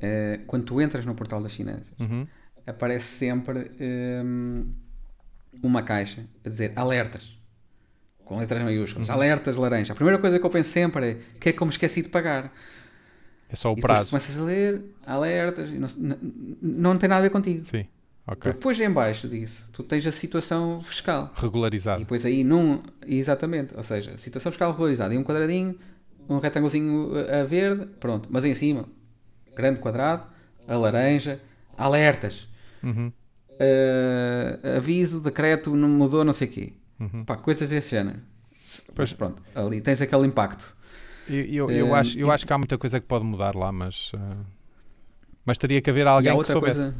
eh, 0.00 0.40
quando 0.46 0.64
tu 0.64 0.80
entras 0.80 1.06
no 1.06 1.14
portal 1.14 1.42
das 1.42 1.54
finanças, 1.54 1.92
Uhum. 1.98 2.26
Aparece 2.66 3.06
sempre 3.16 3.70
hum, 4.24 4.66
uma 5.62 5.82
caixa 5.82 6.24
a 6.44 6.48
dizer 6.48 6.72
alertas, 6.76 7.36
com 8.24 8.38
letras 8.38 8.62
maiúsculas, 8.62 9.08
alertas 9.08 9.56
laranja. 9.56 9.92
A 9.92 9.96
primeira 9.96 10.18
coisa 10.20 10.38
que 10.38 10.44
eu 10.44 10.50
penso 10.50 10.70
sempre 10.70 11.10
é 11.10 11.18
que 11.40 11.48
é 11.50 11.52
como 11.52 11.70
esqueci 11.70 12.02
de 12.02 12.08
pagar. 12.08 12.52
É 13.48 13.54
só 13.54 13.72
o 13.72 13.78
e 13.78 13.80
prazo. 13.80 14.10
começas 14.10 14.36
a 14.36 14.42
ler 14.42 14.82
alertas 15.06 15.70
e 15.70 15.74
não, 15.78 15.88
n- 15.88 16.18
não 16.60 16.96
tem 16.98 17.08
nada 17.08 17.20
a 17.20 17.22
ver 17.22 17.30
contigo. 17.30 17.64
Sim, 17.64 17.86
ok. 18.26 18.36
Porque 18.40 18.52
depois 18.58 18.80
em 18.80 18.90
baixo 18.90 19.28
disso, 19.28 19.64
tu 19.72 19.84
tens 19.84 20.04
a 20.04 20.10
situação 20.10 20.80
fiscal. 20.82 21.32
E 21.36 21.40
Regularizado. 21.40 22.00
depois 22.00 22.26
aí 22.26 22.42
num. 22.42 22.82
Exatamente. 23.06 23.72
Ou 23.76 23.84
seja, 23.84 24.18
situação 24.18 24.50
fiscal 24.50 24.72
regularizada 24.72 25.14
e 25.14 25.18
um 25.18 25.22
quadradinho, 25.22 25.78
um 26.28 26.38
retângulozinho 26.40 27.12
a 27.30 27.42
a 27.42 27.44
verde, 27.44 27.86
pronto. 28.00 28.28
Mas 28.32 28.44
em 28.44 28.52
cima, 28.56 28.88
grande 29.54 29.78
quadrado, 29.78 30.26
a 30.66 30.76
laranja, 30.76 31.40
alertas. 31.78 32.48
Uhum. 32.86 33.12
uh, 33.50 34.76
aviso, 34.76 35.20
decreto, 35.20 35.74
não 35.76 35.88
mudou, 35.88 36.24
não 36.24 36.32
sei 36.32 36.48
o 36.48 36.50
quê. 36.50 36.72
Uhum. 37.00 37.24
Pá, 37.24 37.36
coisas 37.36 37.68
desse 37.70 37.90
género. 37.90 38.18
Pois. 38.94 39.10
Mas 39.10 39.12
pronto, 39.12 39.42
ali 39.54 39.80
tens 39.80 40.00
aquele 40.00 40.26
impacto. 40.26 40.74
Eu, 41.28 41.44
eu, 41.44 41.70
eu 41.70 41.86
Eh, 41.88 41.98
acho, 41.98 42.18
eu 42.18 42.28
e- 42.28 42.30
acho 42.30 42.46
que 42.46 42.52
há 42.52 42.58
muita 42.58 42.78
coisa 42.78 43.00
que 43.00 43.06
pode 43.06 43.24
mudar 43.24 43.54
lá, 43.56 43.72
mas, 43.72 44.12
uh, 44.14 44.44
mas 45.44 45.58
teria 45.58 45.80
que 45.82 45.90
haver 45.90 46.06
alguém 46.06 46.38
que 46.38 46.44
soubesse. 46.46 46.80
coisa. 46.82 46.94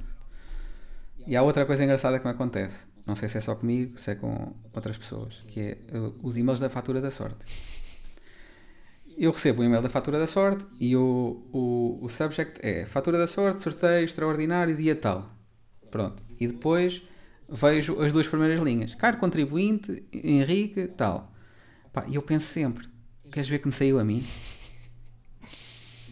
E 1.26 1.36
há 1.36 1.42
outra 1.42 1.64
coisa 1.66 1.82
engraçada 1.84 2.18
que 2.18 2.24
me 2.24 2.30
acontece. 2.32 2.84
Não 3.06 3.14
sei 3.14 3.28
se 3.28 3.38
é 3.38 3.40
só 3.40 3.54
comigo, 3.54 3.98
se 4.00 4.10
é 4.10 4.14
com 4.16 4.52
outras 4.72 4.98
pessoas, 4.98 5.38
que 5.48 5.60
é 5.60 5.78
uh, 5.96 6.14
os 6.22 6.36
e-mails 6.36 6.58
da 6.60 6.68
fatura 6.68 7.00
da 7.00 7.10
sorte. 7.10 7.38
Eu 9.16 9.30
recebo 9.30 9.62
o 9.62 9.64
e-mail 9.64 9.80
da 9.82 9.88
fatura 9.88 10.18
da 10.18 10.26
sorte 10.26 10.64
e 10.78 10.94
o, 10.96 11.42
o, 11.52 11.98
o 12.02 12.08
subject 12.08 12.58
é 12.62 12.84
fatura 12.84 13.16
da 13.16 13.26
sorte, 13.26 13.62
sorteio 13.62 14.04
extraordinário, 14.04 14.76
dia 14.76 14.94
tal. 14.94 15.30
Pronto. 15.90 16.22
E 16.38 16.46
depois 16.46 17.02
vejo 17.48 18.00
as 18.00 18.12
duas 18.12 18.26
primeiras 18.26 18.60
linhas. 18.60 18.94
Caro 18.94 19.18
contribuinte, 19.18 20.04
Henrique, 20.12 20.88
tal. 20.88 21.32
E 22.08 22.16
eu 22.16 22.22
penso 22.22 22.46
sempre, 22.46 22.86
queres 23.32 23.48
ver 23.48 23.58
que 23.58 23.66
me 23.66 23.72
saiu 23.72 23.98
a 23.98 24.04
mim? 24.04 24.22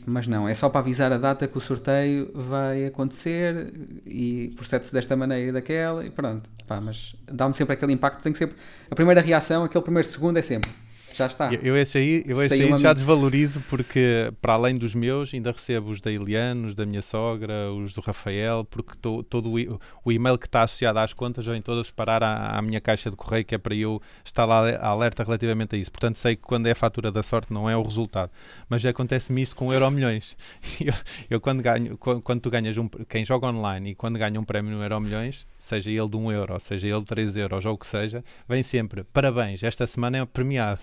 Mas 0.06 0.26
não, 0.26 0.48
é 0.48 0.54
só 0.54 0.68
para 0.68 0.80
avisar 0.80 1.12
a 1.12 1.18
data 1.18 1.48
que 1.48 1.56
o 1.56 1.60
sorteio 1.60 2.30
vai 2.34 2.86
acontecer 2.86 3.72
e 4.06 4.52
procede-se 4.56 4.92
desta 4.92 5.16
maneira 5.16 5.48
e 5.48 5.52
daquela 5.52 6.04
e 6.04 6.10
pronto. 6.10 6.50
Pá, 6.66 6.80
mas 6.80 7.14
dá-me 7.30 7.54
sempre 7.54 7.74
aquele 7.74 7.92
impacto. 7.92 8.22
Tem 8.22 8.32
que 8.32 8.38
sempre. 8.38 8.56
A 8.90 8.94
primeira 8.94 9.20
reação, 9.20 9.64
aquele 9.64 9.82
primeiro 9.82 10.06
segundo 10.08 10.38
é 10.38 10.42
sempre 10.42 10.70
já 11.16 11.26
está. 11.26 11.52
Eu, 11.52 11.60
eu 11.62 11.76
esse 11.76 11.98
aí, 11.98 12.24
eu 12.26 12.42
esse 12.42 12.60
aí 12.60 12.78
já 12.78 12.92
desvalorizo 12.92 13.60
porque, 13.68 14.32
para 14.40 14.54
além 14.54 14.76
dos 14.76 14.94
meus, 14.94 15.32
ainda 15.32 15.52
recebo 15.52 15.90
os 15.90 16.00
da 16.00 16.10
Eliane, 16.10 16.66
os 16.66 16.74
da 16.74 16.84
minha 16.84 17.02
sogra, 17.02 17.72
os 17.72 17.92
do 17.92 18.00
Rafael, 18.00 18.64
porque 18.64 18.96
to, 19.00 19.22
todo 19.22 19.50
o, 19.50 19.80
o, 20.04 20.12
e-mail 20.12 20.36
que 20.38 20.46
está 20.46 20.62
associado 20.62 20.98
às 20.98 21.12
contas 21.12 21.46
vem 21.46 21.62
todas 21.62 21.90
parar 21.90 22.22
à, 22.22 22.58
à, 22.58 22.62
minha 22.62 22.80
caixa 22.80 23.10
de 23.10 23.16
correio, 23.16 23.44
que 23.44 23.54
é 23.54 23.58
para 23.58 23.74
eu 23.74 24.00
estar 24.24 24.44
lá 24.44 24.76
alerta 24.78 25.22
relativamente 25.22 25.74
a 25.76 25.78
isso. 25.78 25.92
Portanto, 25.92 26.16
sei 26.16 26.36
que 26.36 26.42
quando 26.42 26.66
é 26.66 26.72
a 26.72 26.74
fatura 26.74 27.12
da 27.12 27.22
sorte 27.22 27.52
não 27.52 27.68
é 27.68 27.76
o 27.76 27.82
resultado. 27.82 28.30
Mas 28.68 28.82
já 28.82 28.90
acontece-me 28.90 29.40
isso 29.42 29.54
com 29.54 29.72
Euro 29.72 29.90
Milhões. 29.90 30.36
Eu, 30.84 30.92
eu, 31.30 31.40
quando 31.40 31.62
ganho, 31.62 31.96
quando, 31.96 32.20
quando, 32.20 32.40
tu 32.40 32.50
ganhas 32.50 32.76
um, 32.76 32.88
quem 33.08 33.24
joga 33.24 33.46
online 33.46 33.90
e 33.90 33.94
quando 33.94 34.18
ganha 34.18 34.38
um 34.38 34.44
prémio 34.44 34.72
no 34.72 34.82
Euro 34.82 35.00
Milhões, 35.00 35.46
seja 35.56 35.90
ele 35.90 36.08
de 36.08 36.16
1 36.16 36.20
um 36.20 36.32
euro, 36.32 36.60
seja 36.60 36.88
ele 36.88 37.00
de 37.00 37.06
3 37.06 37.36
euros 37.36 37.64
ou 37.64 37.74
o 37.74 37.78
que 37.78 37.86
seja, 37.86 38.22
vem 38.46 38.62
sempre, 38.62 39.04
parabéns, 39.04 39.62
esta 39.62 39.86
semana 39.86 40.18
é 40.18 40.26
premiado. 40.26 40.80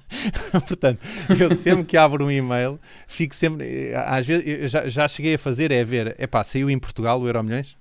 Portanto, 0.66 1.00
eu 1.38 1.54
sempre 1.54 1.84
que 1.84 1.96
abro 1.96 2.24
um 2.24 2.30
e-mail, 2.30 2.78
fico 3.06 3.34
sempre. 3.34 3.92
Às 3.94 4.26
vezes, 4.26 4.70
já, 4.70 4.88
já 4.88 5.08
cheguei 5.08 5.34
a 5.34 5.38
fazer, 5.38 5.70
é 5.70 5.84
ver, 5.84 6.14
é 6.18 6.26
pá, 6.26 6.42
saiu 6.44 6.70
em 6.70 6.78
Portugal 6.78 7.20
o 7.20 7.26
Euro 7.26 7.42
Milhões? 7.42 7.76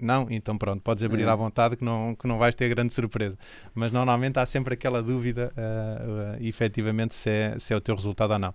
Não? 0.00 0.28
Então 0.30 0.56
pronto, 0.56 0.80
podes 0.80 1.02
abrir 1.02 1.24
é. 1.24 1.28
à 1.28 1.34
vontade 1.34 1.76
que 1.76 1.84
não, 1.84 2.14
que 2.14 2.26
não 2.26 2.38
vais 2.38 2.54
ter 2.54 2.68
grande 2.68 2.94
surpresa. 2.94 3.36
Mas 3.74 3.90
normalmente 3.90 4.38
há 4.38 4.46
sempre 4.46 4.74
aquela 4.74 5.02
dúvida, 5.02 5.52
uh, 5.56 6.38
uh, 6.40 6.46
efetivamente, 6.46 7.14
se 7.14 7.28
é, 7.28 7.58
se 7.58 7.74
é 7.74 7.76
o 7.76 7.80
teu 7.80 7.94
resultado 7.94 8.32
ou 8.32 8.38
não. 8.38 8.54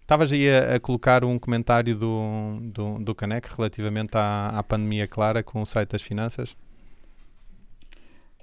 Estavas 0.00 0.32
aí 0.32 0.48
a, 0.48 0.76
a, 0.76 0.80
colocar 0.80 1.22
um 1.22 1.38
comentário 1.38 1.94
do, 1.94 2.58
do, 2.62 2.98
do 2.98 3.14
Canec 3.14 3.46
relativamente 3.54 4.16
à, 4.16 4.58
à 4.58 4.62
pandemia 4.62 5.06
clara 5.06 5.42
com 5.42 5.60
o 5.60 5.66
site 5.66 5.90
das 5.90 6.00
finanças? 6.00 6.56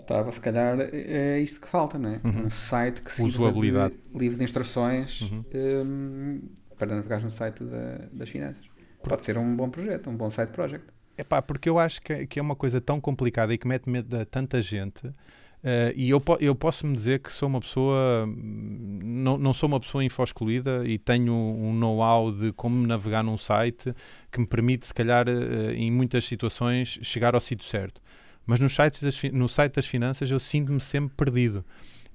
Estava, 0.05 0.31
se 0.31 0.39
calhar, 0.39 0.77
é 0.79 1.39
isto 1.39 1.59
que 1.59 1.67
falta, 1.67 1.97
não 1.97 2.09
é? 2.09 2.21
Uhum. 2.23 2.45
Um 2.45 2.49
site 2.51 3.01
que 3.01 3.11
se 3.11 3.23
livre, 3.23 3.91
livre 4.13 4.37
de 4.37 4.43
instruções 4.43 5.21
uhum. 5.21 5.43
um, 5.55 6.41
para 6.77 6.95
navegar 6.95 7.21
no 7.21 7.31
site 7.31 7.63
da, 7.63 8.05
das 8.13 8.29
finanças. 8.29 8.63
Pode 9.03 9.23
ser 9.23 9.35
um 9.35 9.55
bom 9.55 9.67
projeto, 9.67 10.07
um 10.07 10.15
bom 10.15 10.29
site 10.29 10.51
project. 10.51 10.85
É 11.17 11.23
pá, 11.23 11.41
porque 11.41 11.67
eu 11.67 11.79
acho 11.79 12.01
que, 12.03 12.27
que 12.27 12.37
é 12.37 12.41
uma 12.41 12.55
coisa 12.55 12.79
tão 12.79 13.01
complicada 13.01 13.51
e 13.51 13.57
que 13.57 13.67
mete 13.67 13.89
medo 13.89 14.15
a 14.15 14.25
tanta 14.25 14.61
gente. 14.61 15.07
Uh, 15.07 15.89
e 15.95 16.11
eu, 16.11 16.21
eu 16.39 16.53
posso-me 16.53 16.93
dizer 16.93 17.19
que 17.21 17.31
sou 17.31 17.49
uma 17.49 17.59
pessoa, 17.59 18.27
não, 18.27 19.39
não 19.39 19.55
sou 19.55 19.67
uma 19.67 19.79
pessoa 19.79 20.03
infoscluída 20.03 20.85
e 20.85 20.99
tenho 20.99 21.33
um 21.33 21.73
know-how 21.73 22.31
de 22.31 22.53
como 22.53 22.85
navegar 22.85 23.23
num 23.23 23.39
site 23.39 23.91
que 24.31 24.39
me 24.39 24.45
permite, 24.45 24.85
se 24.85 24.93
calhar, 24.93 25.27
uh, 25.27 25.71
em 25.71 25.89
muitas 25.89 26.25
situações, 26.25 26.99
chegar 27.01 27.33
ao 27.33 27.41
sítio 27.41 27.65
certo. 27.65 27.99
Mas 28.45 28.59
nos 28.59 28.75
sites 28.75 29.01
das, 29.01 29.21
no 29.31 29.49
site 29.49 29.73
das 29.73 29.87
finanças 29.87 30.29
eu 30.29 30.39
sinto-me 30.39 30.81
sempre 30.81 31.15
perdido. 31.15 31.65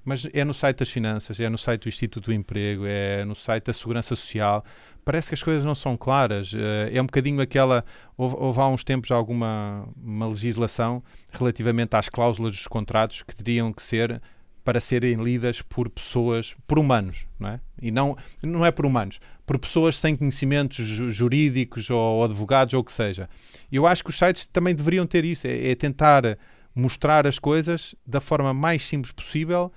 Mas 0.03 0.27
é 0.33 0.43
no 0.43 0.53
site 0.53 0.77
das 0.77 0.89
finanças, 0.89 1.39
é 1.39 1.47
no 1.47 1.57
site 1.59 1.83
do 1.83 1.89
Instituto 1.89 2.25
do 2.25 2.33
Emprego, 2.33 2.85
é 2.87 3.23
no 3.23 3.35
site 3.35 3.65
da 3.65 3.73
Segurança 3.73 4.15
Social. 4.15 4.65
Parece 5.05 5.27
que 5.27 5.35
as 5.35 5.43
coisas 5.43 5.63
não 5.63 5.75
são 5.75 5.95
claras. 5.95 6.53
Eh, 6.55 6.91
é 6.93 7.01
um 7.01 7.05
bocadinho 7.05 7.39
aquela. 7.39 7.85
Houve, 8.17 8.35
houve 8.39 8.59
há 8.59 8.67
uns 8.67 8.83
tempos 8.83 9.11
alguma 9.11 9.87
uma 9.95 10.27
legislação 10.27 11.03
relativamente 11.31 11.95
às 11.95 12.09
cláusulas 12.09 12.53
dos 12.53 12.67
contratos 12.67 13.21
que 13.21 13.35
teriam 13.35 13.71
que 13.71 13.83
ser 13.83 14.19
para 14.63 14.79
serem 14.79 15.15
lidas 15.23 15.61
por 15.61 15.89
pessoas, 15.89 16.55
por 16.67 16.79
humanos, 16.79 17.27
não 17.39 17.49
é? 17.49 17.59
E 17.81 17.91
não, 17.91 18.15
não 18.41 18.65
é 18.65 18.71
por 18.71 18.85
humanos, 18.85 19.19
por 19.51 19.59
pessoas 19.59 19.99
sem 19.99 20.15
conhecimentos 20.15 20.85
jurídicos 20.85 21.89
ou 21.89 22.23
advogados 22.23 22.73
ou 22.73 22.79
o 22.79 22.83
que 22.85 22.93
seja. 22.93 23.29
Eu 23.69 23.85
acho 23.85 24.01
que 24.01 24.09
os 24.09 24.17
sites 24.17 24.45
também 24.45 24.73
deveriam 24.73 25.05
ter 25.05 25.25
isso, 25.25 25.45
é, 25.45 25.71
é 25.71 25.75
tentar 25.75 26.37
mostrar 26.73 27.27
as 27.27 27.37
coisas 27.37 27.93
da 28.07 28.21
forma 28.21 28.53
mais 28.53 28.81
simples 28.87 29.11
possível 29.11 29.69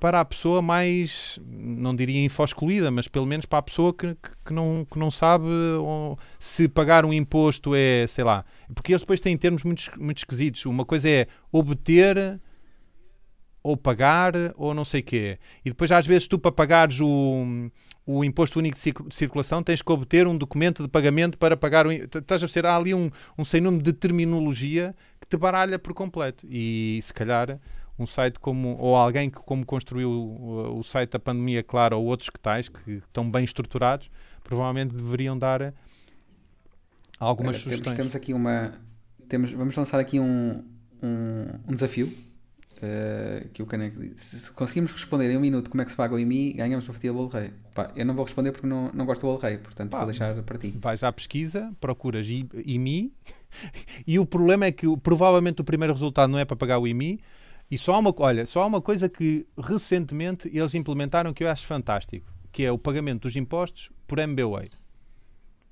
para 0.00 0.20
a 0.20 0.24
pessoa 0.24 0.62
mais, 0.62 1.38
não 1.46 1.94
diria 1.94 2.24
infoscluída, 2.24 2.90
mas 2.90 3.08
pelo 3.08 3.26
menos 3.26 3.44
para 3.44 3.58
a 3.58 3.62
pessoa 3.62 3.92
que, 3.92 4.16
que, 4.42 4.54
não, 4.54 4.86
que 4.90 4.98
não 4.98 5.10
sabe 5.10 5.44
se 6.38 6.66
pagar 6.66 7.04
um 7.04 7.12
imposto 7.12 7.74
é, 7.74 8.06
sei 8.06 8.24
lá, 8.24 8.42
porque 8.74 8.90
eles 8.90 9.02
depois 9.02 9.20
têm 9.20 9.36
termos 9.36 9.64
muito, 9.64 9.82
muito 9.98 10.16
esquisitos. 10.16 10.64
Uma 10.64 10.86
coisa 10.86 11.06
é 11.10 11.26
obter 11.52 12.40
ou 13.62 13.76
pagar 13.76 14.32
ou 14.56 14.74
não 14.74 14.84
sei 14.84 15.02
quê. 15.02 15.38
E 15.64 15.70
depois, 15.70 15.92
às 15.92 16.06
vezes, 16.06 16.26
tu 16.26 16.38
para 16.38 16.52
pagares 16.52 17.00
o, 17.00 17.70
o 18.06 18.24
imposto 18.24 18.58
único 18.58 18.76
de 18.78 19.14
circulação 19.14 19.62
tens 19.62 19.82
que 19.82 19.92
obter 19.92 20.26
um 20.26 20.36
documento 20.36 20.82
de 20.82 20.88
pagamento 20.88 21.36
para 21.36 21.56
pagar 21.56 21.86
o. 21.86 21.92
Estás 21.92 22.42
a 22.42 22.46
ver? 22.46 22.66
Há 22.66 22.76
ali 22.76 22.94
um, 22.94 23.10
um 23.38 23.44
sem 23.44 23.60
número 23.60 23.82
de 23.82 23.92
terminologia 23.92 24.94
que 25.20 25.26
te 25.26 25.36
baralha 25.36 25.78
por 25.78 25.94
completo. 25.94 26.46
E 26.48 26.98
se 27.02 27.12
calhar 27.12 27.58
um 27.98 28.06
site 28.06 28.40
como. 28.40 28.76
ou 28.78 28.96
alguém 28.96 29.28
que, 29.28 29.38
como 29.40 29.64
construiu 29.64 30.10
o, 30.10 30.78
o 30.78 30.82
site 30.82 31.10
da 31.10 31.18
pandemia, 31.18 31.62
claro, 31.62 31.98
ou 31.98 32.06
outros 32.06 32.30
que 32.30 32.40
tais, 32.40 32.68
que 32.68 33.02
estão 33.06 33.30
bem 33.30 33.44
estruturados, 33.44 34.10
provavelmente 34.42 34.94
deveriam 34.94 35.38
dar 35.38 35.74
algumas 37.18 37.56
Olha, 37.56 37.62
sugestões. 37.62 37.96
Temos, 37.96 38.12
temos 38.12 38.16
aqui 38.16 38.32
uma. 38.32 38.72
Temos, 39.28 39.52
vamos 39.52 39.76
lançar 39.76 40.00
aqui 40.00 40.18
um, 40.18 40.64
um, 41.02 41.46
um 41.68 41.74
desafio 41.74 42.10
Uh, 42.78 43.48
que 43.50 43.62
o 43.62 43.66
Caneco 43.66 44.00
disse. 44.00 44.38
Se 44.38 44.52
conseguimos 44.52 44.92
responder 44.92 45.30
em 45.30 45.36
um 45.36 45.40
minuto 45.40 45.68
como 45.68 45.82
é 45.82 45.84
que 45.84 45.90
se 45.90 45.96
paga 45.96 46.14
o 46.14 46.18
IMI, 46.18 46.54
ganhamos 46.54 46.88
uma 46.88 46.94
fatia 46.94 47.10
do 47.10 47.16
bolo 47.16 47.28
rei. 47.28 47.50
Pá, 47.74 47.90
eu 47.94 48.06
não 48.06 48.14
vou 48.14 48.24
responder 48.24 48.52
porque 48.52 48.66
não, 48.66 48.90
não 48.94 49.04
gosto 49.04 49.20
do 49.20 49.26
bolo 49.26 49.38
rei, 49.38 49.58
portanto 49.58 49.90
Pá, 49.90 49.98
vou 49.98 50.06
deixar 50.06 50.34
para 50.42 50.56
ti. 50.56 50.70
Vais 50.80 51.02
à 51.02 51.12
pesquisa, 51.12 51.70
procuras 51.80 52.26
IMI 52.28 53.12
e 54.06 54.18
o 54.18 54.24
problema 54.24 54.64
é 54.66 54.72
que 54.72 54.86
provavelmente 54.98 55.60
o 55.60 55.64
primeiro 55.64 55.92
resultado 55.92 56.30
não 56.30 56.38
é 56.38 56.44
para 56.44 56.56
pagar 56.56 56.78
o 56.78 56.86
IMI. 56.86 57.20
E 57.70 57.78
só 57.78 57.94
há 57.94 57.98
uma, 57.98 58.14
olha, 58.16 58.46
só 58.46 58.62
há 58.62 58.66
uma 58.66 58.80
coisa 58.80 59.08
que 59.08 59.46
recentemente 59.56 60.48
eles 60.52 60.74
implementaram 60.74 61.32
que 61.32 61.44
eu 61.44 61.48
acho 61.48 61.66
fantástico, 61.66 62.32
que 62.50 62.64
é 62.64 62.72
o 62.72 62.78
pagamento 62.78 63.22
dos 63.22 63.36
impostos 63.36 63.90
por 64.08 64.18
MBWay. 64.18 64.68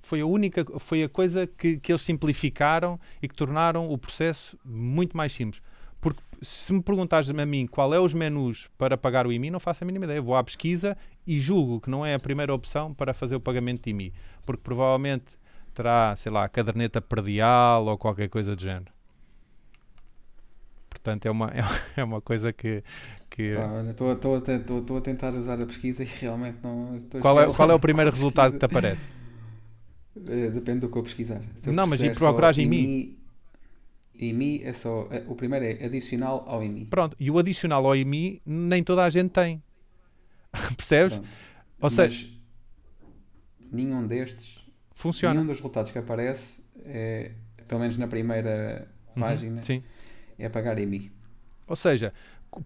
Foi 0.00 0.20
a 0.20 0.26
única, 0.26 0.64
foi 0.78 1.02
a 1.02 1.08
coisa 1.08 1.46
que, 1.46 1.78
que 1.78 1.90
eles 1.90 2.02
simplificaram 2.02 3.00
e 3.20 3.26
que 3.26 3.34
tornaram 3.34 3.90
o 3.90 3.98
processo 3.98 4.58
muito 4.64 5.16
mais 5.16 5.32
simples. 5.32 5.60
Porque 6.00 6.20
se 6.42 6.72
me 6.72 6.82
perguntares 6.82 7.28
a 7.28 7.46
mim 7.46 7.66
qual 7.66 7.92
é 7.92 7.98
os 7.98 8.14
menus 8.14 8.68
para 8.78 8.96
pagar 8.96 9.26
o 9.26 9.32
IMI, 9.32 9.50
não 9.50 9.60
faço 9.60 9.84
a 9.84 9.86
mínima 9.86 10.04
ideia. 10.04 10.22
Vou 10.22 10.36
à 10.36 10.44
pesquisa 10.44 10.96
e 11.26 11.40
julgo 11.40 11.80
que 11.80 11.90
não 11.90 12.06
é 12.06 12.14
a 12.14 12.18
primeira 12.18 12.54
opção 12.54 12.94
para 12.94 13.12
fazer 13.12 13.36
o 13.36 13.40
pagamento 13.40 13.82
de 13.82 13.90
IMI. 13.90 14.12
Porque 14.46 14.62
provavelmente 14.62 15.36
terá, 15.74 16.14
sei 16.16 16.30
lá, 16.30 16.48
caderneta 16.48 17.00
perdial 17.00 17.86
ou 17.86 17.98
qualquer 17.98 18.28
coisa 18.28 18.54
do 18.54 18.62
género. 18.62 18.92
Portanto, 20.88 21.26
é 21.26 21.30
uma, 21.30 21.52
é 21.96 22.04
uma 22.04 22.20
coisa 22.20 22.52
que. 22.52 22.82
que... 23.30 23.54
Estou 23.90 24.96
a, 24.96 25.00
tentar 25.00 25.32
usar 25.32 25.60
a 25.60 25.66
pesquisa 25.66 26.02
e 26.02 26.06
realmente 26.06 26.58
não. 26.62 26.98
Qual 27.20 27.40
é, 27.40 27.52
qual 27.52 27.70
é 27.70 27.74
o 27.74 27.80
primeiro 27.80 28.10
resultado 28.12 28.52
que 28.52 28.58
te 28.58 28.64
aparece? 28.64 29.08
Eh, 30.26 30.50
depende 30.50 30.80
do 30.80 30.88
que 30.88 30.98
eu 30.98 31.02
pesquisar. 31.02 31.40
Eu 31.64 31.72
não, 31.72 31.86
mas 31.86 32.02
e 32.02 32.10
procurar 32.10 32.56
IMI? 32.58 33.16
IMI 34.18 34.62
é 34.64 34.72
só. 34.72 35.08
É, 35.10 35.22
o 35.26 35.34
primeiro 35.34 35.64
é 35.64 35.84
adicional 35.84 36.44
ao 36.46 36.62
IMI. 36.62 36.86
Pronto, 36.86 37.16
e 37.18 37.30
o 37.30 37.38
adicional 37.38 37.86
ao 37.86 37.94
IMI 37.94 38.42
nem 38.44 38.82
toda 38.82 39.04
a 39.04 39.10
gente 39.10 39.30
tem. 39.30 39.62
Percebes? 40.76 41.18
Pronto. 41.18 41.30
Ou 41.80 41.90
seja. 41.90 42.26
Nenhum 43.70 44.06
destes. 44.06 44.58
Funciona. 44.94 45.34
Nenhum 45.34 45.46
dos 45.46 45.58
resultados 45.58 45.92
que 45.92 45.98
aparece, 45.98 46.60
é, 46.84 47.32
pelo 47.68 47.80
menos 47.80 47.96
na 47.96 48.08
primeira 48.08 48.88
uhum, 49.14 49.22
página, 49.22 49.62
sim. 49.62 49.82
é 50.38 50.48
pagar 50.48 50.78
IMI. 50.78 51.12
Ou 51.68 51.76
seja, 51.76 52.12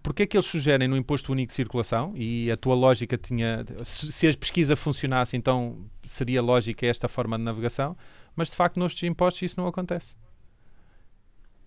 porque 0.01 0.23
é 0.23 0.25
que 0.25 0.35
eles 0.35 0.45
sugerem 0.45 0.87
no 0.87 0.97
imposto 0.97 1.31
único 1.31 1.49
de 1.49 1.53
circulação 1.53 2.13
e 2.15 2.49
a 2.49 2.57
tua 2.57 2.73
lógica 2.73 3.17
tinha 3.17 3.65
se, 3.83 4.11
se 4.11 4.27
a 4.27 4.33
pesquisa 4.33 4.75
funcionasse 4.75 5.35
então 5.35 5.85
seria 6.03 6.41
lógica 6.41 6.85
esta 6.85 7.09
forma 7.09 7.37
de 7.37 7.43
navegação 7.43 7.95
mas 8.35 8.49
de 8.49 8.55
facto 8.55 8.79
nos 8.79 9.01
impostos 9.03 9.41
isso 9.41 9.59
não 9.59 9.67
acontece 9.67 10.15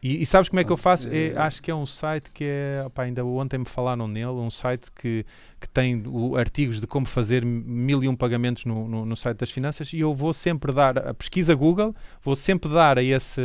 e, 0.07 0.23
e, 0.23 0.27
sabes 0.27 0.49
como 0.49 0.61
é 0.61 0.65
que 0.65 0.71
eu 0.71 0.77
faço? 0.77 1.09
É, 1.11 1.37
acho 1.37 1.61
que 1.61 1.69
é 1.69 1.75
um 1.75 1.85
site 1.85 2.31
que 2.31 2.45
é. 2.45 2.81
Opa, 2.87 3.03
ainda 3.03 3.25
ontem 3.25 3.59
me 3.59 3.65
falaram 3.65 4.07
nele, 4.07 4.27
um 4.27 4.51
site 4.51 4.89
que, 4.93 5.27
que 5.61 5.69
tem 5.69 6.01
o, 6.07 6.37
artigos 6.37 6.79
de 6.81 6.87
como 6.87 7.07
fazer 7.07 7.45
mil 7.45 8.05
e 8.05 8.09
um 8.09 8.15
pagamentos 8.15 8.65
no, 8.65 8.87
no, 8.87 9.05
no, 9.05 9.17
site 9.17 9.39
das 9.39 9.51
finanças 9.51 9.93
e 9.93 9.99
eu 9.99 10.15
vou 10.15 10.33
sempre 10.33 10.73
dar 10.73 10.97
a 10.97 11.13
pesquisa 11.13 11.57
Google, 11.57 11.93
vou 12.23 12.37
sempre 12.37 12.71
dar 12.71 12.99
a 12.99 13.03
esse, 13.03 13.41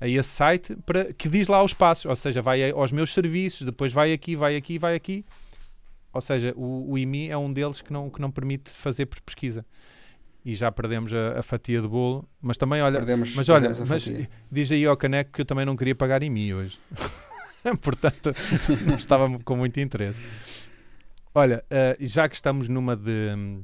a 0.00 0.08
esse 0.08 0.30
site 0.30 0.74
para, 0.86 1.12
que 1.12 1.28
diz 1.28 1.48
lá 1.48 1.62
os 1.62 1.74
passos, 1.74 2.06
ou 2.06 2.16
seja, 2.16 2.40
vai 2.40 2.70
aos 2.70 2.92
meus 2.92 3.12
serviços, 3.12 3.66
depois 3.66 3.92
vai 3.92 4.14
aqui, 4.14 4.34
vai 4.34 4.56
aqui, 4.56 4.78
vai 4.78 4.94
aqui. 4.94 5.22
Ou 6.14 6.22
seja, 6.22 6.54
o, 6.56 6.92
o 6.92 6.98
IMI 6.98 7.28
é 7.28 7.36
um 7.36 7.52
deles 7.52 7.82
que 7.82 7.92
não, 7.92 8.08
que 8.08 8.22
não 8.22 8.30
permite 8.30 8.70
fazer 8.70 9.04
por 9.04 9.20
pesquisa 9.20 9.66
e 10.44 10.54
já 10.54 10.70
perdemos 10.72 11.12
a, 11.12 11.38
a, 11.38 11.42
fatia 11.42 11.80
de 11.80 11.88
bolo. 11.88 12.28
Mas 12.40 12.56
também, 12.56 12.82
olha, 12.82 12.98
perdemos, 12.98 13.34
mas 13.34 13.48
olha, 13.48 13.72
mas 13.86 14.10
diz 14.50 14.72
aí 14.72 14.84
ao 14.86 14.96
Caneco 14.96 15.32
que 15.32 15.40
eu 15.42 15.44
também 15.44 15.64
não 15.64 15.76
queria 15.76 15.94
pagar 15.94 16.22
em 16.22 16.30
mim 16.30 16.52
hoje. 16.52 16.78
Portanto, 17.82 18.34
não 18.86 18.96
estava 18.96 19.38
com 19.40 19.56
muito 19.56 19.78
interesse. 19.80 20.20
Olha, 21.34 21.64
uh, 21.70 21.96
já 22.00 22.28
que 22.28 22.34
estamos 22.34 22.68
numa 22.68 22.96
de, 22.96 23.62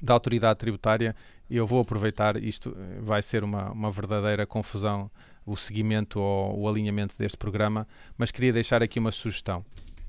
de 0.00 0.12
autoridade 0.12 0.58
tributária, 0.58 1.16
eu 1.50 1.66
vou 1.66 1.80
aproveitar, 1.80 2.36
isto 2.42 2.76
vai 3.00 3.22
ser 3.22 3.42
uma, 3.42 3.70
uma 3.72 3.90
verdadeira 3.90 4.46
confusão, 4.46 5.10
o 5.44 5.56
seguimento 5.56 6.20
ou 6.20 6.60
o 6.60 6.68
alinhamento 6.68 7.14
deste 7.18 7.36
programa, 7.36 7.86
mas 8.18 8.30
queria 8.30 8.52
deixar 8.52 8.82
aqui 8.82 8.98
uma 8.98 9.10
sugestão. 9.10 9.64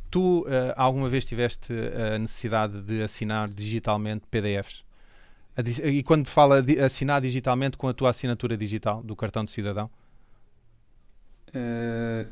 Tu 0.10 0.42
uh, 0.42 0.46
alguma 0.76 1.10
vez 1.10 1.26
tiveste 1.26 1.74
a 2.14 2.18
necessidade 2.18 2.82
de 2.82 3.02
assinar 3.02 3.50
digitalmente 3.50 4.26
PDFs? 4.30 4.87
E 5.84 6.04
quando 6.04 6.28
fala 6.28 6.62
de 6.62 6.80
assinar 6.80 7.20
digitalmente 7.20 7.78
com 7.78 7.88
a 7.88 7.94
tua 7.94 8.12
assinatura 8.12 8.56
digital 8.56 9.02
do 9.02 9.16
cartão 9.16 9.44
de 9.44 9.52
cidadão? 9.52 9.90
Uh, 11.50 12.28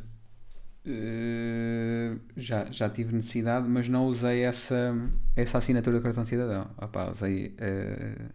uh, 0.85 2.19
já, 2.37 2.65
já 2.71 2.87
tive 2.87 3.15
necessidade, 3.15 3.67
mas 3.67 3.89
não 3.89 4.05
usei 4.05 4.43
essa, 4.43 4.95
essa 5.35 5.57
assinatura 5.57 5.97
do 5.97 6.03
cartão 6.03 6.21
de 6.21 6.29
cidadão. 6.29 6.69
Opa, 6.77 7.09
usei 7.09 7.47
uh, 7.47 8.29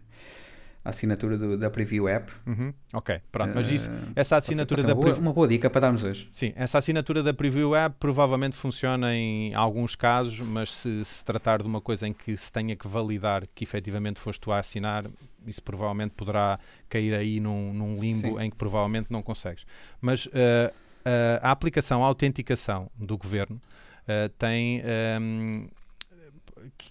a 0.83 0.89
assinatura 0.89 1.37
do, 1.37 1.57
da 1.57 1.69
Preview 1.69 2.07
App. 2.07 2.31
Uhum. 2.45 2.73
Ok, 2.93 3.21
pronto. 3.31 3.51
Mas 3.53 3.69
isso, 3.69 3.89
essa 4.15 4.37
assinatura 4.37 4.81
da 4.81 4.95
boa, 4.95 5.13
uma 5.15 5.31
boa 5.31 5.47
dica 5.47 5.69
para 5.69 5.81
darmos 5.81 6.03
hoje. 6.03 6.27
Sim, 6.31 6.53
essa 6.55 6.79
assinatura 6.79 7.21
da 7.21 7.33
Preview 7.33 7.75
App 7.75 7.95
provavelmente 7.99 8.55
funciona 8.55 9.13
em 9.15 9.53
alguns 9.53 9.95
casos, 9.95 10.39
mas 10.39 10.73
se 10.73 11.05
se 11.05 11.23
tratar 11.23 11.61
de 11.61 11.67
uma 11.67 11.79
coisa 11.79 12.07
em 12.07 12.13
que 12.13 12.35
se 12.35 12.51
tenha 12.51 12.75
que 12.75 12.87
validar 12.87 13.43
que 13.53 13.63
efetivamente 13.63 14.19
foste 14.19 14.41
tu 14.41 14.51
a 14.51 14.57
assinar, 14.57 15.05
isso 15.45 15.61
provavelmente 15.61 16.13
poderá 16.15 16.59
cair 16.89 17.13
aí 17.13 17.39
num, 17.39 17.73
num 17.73 17.99
limbo 17.99 18.39
Sim. 18.39 18.43
em 18.43 18.49
que 18.49 18.55
provavelmente 18.55 19.07
não 19.11 19.21
consegues. 19.21 19.65
Mas 19.99 20.25
uh, 20.25 20.29
uh, 20.31 21.39
a 21.41 21.51
aplicação 21.51 22.03
a 22.03 22.07
autenticação 22.07 22.89
do 22.97 23.17
governo 23.17 23.57
uh, 23.57 24.29
tem. 24.37 24.81
Um, 25.21 25.67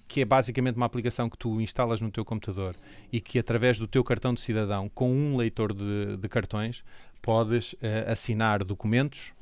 que 0.09 0.21
é 0.21 0.25
basicamente 0.25 0.77
uma 0.77 0.87
aplicação 0.87 1.29
que 1.29 1.37
tu 1.37 1.61
instalas 1.61 2.01
no 2.01 2.11
teu 2.11 2.25
computador 2.25 2.75
e 3.13 3.21
que 3.21 3.39
através 3.39 3.79
do 3.79 3.87
teu 3.87 4.03
cartão 4.05 4.35
de 4.35 4.41
cidadão 4.41 4.89
com 4.89 5.13
um 5.13 5.37
leitor 5.37 5.73
de, 5.73 6.17
de 6.17 6.29
cartões 6.29 6.85
podes 7.23 7.75
assinar 8.07 8.65
documentos, 8.65 9.33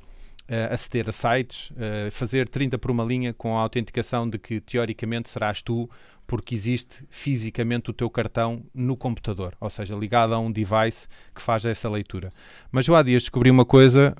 uh, 0.49 0.73
aceder 0.73 1.09
a 1.09 1.13
sites, 1.13 1.71
uh, 1.71 2.11
fazer 2.11 2.49
30 2.49 2.79
por 2.79 2.91
uma 2.91 3.05
linha 3.05 3.33
com 3.33 3.57
a 3.57 3.61
autenticação 3.61 4.29
de 4.29 4.39
que 4.39 4.61
teoricamente 4.61 5.29
serás 5.29 5.63
tu 5.63 5.89
porque 6.27 6.55
existe 6.55 7.05
fisicamente 7.09 7.91
o 7.91 7.93
teu 7.93 8.11
cartão 8.11 8.63
no 8.75 8.97
computador, 8.97 9.57
ou 9.59 9.71
seja, 9.71 9.97
ligado 9.97 10.35
a 10.35 10.39
um 10.39 10.53
device 10.53 11.09
que 11.35 11.41
faz 11.41 11.65
essa 11.65 11.89
leitura. 11.89 12.29
Mas 12.71 12.87
eu 12.87 12.95
há 12.95 13.03
dias 13.03 13.23
descobri 13.23 13.51
uma 13.51 13.65
coisa, 13.65 14.15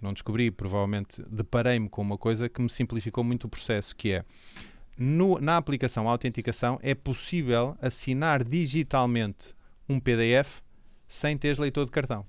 não 0.00 0.12
descobri, 0.12 0.50
provavelmente 0.50 1.22
deparei-me 1.26 1.88
com 1.88 2.02
uma 2.02 2.18
coisa 2.18 2.50
que 2.50 2.60
me 2.60 2.68
simplificou 2.68 3.24
muito 3.24 3.44
o 3.44 3.48
processo, 3.48 3.96
que 3.96 4.12
é 4.12 4.24
no, 4.98 5.38
na 5.38 5.56
aplicação 5.56 6.08
Autenticação 6.08 6.78
é 6.82 6.94
possível 6.94 7.76
assinar 7.80 8.42
digitalmente 8.42 9.54
um 9.88 10.00
PDF 10.00 10.60
sem 11.06 11.38
teres 11.38 11.58
leitor 11.58 11.86
de 11.86 11.92
cartão. 11.92 12.26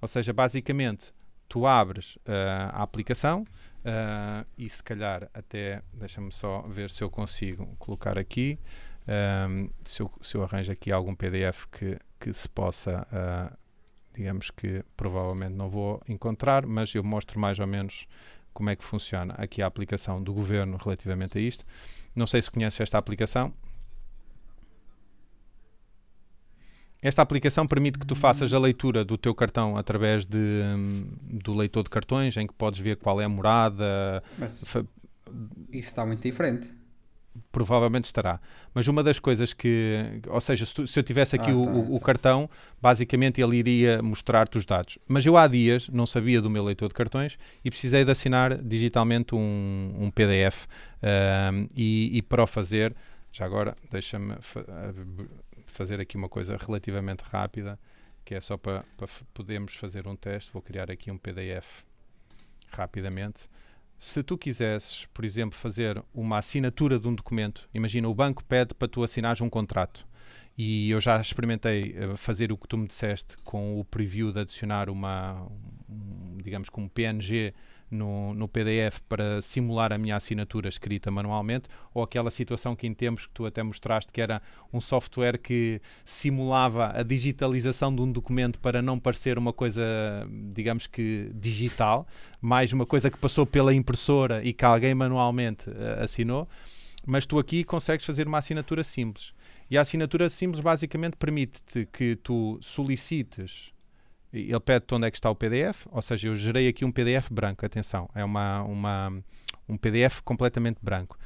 Ou 0.00 0.08
seja, 0.08 0.32
basicamente, 0.32 1.12
tu 1.48 1.66
abres 1.66 2.16
uh, 2.16 2.70
a 2.72 2.82
aplicação, 2.82 3.44
Uh, 3.84 4.48
e 4.56 4.66
se 4.66 4.82
calhar 4.82 5.28
até 5.34 5.82
deixa-me 5.92 6.32
só 6.32 6.62
ver 6.62 6.88
se 6.88 7.04
eu 7.04 7.10
consigo 7.10 7.66
colocar 7.78 8.16
aqui 8.16 8.58
um, 9.46 9.68
se, 9.84 10.00
eu, 10.00 10.10
se 10.22 10.38
eu 10.38 10.42
arranjo 10.42 10.72
aqui 10.72 10.90
algum 10.90 11.14
PDF 11.14 11.66
que, 11.70 11.98
que 12.18 12.32
se 12.32 12.48
possa 12.48 13.06
uh, 13.12 13.54
digamos 14.14 14.50
que 14.50 14.82
provavelmente 14.96 15.52
não 15.52 15.68
vou 15.68 16.00
encontrar, 16.08 16.64
mas 16.64 16.94
eu 16.94 17.04
mostro 17.04 17.38
mais 17.38 17.58
ou 17.58 17.66
menos 17.66 18.06
como 18.54 18.70
é 18.70 18.76
que 18.76 18.84
funciona 18.84 19.34
aqui 19.36 19.60
a 19.60 19.66
aplicação 19.66 20.22
do 20.22 20.32
governo 20.32 20.78
relativamente 20.82 21.36
a 21.36 21.40
isto. 21.40 21.64
Não 22.14 22.26
sei 22.26 22.40
se 22.40 22.50
conhece 22.50 22.82
esta 22.82 22.96
aplicação. 22.96 23.52
Esta 27.02 27.20
aplicação 27.20 27.66
permite 27.66 27.98
que 27.98 28.06
tu 28.06 28.14
faças 28.14 28.54
a 28.54 28.58
leitura 28.58 29.04
do 29.04 29.18
teu 29.18 29.34
cartão 29.34 29.76
através 29.76 30.24
de, 30.24 30.38
hum, 30.38 31.04
do 31.24 31.52
leitor 31.52 31.82
de 31.82 31.90
cartões, 31.90 32.34
em 32.38 32.46
que 32.46 32.54
podes 32.54 32.80
ver 32.80 32.96
qual 32.96 33.20
é 33.20 33.24
a 33.24 33.28
morada. 33.28 34.22
Mas 34.38 34.62
isso 34.62 34.86
está 35.70 36.06
muito 36.06 36.22
diferente. 36.22 36.83
Provavelmente 37.54 38.06
estará. 38.06 38.40
Mas 38.74 38.88
uma 38.88 39.00
das 39.00 39.20
coisas 39.20 39.52
que. 39.52 40.20
Ou 40.26 40.40
seja, 40.40 40.66
se, 40.66 40.74
tu, 40.74 40.86
se 40.88 40.98
eu 40.98 41.04
tivesse 41.04 41.36
aqui 41.36 41.52
ah, 41.52 41.56
o, 41.56 41.64
tá, 41.64 41.70
o, 41.70 41.98
tá. 42.00 42.06
cartão, 42.06 42.50
basicamente 42.82 43.40
ele 43.40 43.56
iria 43.56 44.02
mostrar-te 44.02 44.58
os 44.58 44.66
dados. 44.66 44.98
Mas 45.06 45.24
eu 45.24 45.36
há 45.36 45.46
dias 45.46 45.88
não 45.88 46.04
sabia 46.04 46.42
do 46.42 46.50
meu 46.50 46.64
leitor 46.64 46.88
de 46.88 46.94
cartões 46.94 47.38
e 47.64 47.70
precisei 47.70 48.04
de 48.04 48.10
assinar 48.10 48.60
digitalmente 48.60 49.36
um, 49.36 49.94
um 49.96 50.10
PDF. 50.10 50.66
Um, 51.00 51.68
e, 51.76 52.18
e 52.18 52.22
para 52.22 52.42
o 52.42 52.46
fazer, 52.46 52.92
já 53.30 53.44
agora, 53.44 53.76
deixa-me 53.88 54.34
fazer 55.64 56.00
aqui 56.00 56.16
uma 56.16 56.28
coisa 56.28 56.56
relativamente 56.56 57.22
rápida, 57.30 57.78
que 58.24 58.34
é 58.34 58.40
só 58.40 58.56
para, 58.56 58.82
para 58.96 59.06
podermos 59.32 59.76
fazer 59.76 60.08
um 60.08 60.16
teste. 60.16 60.50
Vou 60.52 60.60
criar 60.60 60.90
aqui 60.90 61.08
um 61.08 61.18
PDF 61.18 61.84
rapidamente. 62.72 63.48
Se 64.04 64.22
tu 64.22 64.36
quisesses, 64.36 65.06
por 65.14 65.24
exemplo, 65.24 65.58
fazer 65.58 66.04
uma 66.12 66.36
assinatura 66.36 66.98
de 66.98 67.08
um 67.08 67.14
documento, 67.14 67.66
imagina 67.72 68.06
o 68.06 68.14
banco 68.14 68.44
pede 68.44 68.74
para 68.74 68.86
tu 68.86 69.02
assinares 69.02 69.40
um 69.40 69.48
contrato. 69.48 70.06
E 70.58 70.90
eu 70.90 71.00
já 71.00 71.18
experimentei 71.18 71.96
eh, 71.96 72.14
fazer 72.14 72.52
o 72.52 72.58
que 72.58 72.68
tu 72.68 72.76
me 72.76 72.86
disseste 72.86 73.34
com 73.42 73.80
o 73.80 73.82
preview 73.82 74.30
de 74.30 74.40
adicionar 74.40 74.90
uma, 74.90 75.48
um, 75.88 76.36
digamos, 76.36 76.68
como 76.68 76.86
PNG 76.90 77.54
no, 77.94 78.34
no 78.34 78.48
PDF 78.48 79.00
para 79.08 79.40
simular 79.40 79.92
a 79.92 79.98
minha 79.98 80.16
assinatura 80.16 80.68
escrita 80.68 81.10
manualmente, 81.10 81.68
ou 81.94 82.02
aquela 82.02 82.30
situação 82.30 82.76
que 82.76 82.86
em 82.86 82.92
tempos 82.92 83.26
que 83.26 83.32
tu 83.32 83.46
até 83.46 83.62
mostraste 83.62 84.12
que 84.12 84.20
era 84.20 84.42
um 84.72 84.80
software 84.80 85.38
que 85.38 85.80
simulava 86.04 86.92
a 86.94 87.02
digitalização 87.02 87.94
de 87.94 88.02
um 88.02 88.10
documento 88.10 88.58
para 88.58 88.82
não 88.82 88.98
parecer 88.98 89.38
uma 89.38 89.52
coisa, 89.52 89.82
digamos 90.52 90.86
que 90.86 91.30
digital, 91.34 92.06
mais 92.40 92.72
uma 92.72 92.84
coisa 92.84 93.10
que 93.10 93.18
passou 93.18 93.46
pela 93.46 93.72
impressora 93.72 94.44
e 94.44 94.52
que 94.52 94.64
alguém 94.64 94.94
manualmente 94.94 95.70
uh, 95.70 96.02
assinou, 96.02 96.48
mas 97.06 97.26
tu 97.26 97.38
aqui 97.38 97.64
consegues 97.64 98.04
fazer 98.04 98.26
uma 98.26 98.38
assinatura 98.38 98.82
simples. 98.82 99.34
E 99.70 99.78
a 99.78 99.82
assinatura 99.82 100.28
simples 100.28 100.60
basicamente 100.60 101.16
permite-te 101.16 101.86
que 101.92 102.16
tu 102.16 102.58
solicites 102.60 103.73
ele 104.34 104.60
pede 104.60 104.86
onde 104.92 105.06
é 105.06 105.10
que 105.10 105.16
está 105.16 105.30
o 105.30 105.34
PDF, 105.34 105.86
ou 105.90 106.02
seja, 106.02 106.28
eu 106.28 106.36
gerei 106.36 106.66
aqui 106.66 106.84
um 106.84 106.90
PDF 106.90 107.30
branco, 107.30 107.64
atenção, 107.64 108.10
é 108.14 108.24
uma, 108.24 108.62
uma, 108.62 109.12
um 109.68 109.76
PDF 109.76 110.20
completamente 110.22 110.78
branco. 110.82 111.16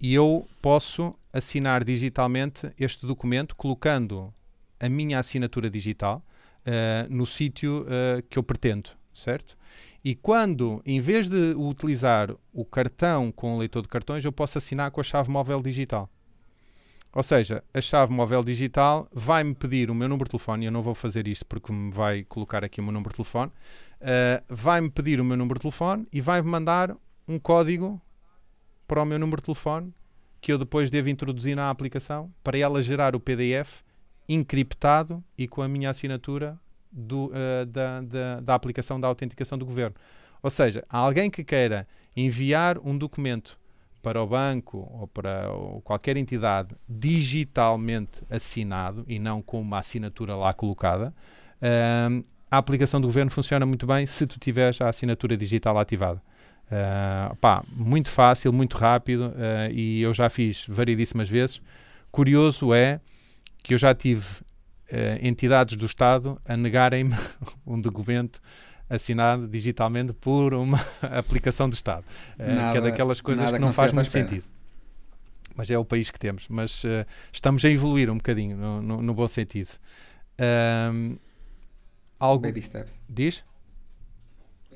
E 0.00 0.14
eu 0.14 0.46
posso 0.62 1.14
assinar 1.32 1.84
digitalmente 1.84 2.70
este 2.78 3.06
documento 3.06 3.54
colocando 3.54 4.32
a 4.80 4.88
minha 4.88 5.18
assinatura 5.18 5.70
digital 5.70 6.24
uh, 6.66 7.14
no 7.14 7.26
sítio 7.26 7.82
uh, 7.82 8.22
que 8.28 8.38
eu 8.38 8.42
pretendo, 8.42 8.90
certo? 9.14 9.56
E 10.04 10.14
quando, 10.14 10.80
em 10.84 11.00
vez 11.00 11.28
de 11.28 11.54
utilizar 11.56 12.34
o 12.52 12.64
cartão 12.64 13.32
com 13.32 13.56
o 13.56 13.58
leitor 13.58 13.82
de 13.82 13.88
cartões, 13.88 14.24
eu 14.24 14.32
posso 14.32 14.56
assinar 14.56 14.90
com 14.90 15.00
a 15.00 15.04
chave 15.04 15.30
móvel 15.30 15.60
digital. 15.60 16.08
Ou 17.16 17.22
seja, 17.22 17.64
a 17.72 17.80
chave 17.80 18.12
móvel 18.12 18.44
digital 18.44 19.08
vai-me 19.10 19.54
pedir 19.54 19.90
o 19.90 19.94
meu 19.94 20.06
número 20.06 20.26
de 20.26 20.32
telefone, 20.32 20.66
eu 20.66 20.70
não 20.70 20.82
vou 20.82 20.94
fazer 20.94 21.26
isto 21.26 21.46
porque 21.46 21.72
me 21.72 21.90
vai 21.90 22.24
colocar 22.24 22.62
aqui 22.62 22.78
o 22.78 22.84
meu 22.84 22.92
número 22.92 23.08
de 23.08 23.16
telefone, 23.16 23.50
uh, 24.02 24.44
vai-me 24.50 24.90
pedir 24.90 25.18
o 25.18 25.24
meu 25.24 25.34
número 25.34 25.58
de 25.58 25.62
telefone 25.62 26.06
e 26.12 26.20
vai-me 26.20 26.46
mandar 26.46 26.94
um 27.26 27.38
código 27.38 27.98
para 28.86 29.02
o 29.02 29.06
meu 29.06 29.18
número 29.18 29.40
de 29.40 29.46
telefone 29.46 29.94
que 30.42 30.52
eu 30.52 30.58
depois 30.58 30.90
devo 30.90 31.08
introduzir 31.08 31.56
na 31.56 31.70
aplicação 31.70 32.30
para 32.44 32.58
ela 32.58 32.82
gerar 32.82 33.16
o 33.16 33.20
PDF 33.20 33.80
encriptado 34.28 35.24
e 35.38 35.48
com 35.48 35.62
a 35.62 35.68
minha 35.68 35.88
assinatura 35.88 36.60
do, 36.92 37.28
uh, 37.28 37.64
da, 37.64 38.02
da, 38.02 38.40
da 38.40 38.54
aplicação 38.54 39.00
da 39.00 39.08
autenticação 39.08 39.56
do 39.56 39.64
governo. 39.64 39.96
Ou 40.42 40.50
seja, 40.50 40.84
alguém 40.86 41.30
que 41.30 41.42
queira 41.42 41.88
enviar 42.14 42.76
um 42.78 42.98
documento 42.98 43.58
para 44.06 44.22
o 44.22 44.26
banco 44.28 44.88
ou 45.00 45.08
para 45.08 45.48
qualquer 45.82 46.16
entidade 46.16 46.76
digitalmente 46.88 48.22
assinado 48.30 49.04
e 49.08 49.18
não 49.18 49.42
com 49.42 49.60
uma 49.60 49.80
assinatura 49.80 50.36
lá 50.36 50.52
colocada, 50.52 51.12
uh, 51.60 52.22
a 52.48 52.56
aplicação 52.56 53.00
do 53.00 53.08
governo 53.08 53.32
funciona 53.32 53.66
muito 53.66 53.84
bem 53.84 54.06
se 54.06 54.24
tu 54.24 54.38
tiveres 54.38 54.80
a 54.80 54.88
assinatura 54.88 55.36
digital 55.36 55.76
ativada. 55.76 56.22
Uh, 56.66 57.34
pá, 57.38 57.64
muito 57.68 58.08
fácil, 58.08 58.52
muito 58.52 58.76
rápido 58.76 59.22
uh, 59.22 59.72
e 59.72 60.02
eu 60.02 60.14
já 60.14 60.30
fiz 60.30 60.66
variedíssimas 60.68 61.28
vezes. 61.28 61.60
Curioso 62.12 62.72
é 62.72 63.00
que 63.64 63.74
eu 63.74 63.78
já 63.78 63.92
tive 63.92 64.24
uh, 64.24 65.18
entidades 65.20 65.76
do 65.76 65.84
Estado 65.84 66.40
a 66.46 66.56
negarem-me 66.56 67.16
um 67.66 67.80
documento 67.80 68.40
assinado 68.88 69.48
digitalmente 69.48 70.12
por 70.12 70.54
uma 70.54 70.78
aplicação 71.02 71.68
do 71.68 71.74
Estado. 71.74 72.04
Nada, 72.38 72.68
uh, 72.68 72.72
que 72.72 72.78
é 72.78 72.80
daquelas 72.80 73.20
coisas 73.20 73.50
que 73.50 73.58
não, 73.58 73.72
faz 73.72 73.92
muito 73.92 74.10
sentido. 74.10 74.44
Mas 75.54 75.70
é 75.70 75.78
o 75.78 75.84
país 75.84 76.10
que 76.10 76.18
temos. 76.18 76.48
Mas 76.48 76.84
uh, 76.84 77.06
estamos 77.32 77.64
a 77.64 77.70
evoluir 77.70 78.10
um 78.10 78.16
bocadinho, 78.16 78.56
no, 78.56 78.82
no, 78.82 79.02
no 79.02 79.14
bom 79.14 79.26
sentido. 79.26 79.70
Um, 80.92 81.16
algo... 82.20 82.42
Baby 82.42 82.62
steps. 82.62 83.02
Diz? 83.08 83.44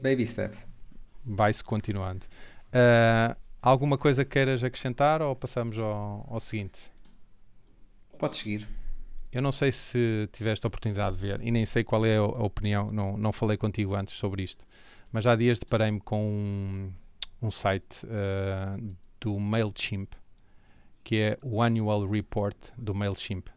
Baby 0.00 0.26
steps. 0.26 0.66
Vai-se 1.24 1.62
continuando. 1.62 2.24
Uh, 2.68 3.36
alguma 3.60 3.98
coisa 3.98 4.24
queiras 4.24 4.64
acrescentar 4.64 5.20
ou 5.20 5.36
passamos 5.36 5.78
ao, 5.78 6.26
ao 6.28 6.40
seguinte? 6.40 6.90
Podes 8.18 8.38
seguir. 8.38 8.79
Eu 9.32 9.42
não 9.42 9.52
sei 9.52 9.72
se 9.72 10.28
tiveste 10.32 10.66
a 10.66 10.68
oportunidade 10.68 11.16
de 11.16 11.22
ver 11.22 11.40
e 11.42 11.50
nem 11.50 11.64
sei 11.66 11.84
qual 11.84 12.04
é 12.04 12.16
a, 12.16 12.22
opinião, 12.22 12.90
não, 12.90 13.16
não 13.16 13.32
falei 13.32 13.56
contigo 13.56 13.94
antes 13.94 14.14
sobre 14.14 14.42
isto, 14.42 14.64
mas 15.12 15.26
há 15.26 15.36
dias 15.36 15.58
deparei-me 15.58 16.00
com 16.00 16.22
um, 16.22 16.92
um 17.42 17.50
site 17.50 18.04
uh, 18.06 18.96
do 19.20 19.38
MailChimp 19.38 20.14
que 21.02 21.16
é 21.16 21.38
o 21.42 21.62
Annual 21.62 22.08
Report 22.08 22.56
do 22.76 22.94
MailChimp. 22.94 23.48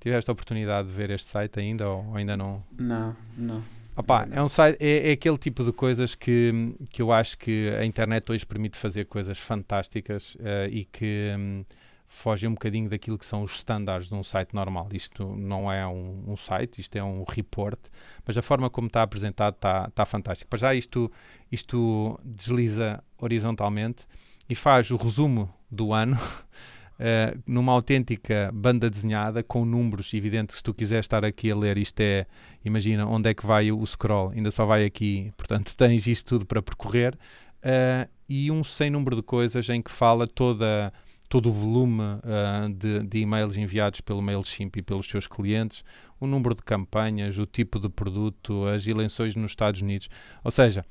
Tiveste 0.00 0.30
a 0.30 0.32
oportunidade 0.32 0.88
de 0.88 0.94
ver 0.94 1.10
este 1.10 1.28
site 1.28 1.58
ainda 1.58 1.88
ou 1.88 2.14
ainda 2.14 2.36
não? 2.36 2.62
Não, 2.78 3.16
não. 3.36 3.62
Opa, 3.96 4.28
é, 4.30 4.42
um 4.42 4.48
site, 4.48 4.76
é, 4.80 5.08
é, 5.08 5.12
aquele 5.12 5.38
tipo 5.38 5.64
de 5.64 5.72
coisas 5.72 6.14
que, 6.14 6.74
que 6.90 7.00
eu 7.00 7.10
acho 7.10 7.38
que 7.38 7.70
a 7.70 7.84
internet 7.84 8.30
hoje 8.30 8.44
permite 8.44 8.76
fazer 8.76 9.06
coisas 9.06 9.38
fantásticas 9.38 10.34
uh, 10.36 10.68
e 10.70 10.84
que 10.84 11.34
um, 11.36 11.64
fogem 12.08 12.48
um 12.48 12.54
bocadinho 12.54 12.88
daquilo 12.88 13.18
que 13.18 13.26
são 13.26 13.42
os 13.42 13.56
estándares 13.56 14.08
de 14.08 14.14
um 14.14 14.22
site 14.22 14.54
normal. 14.54 14.88
Isto 14.92 15.36
não 15.36 15.70
é 15.70 15.86
um, 15.86 16.24
um, 16.28 16.36
site, 16.36 16.80
isto 16.80 16.96
é 16.96 17.02
um 17.02 17.24
report, 17.28 17.78
mas 18.24 18.36
a 18.36 18.42
forma 18.42 18.70
como 18.70 18.86
está 18.86 19.02
apresentado 19.02 19.54
está, 19.54 19.86
está 19.88 20.04
fantástico. 20.04 20.48
Para 20.48 20.58
já 20.58 20.74
isto, 20.74 21.10
isto 21.50 22.18
desliza 22.24 23.02
horizontalmente 23.18 24.06
e 24.48 24.54
faz 24.54 24.90
o 24.90 24.96
resumo 24.96 25.52
do 25.70 25.92
ano 25.92 26.16
uh, 26.16 27.42
numa 27.46 27.72
autêntica 27.72 28.50
banda 28.54 28.88
desenhada 28.88 29.42
com 29.42 29.64
números. 29.64 30.14
Evidente 30.14 30.54
se 30.54 30.62
tu 30.62 30.72
quiseres 30.72 31.04
estar 31.04 31.24
aqui 31.24 31.50
a 31.50 31.56
ler, 31.56 31.76
isto 31.76 32.00
é, 32.00 32.26
imagina 32.64 33.06
onde 33.06 33.30
é 33.30 33.34
que 33.34 33.44
vai 33.44 33.72
o 33.72 33.84
scroll, 33.84 34.30
ainda 34.30 34.50
só 34.50 34.64
vai 34.64 34.84
aqui, 34.84 35.32
portanto 35.36 35.74
tens 35.76 36.06
isto 36.06 36.26
tudo 36.26 36.46
para 36.46 36.62
percorrer. 36.62 37.18
Uh, 37.56 38.08
e 38.28 38.50
um 38.50 38.62
sem 38.62 38.90
número 38.90 39.16
de 39.16 39.22
coisas 39.22 39.68
em 39.68 39.82
que 39.82 39.90
fala 39.90 40.26
toda 40.26 40.92
todo 41.28 41.48
o 41.48 41.52
volume 41.52 42.02
uh, 42.02 42.72
de, 42.72 43.02
de, 43.02 43.18
e-mails 43.18 43.56
enviados 43.56 44.00
pelo 44.00 44.22
MailChimp 44.22 44.76
e 44.76 44.82
pelos 44.82 45.08
seus 45.08 45.26
clientes, 45.26 45.84
o 46.20 46.26
número 46.26 46.54
de 46.54 46.62
campanhas, 46.62 47.38
o 47.38 47.46
tipo 47.46 47.80
de 47.80 47.88
produto, 47.88 48.66
as 48.66 48.86
eleições 48.86 49.34
nos 49.34 49.52
Estados 49.52 49.82
Unidos. 49.82 50.08
Ou 50.44 50.50
seja, 50.50 50.84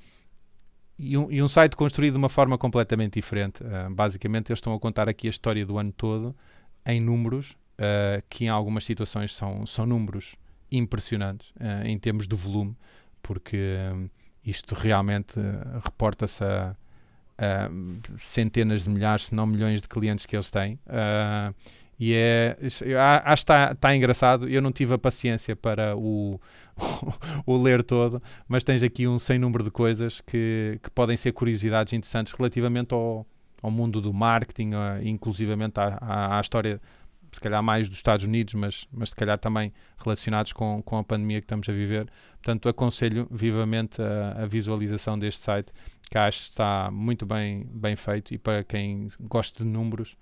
e 0.97 1.17
um, 1.17 1.31
e 1.31 1.41
um, 1.41 1.47
site 1.47 1.75
construído 1.75 2.13
de 2.13 2.17
uma 2.17 2.29
forma 2.29 2.57
completamente 2.57 3.13
diferente. 3.13 3.63
Uh, 3.63 3.93
basicamente, 3.93 4.51
eles 4.51 4.57
estão 4.57 4.73
a 4.73 4.79
contar 4.79 5.07
aqui 5.07 5.27
a 5.27 5.29
história 5.29 5.65
do 5.65 5.77
ano 5.77 5.91
todo 5.91 6.35
em 6.85 6.99
números, 6.99 7.51
uh, 7.51 8.23
que 8.29 8.45
em 8.45 8.49
algumas 8.49 8.83
situações 8.83 9.33
são, 9.33 9.65
são 9.65 9.85
números 9.85 10.35
impressionantes 10.71 11.53
em 11.85 11.97
termos 11.97 12.27
de 12.27 12.35
volume, 12.35 12.75
porque 13.21 13.77
isto 14.43 14.73
realmente 14.73 15.39
reporta-se 15.83 16.43
a, 16.43 16.75
a, 17.37 17.69
centenas 18.17 18.83
de 18.83 18.89
milhares, 18.89 19.27
se 19.27 19.35
não 19.35 19.45
milhões 19.45 19.81
de 19.81 19.87
clientes 19.87 20.25
que 20.25 20.35
eles 20.35 20.49
têm. 20.49 20.79
E 21.99 22.13
é, 22.13 22.57
acho 22.61 22.83
que 22.83 23.33
está, 23.33 23.71
está 23.71 23.95
engraçado. 23.95 24.49
Eu 24.49 24.61
não 24.61 24.71
tive 24.71 24.93
a 24.93 24.97
paciência 24.97 25.55
para 25.55 25.95
o, 25.95 26.39
o 27.45 27.57
ler 27.57 27.83
todo, 27.83 28.21
mas 28.47 28.63
tens 28.63 28.83
aqui 28.83 29.07
um 29.07 29.17
sem 29.17 29.39
número 29.39 29.63
de 29.63 29.71
coisas 29.71 30.21
que, 30.21 30.79
que 30.83 30.89
podem 30.91 31.15
ser 31.15 31.31
curiosidades 31.31 31.93
interessantes 31.93 32.33
relativamente 32.33 32.93
ao, 32.93 33.25
ao 33.61 33.71
mundo 33.71 34.01
do 34.01 34.13
marketing, 34.13 34.73
uh, 34.73 35.01
inclusivamente 35.03 35.79
à, 35.79 35.97
à, 36.01 36.37
à, 36.37 36.41
história, 36.41 36.81
se 37.35 37.41
calhar 37.41 37.61
mais 37.61 37.87
dos 37.87 37.97
Estados 37.97 38.25
Unidos, 38.25 38.53
mas, 38.53 38.87
mas 38.91 39.09
se 39.09 39.15
calhar 39.15 39.37
também 39.37 39.73
relacionados 39.97 40.53
com, 40.53 40.81
com 40.83 40.97
a 40.97 41.03
pandemia 41.03 41.39
que 41.39 41.45
estamos 41.45 41.67
a 41.69 41.71
viver. 41.71 42.09
Portanto, 42.33 42.67
aconselho 42.67 43.27
vivamente 43.29 44.01
a, 44.01 44.43
a 44.43 44.45
visualização 44.45 45.17
deste 45.17 45.41
site, 45.41 45.71
que 46.09 46.17
acho 46.17 46.39
que 46.39 46.49
está 46.51 46.89
muito 46.91 47.25
bem, 47.25 47.65
bem 47.71 47.95
feito 47.95 48.33
e 48.33 48.37
para 48.37 48.63
quem 48.63 49.07
gosta 49.21 49.63
de 49.63 49.69
números 49.69 50.17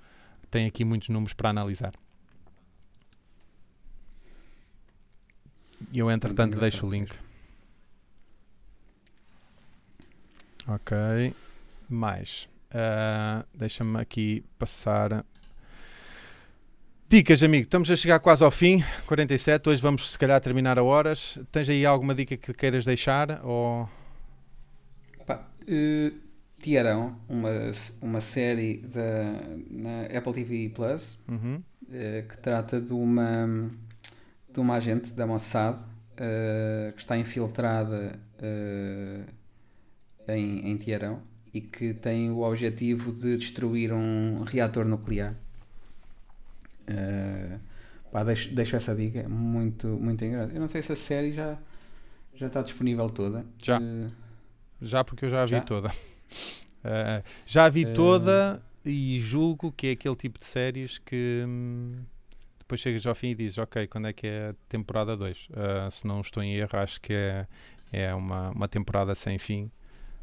tem 0.50 0.68
aqui 0.68 0.86
muitos 0.86 1.10
números 1.10 1.34
para 1.34 1.50
analisar. 1.50 1.94
Eu, 5.94 6.10
entretanto, 6.10 6.60
deixo 6.60 6.86
o 6.86 6.90
link. 6.90 7.14
Ok. 10.68 11.36
Mais. 11.90 12.48
Uh, 12.70 13.46
Deixa-me 13.54 14.00
aqui 14.00 14.44
passar. 14.58 15.26
Dicas, 17.14 17.44
amigo. 17.44 17.66
Estamos 17.66 17.92
a 17.92 17.96
chegar 17.96 18.20
quase 18.20 18.44
ao 18.44 18.50
fim. 18.50 18.84
47. 19.06 19.70
Hoje 19.70 19.80
vamos, 19.80 20.14
se 20.14 20.18
calhar, 20.18 20.42
terminar 20.42 20.80
a 20.80 20.84
horas. 20.84 21.38
Tens 21.52 21.70
aí 21.70 21.86
alguma 21.86 22.16
dica 22.16 22.36
que 22.36 22.52
queiras 22.56 22.86
deixar? 22.86 23.40
Ou... 23.46 23.88
Pá, 25.24 25.48
uh, 25.62 26.12
Tiarão, 26.60 27.16
uma, 27.30 27.72
uma 28.02 28.20
série 28.20 28.78
da, 28.78 29.32
na 29.70 30.18
Apple 30.18 30.34
TV 30.34 30.70
Plus 30.74 31.20
uhum. 31.30 31.62
uh, 31.84 32.28
que 32.28 32.36
trata 32.40 32.82
de 32.82 32.94
uma, 32.94 33.70
de 34.52 34.60
uma 34.60 34.74
agente 34.78 35.12
da 35.12 35.28
Mossad 35.28 35.78
uh, 35.78 36.94
que 36.94 37.00
está 37.00 37.16
infiltrada 37.16 38.20
em, 40.30 40.72
em 40.72 40.78
Tiarão 40.78 41.22
e 41.54 41.62
que 41.62 41.94
tem 41.94 42.32
o 42.32 42.40
objetivo 42.40 43.12
de 43.12 43.38
destruir 43.38 43.94
um 43.94 44.42
reator 44.42 44.84
nuclear. 44.84 45.36
Pá, 48.14 48.24
deixo, 48.24 48.54
deixo, 48.54 48.76
essa 48.76 48.94
dica, 48.94 49.28
muito, 49.28 49.88
muito 49.88 50.24
engraçada. 50.24 50.54
Eu 50.54 50.62
não 50.62 50.68
sei 50.68 50.84
se 50.84 50.92
a 50.92 50.96
série 50.96 51.34
já, 51.34 51.58
já 52.36 52.46
está 52.46 52.62
disponível 52.62 53.10
toda. 53.10 53.44
Já. 53.58 53.80
já, 54.80 55.04
porque 55.04 55.26
eu 55.26 55.30
já 55.32 55.42
a 55.42 55.46
vi 55.46 55.56
já? 55.56 55.62
toda. 55.62 55.90
Uh, 55.90 57.24
já 57.48 57.66
a 57.66 57.70
vi 57.70 57.86
uh... 57.86 57.94
toda 57.96 58.62
e 58.86 59.18
julgo 59.20 59.72
que 59.72 59.88
é 59.88 59.92
aquele 59.92 60.16
tipo 60.16 60.38
de 60.38 60.46
séries 60.46 61.00
que 61.00 61.44
hum, 61.48 62.04
depois 62.60 62.82
chegas 62.82 63.06
ao 63.08 63.16
fim 63.16 63.30
e 63.30 63.36
dizes, 63.36 63.58
ok, 63.58 63.88
quando 63.88 64.08
é 64.08 64.14
que 64.14 64.28
é 64.28 64.50
a 64.50 64.56
temporada 64.70 65.18
2? 65.18 65.38
Uh, 65.38 65.50
ah, 65.88 65.92
se 65.92 66.06
não 66.06 66.22
estou 66.22 66.44
em 66.44 66.54
erro, 66.54 66.78
acho 66.78 67.02
que 67.02 67.14
é, 67.14 67.48
é 67.92 68.14
uma, 68.14 68.52
uma 68.52 68.68
temporada 68.68 69.16
sem 69.16 69.40
fim, 69.40 69.72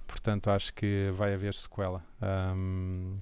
portanto 0.06 0.48
acho 0.48 0.72
que 0.74 1.12
vai 1.16 1.34
haver 1.34 1.54
sequela. 1.54 2.04
Um, 2.22 3.18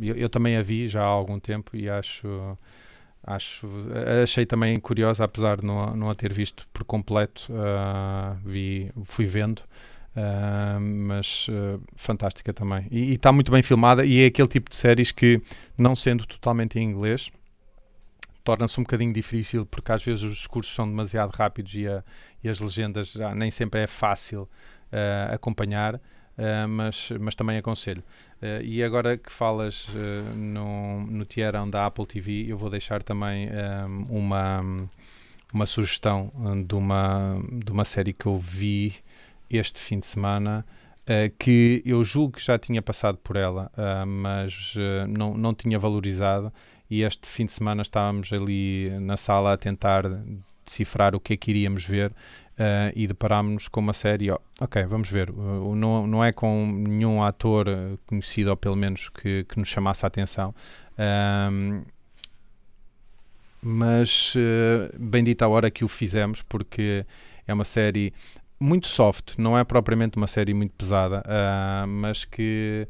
eu, 0.00 0.16
eu, 0.16 0.28
também 0.28 0.56
a 0.56 0.62
vi 0.62 0.86
já 0.88 1.02
há 1.02 1.06
algum 1.06 1.38
tempo 1.38 1.76
e 1.76 1.88
acho 1.88 2.58
acho 3.22 3.66
achei 4.22 4.46
também 4.46 4.78
curiosa 4.78 5.24
apesar 5.24 5.56
de 5.56 5.66
não, 5.66 5.96
não 5.96 6.10
a 6.10 6.14
ter 6.14 6.32
visto 6.32 6.66
por 6.72 6.84
completo 6.84 7.52
uh, 7.52 8.36
vi 8.44 8.90
fui 9.04 9.26
vendo 9.26 9.62
Uh, 10.16 10.80
mas 10.80 11.46
uh, 11.48 11.78
fantástica 11.94 12.50
também. 12.50 12.86
E 12.90 13.12
está 13.12 13.30
muito 13.30 13.52
bem 13.52 13.62
filmada 13.62 14.02
e 14.02 14.22
é 14.22 14.26
aquele 14.28 14.48
tipo 14.48 14.70
de 14.70 14.74
séries 14.74 15.12
que, 15.12 15.42
não 15.76 15.94
sendo 15.94 16.24
totalmente 16.24 16.78
em 16.78 16.84
inglês, 16.84 17.30
torna-se 18.42 18.80
um 18.80 18.84
bocadinho 18.84 19.12
difícil 19.12 19.66
porque 19.66 19.92
às 19.92 20.02
vezes 20.02 20.22
os 20.22 20.36
discursos 20.36 20.74
são 20.74 20.88
demasiado 20.88 21.32
rápidos 21.36 21.74
e, 21.74 21.86
a, 21.86 22.02
e 22.42 22.48
as 22.48 22.60
legendas 22.60 23.12
já 23.12 23.34
nem 23.34 23.50
sempre 23.50 23.80
é 23.80 23.86
fácil 23.86 24.42
uh, 24.42 25.34
acompanhar. 25.34 26.00
Mas, 26.68 27.10
mas 27.18 27.34
também 27.34 27.56
aconselho. 27.56 28.02
e 28.62 28.82
agora 28.82 29.16
que 29.16 29.32
falas 29.32 29.88
no, 30.34 31.06
no 31.06 31.24
Tierão 31.24 31.68
da 31.68 31.86
Apple 31.86 32.06
TV, 32.06 32.44
eu 32.46 32.58
vou 32.58 32.68
deixar 32.68 33.02
também 33.02 33.48
uma, 34.08 34.62
uma 35.52 35.66
sugestão 35.66 36.30
de 36.66 36.74
uma, 36.74 37.40
de 37.50 37.72
uma 37.72 37.84
série 37.84 38.12
que 38.12 38.26
eu 38.26 38.36
vi 38.36 38.94
este 39.50 39.80
fim 39.80 39.98
de 39.98 40.06
semana 40.06 40.64
uh, 41.06 41.34
que 41.38 41.82
eu 41.84 42.02
julgo 42.04 42.36
que 42.36 42.44
já 42.44 42.58
tinha 42.58 42.82
passado 42.82 43.18
por 43.18 43.36
ela, 43.36 43.70
uh, 43.74 44.06
mas 44.06 44.74
uh, 44.76 45.06
não, 45.08 45.36
não 45.36 45.54
tinha 45.54 45.78
valorizado. 45.78 46.52
E 46.88 47.02
este 47.02 47.26
fim 47.26 47.46
de 47.46 47.52
semana 47.52 47.82
estávamos 47.82 48.32
ali 48.32 48.90
na 49.00 49.16
sala 49.16 49.52
a 49.52 49.56
tentar 49.56 50.04
decifrar 50.64 51.14
o 51.14 51.20
que 51.20 51.32
é 51.32 51.36
que 51.36 51.50
iríamos 51.50 51.84
ver 51.84 52.12
e 52.94 53.06
deparámos-nos 53.06 53.68
com 53.68 53.80
uma 53.80 53.92
série. 53.92 54.30
Oh, 54.30 54.40
ok, 54.60 54.84
vamos 54.84 55.10
ver. 55.10 55.30
não, 55.32 56.06
não 56.06 56.24
é 56.24 56.32
com 56.32 56.66
nenhum 56.66 57.22
ator 57.22 57.66
conhecido, 58.06 58.50
ou 58.50 58.56
pelo 58.56 58.76
menos 58.76 59.08
que, 59.08 59.44
que 59.44 59.58
nos 59.58 59.68
chamasse 59.68 60.04
a 60.04 60.08
atenção. 60.08 60.54
Um, 60.98 61.82
mas 63.62 64.34
uh, 64.36 64.96
bendita 64.98 65.44
a 65.44 65.48
hora 65.48 65.70
que 65.70 65.84
o 65.84 65.88
fizemos, 65.88 66.42
porque 66.42 67.04
é 67.46 67.52
uma 67.52 67.64
série 67.64 68.12
muito 68.60 68.86
soft, 68.86 69.34
não 69.38 69.58
é 69.58 69.64
propriamente 69.64 70.16
uma 70.16 70.26
série 70.26 70.54
muito 70.54 70.72
pesada, 70.72 71.22
uh, 71.26 71.86
mas 71.86 72.24
que 72.24 72.86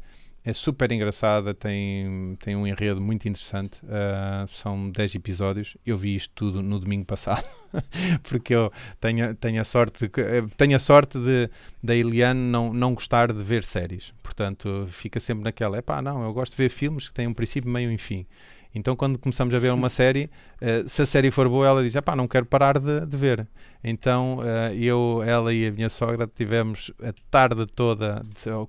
é 0.47 0.53
super 0.53 0.89
engraçada, 0.93 1.53
tem, 1.53 2.37
tem 2.39 2.55
um 2.55 2.65
enredo 2.65 3.01
muito 3.01 3.27
interessante. 3.27 3.81
Uh, 3.83 4.47
são 4.53 4.89
10 4.89 5.15
episódios. 5.15 5.75
Eu 5.85 5.97
vi 5.97 6.15
isto 6.15 6.31
tudo 6.33 6.63
no 6.63 6.79
domingo 6.79 7.03
passado, 7.03 7.43
porque 8.23 8.55
eu 8.55 8.71
tenho, 8.97 9.35
tenho 9.35 9.59
a 9.59 9.65
sorte, 9.65 10.05
eh, 10.05 10.45
tenho 10.55 10.77
a 10.77 10.79
sorte 10.79 11.19
de 11.19 11.49
da 11.83 11.93
Eliane 11.93 12.39
não, 12.39 12.71
não 12.71 12.93
gostar 12.93 13.33
de 13.33 13.43
ver 13.43 13.61
séries. 13.61 14.13
Portanto, 14.23 14.87
fica 14.87 15.19
sempre 15.19 15.43
naquela: 15.43 15.77
é 15.77 15.81
pá, 15.81 16.01
não, 16.01 16.23
eu 16.23 16.31
gosto 16.31 16.53
de 16.53 16.57
ver 16.63 16.69
filmes 16.69 17.09
que 17.09 17.13
têm 17.13 17.27
um 17.27 17.33
princípio, 17.33 17.69
meio 17.69 17.91
e 17.91 17.97
fim. 17.97 18.25
Então, 18.73 18.95
quando 18.95 19.17
começamos 19.17 19.53
a 19.53 19.59
ver 19.59 19.71
uma 19.73 19.89
série, 19.89 20.29
uh, 20.61 20.87
se 20.87 21.01
a 21.01 21.05
série 21.05 21.31
for 21.31 21.49
boa, 21.49 21.67
ela 21.67 21.83
diz: 21.83 21.93
pá, 22.01 22.15
não 22.15 22.27
quero 22.27 22.45
parar 22.45 22.79
de, 22.79 23.05
de 23.05 23.17
ver. 23.17 23.47
Então, 23.83 24.39
uh, 24.39 24.73
eu, 24.75 25.23
ela 25.25 25.53
e 25.53 25.67
a 25.67 25.71
minha 25.71 25.89
sogra 25.89 26.27
tivemos 26.27 26.91
a 27.01 27.13
tarde 27.29 27.65
toda, 27.67 28.21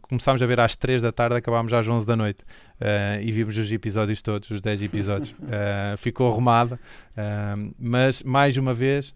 começámos 0.03 0.40
a 0.40 0.46
ver 0.46 0.61
às 0.61 0.76
3 0.76 1.03
da 1.03 1.12
tarde, 1.12 1.36
acabámos 1.36 1.72
às 1.72 1.86
11 1.86 2.07
da 2.07 2.16
noite. 2.16 2.44
Uh, 2.80 3.22
e 3.22 3.32
vimos 3.32 3.57
os 3.57 3.70
episódios 3.72 4.22
todos, 4.22 4.51
os 4.51 4.61
10 4.61 4.82
episódios. 4.82 5.34
ficou 5.99 6.30
arrumada, 6.30 6.78
mas 7.78 8.22
mais 8.22 8.57
uma 8.57 8.72
vez, 8.72 9.14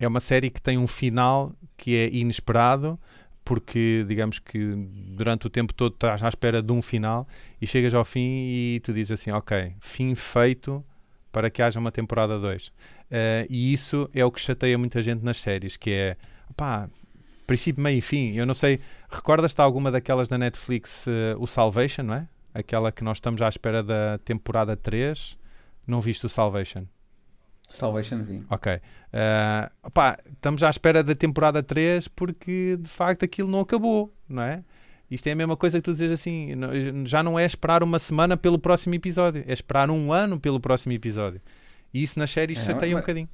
é 0.00 0.08
uma 0.08 0.20
série 0.20 0.50
que 0.50 0.60
tem 0.60 0.78
um 0.78 0.86
final 0.86 1.52
que 1.76 1.94
é 1.96 2.08
inesperado 2.14 2.98
porque 3.44 4.04
digamos 4.08 4.38
que 4.38 4.74
durante 5.16 5.46
o 5.46 5.50
tempo 5.50 5.74
todo 5.74 5.92
estás 5.94 6.22
à 6.22 6.28
espera 6.28 6.62
de 6.62 6.72
um 6.72 6.80
final 6.80 7.28
e 7.60 7.66
chegas 7.66 7.92
ao 7.92 8.04
fim 8.04 8.46
e 8.46 8.80
tu 8.82 8.92
dizes 8.92 9.12
assim, 9.12 9.30
ok, 9.30 9.74
fim 9.80 10.14
feito 10.14 10.84
para 11.30 11.50
que 11.50 11.60
haja 11.60 11.78
uma 11.78 11.92
temporada 11.92 12.38
2. 12.38 12.68
Uh, 12.68 12.72
eh, 13.10 13.46
e 13.50 13.72
isso 13.72 14.08
é 14.14 14.24
o 14.24 14.30
que 14.30 14.40
chateia 14.40 14.78
muita 14.78 15.02
gente 15.02 15.24
nas 15.24 15.36
séries, 15.36 15.76
que 15.76 15.90
é, 15.90 16.16
pá, 16.56 16.88
princípio, 17.44 17.82
meio 17.82 17.98
e 17.98 18.00
fim. 18.00 18.34
Eu 18.34 18.46
não 18.46 18.54
sei, 18.54 18.80
recordas-te 19.10 19.60
alguma 19.60 19.90
daquelas 19.90 20.28
da 20.28 20.38
Netflix, 20.38 21.06
uh, 21.06 21.36
o 21.38 21.46
Salvation, 21.46 22.04
não 22.04 22.14
é? 22.14 22.28
Aquela 22.54 22.92
que 22.92 23.02
nós 23.02 23.16
estamos 23.16 23.42
à 23.42 23.48
espera 23.48 23.82
da 23.82 24.18
temporada 24.18 24.76
3. 24.76 25.36
Não 25.86 26.00
viste 26.00 26.24
o 26.24 26.28
Salvation? 26.28 26.86
Salvation 27.68 28.22
vi. 28.22 28.44
Ok. 28.50 28.74
Uh, 28.74 29.70
opá, 29.82 30.18
estamos 30.32 30.62
à 30.62 30.70
espera 30.70 31.02
da 31.02 31.14
temporada 31.14 31.62
3 31.62 32.08
porque 32.08 32.76
de 32.80 32.88
facto 32.88 33.24
aquilo 33.24 33.50
não 33.50 33.60
acabou, 33.60 34.12
não 34.28 34.42
é? 34.42 34.62
Isto 35.10 35.26
é 35.28 35.32
a 35.32 35.36
mesma 35.36 35.56
coisa 35.56 35.78
que 35.78 35.82
tu 35.82 35.92
dizes 35.92 36.12
assim, 36.12 36.50
já 37.04 37.22
não 37.22 37.38
é 37.38 37.44
esperar 37.44 37.82
uma 37.82 37.98
semana 37.98 38.36
pelo 38.36 38.58
próximo 38.58 38.94
episódio, 38.94 39.44
é 39.46 39.52
esperar 39.52 39.90
um 39.90 40.12
ano 40.12 40.40
pelo 40.40 40.58
próximo 40.58 40.92
episódio. 40.92 41.40
E 41.92 42.02
isso 42.02 42.18
nas 42.18 42.30
séries 42.30 42.58
é, 42.58 42.62
chateia 42.62 42.92
mas, 42.92 42.98
um 42.98 43.00
bocadinho. 43.00 43.28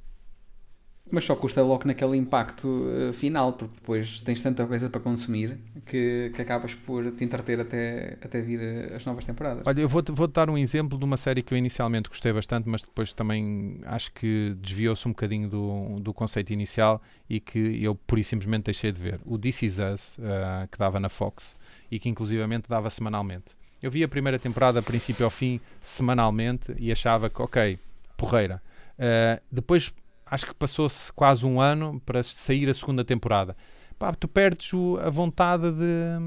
Mas 1.11 1.25
só 1.25 1.35
custa 1.35 1.61
logo 1.61 1.85
naquele 1.85 2.15
impacto 2.15 2.67
uh, 2.67 3.13
final, 3.13 3.53
porque 3.53 3.75
depois 3.75 4.21
tens 4.21 4.41
tanta 4.41 4.65
coisa 4.65 4.89
para 4.89 5.01
consumir 5.01 5.59
que, 5.85 6.31
que 6.33 6.41
acabas 6.41 6.73
por 6.73 7.11
te 7.11 7.23
entreter 7.23 7.59
até, 7.59 8.17
até 8.23 8.41
vir 8.41 8.61
eh, 8.61 8.95
as 8.95 9.05
novas 9.05 9.25
temporadas. 9.25 9.63
Olha, 9.65 9.81
eu 9.81 9.89
vou-te 9.89 10.11
vou 10.11 10.27
dar 10.27 10.49
um 10.49 10.57
exemplo 10.57 10.97
de 10.97 11.03
uma 11.03 11.17
série 11.17 11.41
que 11.41 11.53
eu 11.53 11.57
inicialmente 11.57 12.07
gostei 12.07 12.31
bastante, 12.31 12.69
mas 12.69 12.81
depois 12.81 13.13
também 13.13 13.81
acho 13.85 14.11
que 14.13 14.55
desviou-se 14.61 15.05
um 15.07 15.11
bocadinho 15.11 15.49
do, 15.49 15.99
do 15.99 16.13
conceito 16.13 16.51
inicial 16.53 17.01
e 17.29 17.39
que 17.39 17.83
eu 17.83 17.93
pura 17.93 18.21
e 18.21 18.23
simplesmente 18.23 18.65
deixei 18.65 18.91
de 18.91 18.99
ver. 18.99 19.19
O 19.25 19.37
This 19.37 19.63
Is 19.63 19.79
Us, 19.79 20.17
uh, 20.17 20.67
que 20.71 20.77
dava 20.77 20.99
na 20.99 21.09
Fox 21.09 21.57
e 21.91 21.99
que 21.99 22.07
inclusivamente 22.07 22.69
dava 22.69 22.89
semanalmente. 22.89 23.55
Eu 23.81 23.89
vi 23.89 24.03
a 24.03 24.07
primeira 24.07 24.37
temporada, 24.37 24.81
princípio 24.81 25.25
ao 25.25 25.31
fim, 25.31 25.59
semanalmente 25.81 26.73
e 26.77 26.91
achava 26.91 27.29
que, 27.29 27.41
ok, 27.41 27.79
porreira. 28.15 28.61
Uh, 28.97 29.41
depois 29.51 29.91
acho 30.31 30.45
que 30.45 30.53
passou-se 30.55 31.11
quase 31.11 31.45
um 31.45 31.59
ano 31.59 32.01
para 32.05 32.23
sair 32.23 32.69
a 32.69 32.73
segunda 32.73 33.03
temporada. 33.03 33.55
Pá, 33.99 34.15
tu 34.15 34.27
perdes 34.27 34.73
o, 34.73 34.97
a 34.97 35.11
vontade 35.11 35.71
de, 35.73 36.17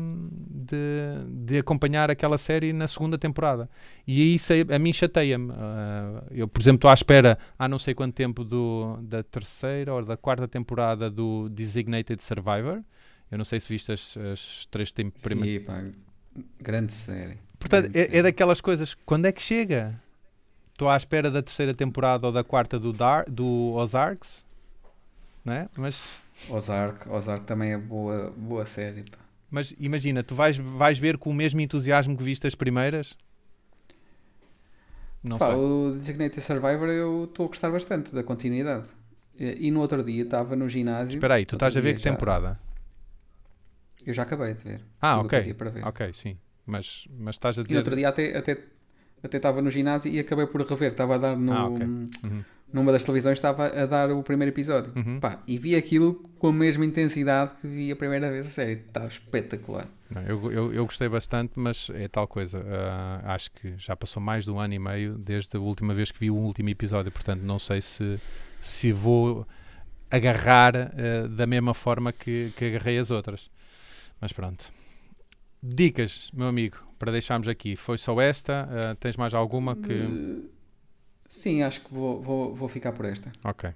de, 0.65 1.47
de, 1.47 1.59
acompanhar 1.59 2.09
aquela 2.09 2.39
série 2.39 2.73
na 2.73 2.87
segunda 2.87 3.19
temporada. 3.19 3.69
E 4.07 4.37
isso 4.37 4.53
a, 4.53 4.77
a 4.77 4.79
mim 4.79 4.93
chateia-me. 4.93 5.51
Uh, 5.51 5.55
eu, 6.31 6.47
por 6.47 6.63
exemplo, 6.63 6.77
estou 6.77 6.91
à 6.91 6.95
espera 6.95 7.37
há 7.59 7.67
não 7.67 7.79
sei 7.79 7.93
quanto 7.93 8.15
tempo 8.15 8.45
do, 8.45 8.97
da 9.03 9.25
terceira 9.25 9.93
ou 9.93 10.05
da 10.05 10.17
quarta 10.17 10.47
temporada 10.47 11.11
do 11.11 11.49
Designated 11.49 12.23
Survivor. 12.23 12.81
Eu 13.29 13.39
não 13.39 13.45
sei 13.45 13.59
se 13.59 13.69
viste 13.69 13.91
as, 13.91 14.17
as 14.17 14.69
três 14.71 14.93
primeiras. 15.21 15.67
Grande 16.61 16.93
série. 16.93 17.39
Portanto, 17.59 17.91
grande 17.91 17.99
é, 17.99 18.03
é 18.03 18.05
série. 18.05 18.19
é 18.19 18.23
daquelas 18.23 18.61
coisas. 18.61 18.95
Quando 19.05 19.27
é 19.27 19.33
que 19.33 19.43
chega? 19.43 20.01
Estou 20.75 20.89
à 20.89 20.97
espera 20.97 21.31
da 21.31 21.41
terceira 21.41 21.73
temporada 21.73 22.27
ou 22.27 22.33
da 22.33 22.43
quarta 22.43 22.81
do, 22.81 22.93
Dar, 22.93 23.25
do 23.31 23.75
Ozarks, 23.75 24.45
é? 25.47 25.69
Mas... 25.77 26.11
Ozark, 26.51 27.09
Ozark 27.09 27.47
também 27.47 27.73
é 27.73 27.79
boa, 27.79 28.33
boa 28.37 28.67
série. 28.67 29.03
Pá. 29.03 29.19
Mas 29.49 29.73
imagina, 29.79 30.25
tu 30.25 30.35
vais, 30.35 30.57
vais 30.57 30.99
ver 30.99 31.17
com 31.17 31.31
o 31.31 31.35
mesmo 31.35 31.61
entusiasmo 31.61 32.17
que 32.17 32.25
viste 32.25 32.49
as 32.49 32.57
primeiras? 32.57 33.17
Não 35.23 35.39
pá, 35.39 35.47
sei. 35.47 35.55
O 35.55 35.95
Designated 35.97 36.43
Survivor 36.43 36.89
eu 36.89 37.27
estou 37.27 37.47
a 37.47 37.49
gostar 37.51 37.71
bastante 37.71 38.13
da 38.13 38.25
continuidade. 38.25 38.89
E, 39.39 39.69
e 39.69 39.71
no 39.71 39.79
outro 39.79 40.03
dia 40.03 40.25
estava 40.25 40.57
no 40.57 40.69
ginásio. 40.69 41.15
Espera 41.15 41.35
aí, 41.35 41.47
tu 41.47 41.55
estás 41.55 41.77
a 41.77 41.81
ver 41.81 41.95
que 41.95 42.03
já... 42.03 42.11
temporada? 42.11 42.59
Eu 44.05 44.13
já 44.13 44.25
acabei 44.25 44.55
de 44.55 44.65
ver. 44.65 44.81
Ah, 45.01 45.21
ok. 45.21 45.55
Ok, 45.85 46.13
sim. 46.15 46.37
Mas, 46.67 47.07
mas 47.17 47.37
estás 47.37 47.61
a 47.61 47.63
dizer. 47.63 47.75
E 47.75 47.77
no 47.77 47.81
outro 47.81 47.95
dia 47.95 48.09
até, 48.09 48.37
até 48.37 48.59
até 49.25 49.39
estava 49.39 49.63
no 49.63 49.71
ginásio 49.71 50.13
e 50.13 50.19
acabei 50.19 50.47
por 50.47 50.61
rever. 50.63 50.93
Estava 50.93 51.15
a 51.15 51.19
dar 51.19 51.37
no, 51.37 51.53
ah, 51.53 51.69
okay. 51.69 51.87
uhum. 51.87 52.45
numa 52.73 52.93
das 52.93 53.03
televisões, 53.03 53.39
estava 53.39 53.67
a 53.67 53.87
dar 53.87 54.11
o 54.11 54.23
primeiro 54.23 54.53
episódio. 54.53 54.93
Uhum. 54.95 55.19
Pá, 55.19 55.41
e 55.47 55.57
vi 55.57 55.75
aquilo 55.75 56.23
com 56.39 56.49
a 56.49 56.53
mesma 56.53 56.85
intensidade 56.85 57.53
que 57.61 57.67
vi 57.67 57.91
a 57.91 57.97
primeira 57.97 58.31
vez 58.31 58.47
a 58.47 58.51
série. 58.51 58.73
Estava 58.73 59.07
espetacular. 59.07 59.89
Não, 60.15 60.23
eu, 60.23 60.53
eu, 60.53 60.75
eu, 60.75 60.85
gostei 60.85 61.09
bastante, 61.09 61.53
mas 61.57 61.91
é 61.95 62.07
tal 62.07 62.29
coisa. 62.29 62.59
Uh, 62.61 63.29
acho 63.29 63.51
que 63.53 63.75
já 63.79 63.97
passou 63.97 64.23
mais 64.23 64.45
de 64.45 64.51
um 64.51 64.61
ano 64.61 64.75
e 64.75 64.79
meio 64.79 65.17
desde 65.17 65.57
a 65.57 65.61
última 65.61 65.95
vez 65.95 66.11
que 66.11 66.21
vi 66.21 66.31
o 66.31 66.37
último 66.37 66.69
episódio. 66.69 67.11
Portanto, 67.11 67.41
não 67.41 67.59
sei 67.59 67.81
se, 67.81 68.21
se 68.61 68.93
vou 68.93 69.47
agarrar 70.11 70.75
uh, 70.77 71.29
da 71.29 71.47
mesma 71.47 71.73
forma 71.73 72.13
que, 72.13 72.53
que 72.57 72.67
agarrei 72.67 72.99
as 72.99 73.11
outras. 73.11 73.51
Mas 74.21 74.33
pronto. 74.33 74.71
Dicas, 75.67 76.31
meu 76.35 76.47
amigo, 76.47 76.77
para 76.99 77.11
deixarmos 77.11 77.49
aqui. 77.49 77.75
Foi 77.75 77.97
só 77.97 78.21
esta? 78.21 78.69
Uh, 78.71 78.95
tens 78.97 79.17
mais 79.17 79.33
alguma 79.33 79.75
que. 79.75 79.95
Uh, 79.95 80.51
sim, 81.25 81.63
acho 81.63 81.81
que 81.81 81.93
vou, 81.93 82.21
vou, 82.21 82.55
vou 82.55 82.69
ficar 82.69 82.93
por 82.93 83.07
esta. 83.07 83.33
Ok. 83.43 83.71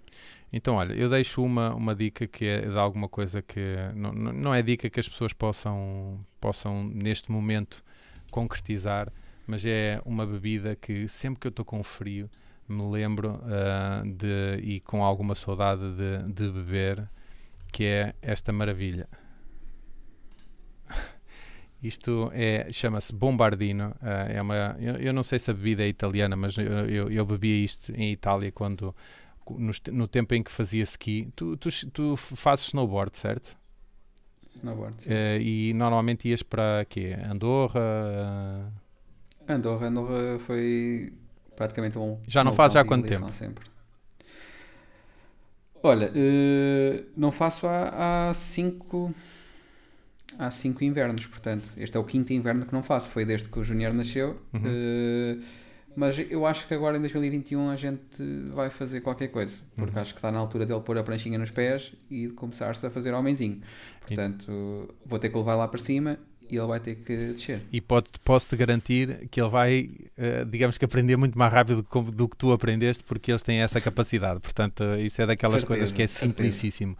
Então, 0.52 0.74
olha, 0.74 0.92
eu 0.92 1.08
deixo 1.08 1.42
uma, 1.42 1.74
uma 1.74 1.94
dica 1.94 2.26
que 2.26 2.44
é 2.44 2.60
de 2.60 2.78
alguma 2.78 3.08
coisa 3.08 3.40
que. 3.40 3.74
Não, 3.94 4.12
não 4.12 4.54
é 4.54 4.60
dica 4.60 4.90
que 4.90 5.00
as 5.00 5.08
pessoas 5.08 5.32
possam, 5.32 6.22
possam, 6.38 6.84
neste 6.84 7.32
momento, 7.32 7.82
concretizar, 8.30 9.10
mas 9.46 9.64
é 9.64 9.98
uma 10.04 10.26
bebida 10.26 10.76
que 10.76 11.08
sempre 11.08 11.40
que 11.40 11.46
eu 11.46 11.50
estou 11.50 11.64
com 11.64 11.82
frio 11.82 12.28
me 12.68 12.82
lembro 12.82 13.40
uh, 13.44 14.06
de, 14.06 14.60
e 14.62 14.80
com 14.80 15.02
alguma 15.02 15.34
saudade 15.34 15.80
de, 15.94 16.32
de 16.34 16.50
beber, 16.50 17.08
que 17.72 17.84
é 17.84 18.14
esta 18.20 18.52
maravilha. 18.52 19.08
Isto 21.82 22.30
é, 22.34 22.68
chama-se 22.72 23.14
Bombardino. 23.14 23.94
Uh, 24.02 24.32
é 24.32 24.42
uma, 24.42 24.76
eu, 24.80 24.96
eu, 24.96 25.12
não 25.12 25.22
sei 25.22 25.38
se 25.38 25.50
a 25.50 25.54
bebida 25.54 25.84
é 25.84 25.88
italiana, 25.88 26.36
mas 26.36 26.56
eu, 26.58 26.64
eu, 26.64 27.10
eu 27.10 27.24
bebia 27.24 27.64
isto 27.64 27.92
em 27.92 28.10
Itália 28.10 28.50
quando 28.50 28.94
no, 29.48 29.72
no, 29.92 30.08
tempo 30.08 30.34
em 30.34 30.42
que 30.42 30.50
fazia 30.50 30.82
ski. 30.82 31.32
Tu, 31.36 31.56
tu, 31.56 31.68
tu 31.90 32.16
fazes 32.16 32.66
snowboard, 32.66 33.16
certo? 33.16 33.56
Snowboard, 34.56 35.02
sim. 35.02 35.10
Uh, 35.10 35.40
e 35.40 35.72
normalmente 35.72 36.28
ias 36.28 36.42
para 36.42 36.84
quê? 36.88 37.16
Andorra? 37.30 37.80
Uh... 37.80 39.52
Andorra, 39.52 39.86
Andorra 39.86 40.38
foi 40.40 41.12
praticamente 41.56 41.96
um. 41.96 42.18
Já 42.26 42.42
não 42.42 42.52
fazes 42.52 42.76
há 42.76 42.84
quanto 42.84 43.06
tempo? 43.06 43.32
Sempre. 43.32 43.64
Olha, 45.80 46.10
uh, 46.10 47.06
não 47.16 47.30
faço 47.30 47.66
há 47.68 48.32
5. 48.34 48.34
Cinco 48.34 49.14
há 50.38 50.50
cinco 50.50 50.84
invernos, 50.84 51.26
portanto, 51.26 51.64
este 51.76 51.96
é 51.96 52.00
o 52.00 52.04
quinto 52.04 52.32
inverno 52.32 52.64
que 52.64 52.72
não 52.72 52.82
faço, 52.82 53.10
foi 53.10 53.24
desde 53.24 53.48
que 53.48 53.58
o 53.58 53.64
Júnior 53.64 53.92
nasceu. 53.92 54.40
Uhum. 54.52 54.60
Uh, 54.60 55.42
mas 55.96 56.16
eu 56.30 56.46
acho 56.46 56.68
que 56.68 56.74
agora 56.74 56.96
em 56.96 57.00
2021 57.00 57.70
a 57.70 57.76
gente 57.76 58.22
vai 58.54 58.70
fazer 58.70 59.00
qualquer 59.00 59.28
coisa, 59.28 59.56
porque 59.74 59.96
uhum. 59.96 60.00
acho 60.00 60.14
que 60.14 60.18
está 60.18 60.30
na 60.30 60.38
altura 60.38 60.64
dele 60.64 60.80
pôr 60.80 60.96
a 60.96 61.02
pranchinha 61.02 61.36
nos 61.36 61.50
pés 61.50 61.92
e 62.08 62.28
começar-se 62.28 62.86
a 62.86 62.90
fazer 62.90 63.12
homenzinho. 63.12 63.60
Portanto, 64.06 64.46
e... 64.48 65.08
vou 65.08 65.18
ter 65.18 65.28
que 65.28 65.36
levar 65.36 65.56
lá 65.56 65.66
para 65.66 65.80
cima 65.80 66.16
e 66.48 66.56
ele 66.56 66.66
vai 66.66 66.78
ter 66.78 66.94
que 66.94 67.16
descer. 67.16 67.62
E 67.72 67.80
pode, 67.80 68.10
posso-te 68.24 68.54
garantir 68.54 69.28
que 69.28 69.40
ele 69.40 69.50
vai, 69.50 69.90
uh, 70.16 70.46
digamos 70.46 70.78
que 70.78 70.84
aprender 70.84 71.16
muito 71.16 71.36
mais 71.36 71.52
rápido 71.52 71.84
do, 72.12 72.28
que 72.28 72.36
tu 72.36 72.52
aprendeste, 72.52 73.02
porque 73.02 73.32
eles 73.32 73.42
têm 73.42 73.60
essa 73.60 73.80
capacidade. 73.80 74.38
Portanto, 74.38 74.84
isso 75.00 75.20
é 75.20 75.26
daquelas 75.26 75.62
certeza, 75.62 75.66
coisas 75.66 75.92
que 75.92 76.02
é 76.02 76.06
simplicíssimo. 76.06 76.96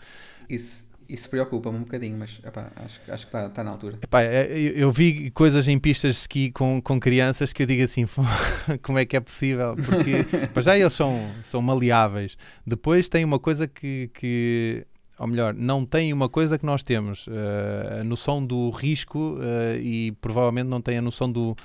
Isso, 0.48 0.87
isso 1.08 1.28
preocupa-me 1.30 1.78
um 1.78 1.82
bocadinho, 1.82 2.18
mas 2.18 2.40
epá, 2.44 2.70
acho, 2.76 3.00
acho 3.08 3.26
que 3.26 3.36
está 3.36 3.48
tá 3.48 3.64
na 3.64 3.70
altura. 3.70 3.98
Epá, 4.02 4.22
é, 4.22 4.46
eu, 4.52 4.72
eu, 4.72 4.92
vi 4.92 5.30
coisas 5.30 5.66
em 5.66 5.78
pistas 5.78 6.16
de 6.16 6.20
ski 6.20 6.50
com, 6.50 6.80
com 6.82 7.00
crianças 7.00 7.52
que 7.52 7.62
eu 7.62 7.66
digo 7.66 7.82
assim: 7.82 8.04
como 8.82 8.98
é 8.98 9.06
que 9.06 9.16
é 9.16 9.20
possível? 9.20 9.74
Porque 9.76 10.24
para 10.52 10.62
já 10.62 10.78
eles 10.78 10.92
são, 10.92 11.18
são 11.42 11.62
maleáveis. 11.62 12.36
Depois 12.66 13.08
tem 13.08 13.24
uma 13.24 13.38
coisa 13.38 13.66
que, 13.66 14.10
que 14.12 14.86
ou 15.18 15.26
melhor, 15.26 15.52
não 15.52 15.84
tem 15.84 16.12
uma 16.12 16.28
coisa 16.28 16.56
que 16.56 16.64
nós 16.64 16.82
temos, 16.82 17.26
uh, 17.26 18.00
a 18.00 18.04
noção 18.04 18.44
do 18.44 18.70
risco 18.70 19.36
uh, 19.36 19.76
e 19.80 20.12
provavelmente 20.20 20.68
não 20.68 20.80
tem 20.80 20.96
a 20.98 21.02
noção 21.02 21.30
do. 21.30 21.56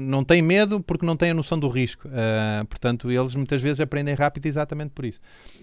Não 0.00 0.24
tem 0.24 0.42
medo 0.42 0.80
porque 0.80 1.06
não 1.06 1.16
tem 1.16 1.30
a 1.30 1.34
noção 1.34 1.58
do 1.58 1.68
risco. 1.68 2.08
Uh, 2.08 2.66
portanto, 2.66 3.10
eles 3.10 3.34
muitas 3.36 3.62
vezes 3.62 3.80
aprendem 3.80 4.14
rápido 4.14 4.46
exatamente 4.46 4.90
por 4.90 5.04
isso. 5.04 5.20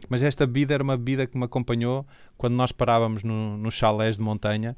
Mas 0.07 0.23
esta 0.23 0.47
bebida 0.47 0.73
era 0.73 0.83
uma 0.83 0.95
bebida 0.95 1.27
que 1.27 1.37
me 1.37 1.43
acompanhou 1.43 2.05
quando 2.37 2.53
nós 2.53 2.71
parávamos 2.71 3.23
no, 3.23 3.57
nos 3.57 3.73
chalés 3.73 4.15
de 4.15 4.21
montanha 4.21 4.75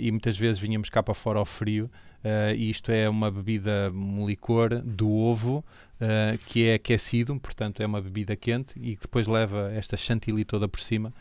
e 0.00 0.10
muitas 0.10 0.38
vezes 0.38 0.58
vinhamos 0.58 0.88
cá 0.88 1.02
para 1.02 1.12
fora 1.12 1.38
ao 1.38 1.44
frio. 1.44 1.90
Uh, 2.24 2.54
isto 2.56 2.90
é 2.90 3.08
uma 3.08 3.30
bebida, 3.30 3.92
um 3.94 4.26
licor 4.26 4.80
do 4.82 5.10
ovo 5.10 5.64
que 6.46 6.66
é 6.66 6.74
aquecido, 6.74 7.38
portanto 7.40 7.82
é 7.82 7.86
uma 7.86 8.00
bebida 8.00 8.36
quente 8.36 8.78
e 8.78 8.94
que 8.96 9.02
depois 9.02 9.26
leva 9.26 9.72
esta 9.74 9.96
chantilly 9.96 10.44
toda 10.44 10.68
por 10.68 10.78
cima 10.80 11.12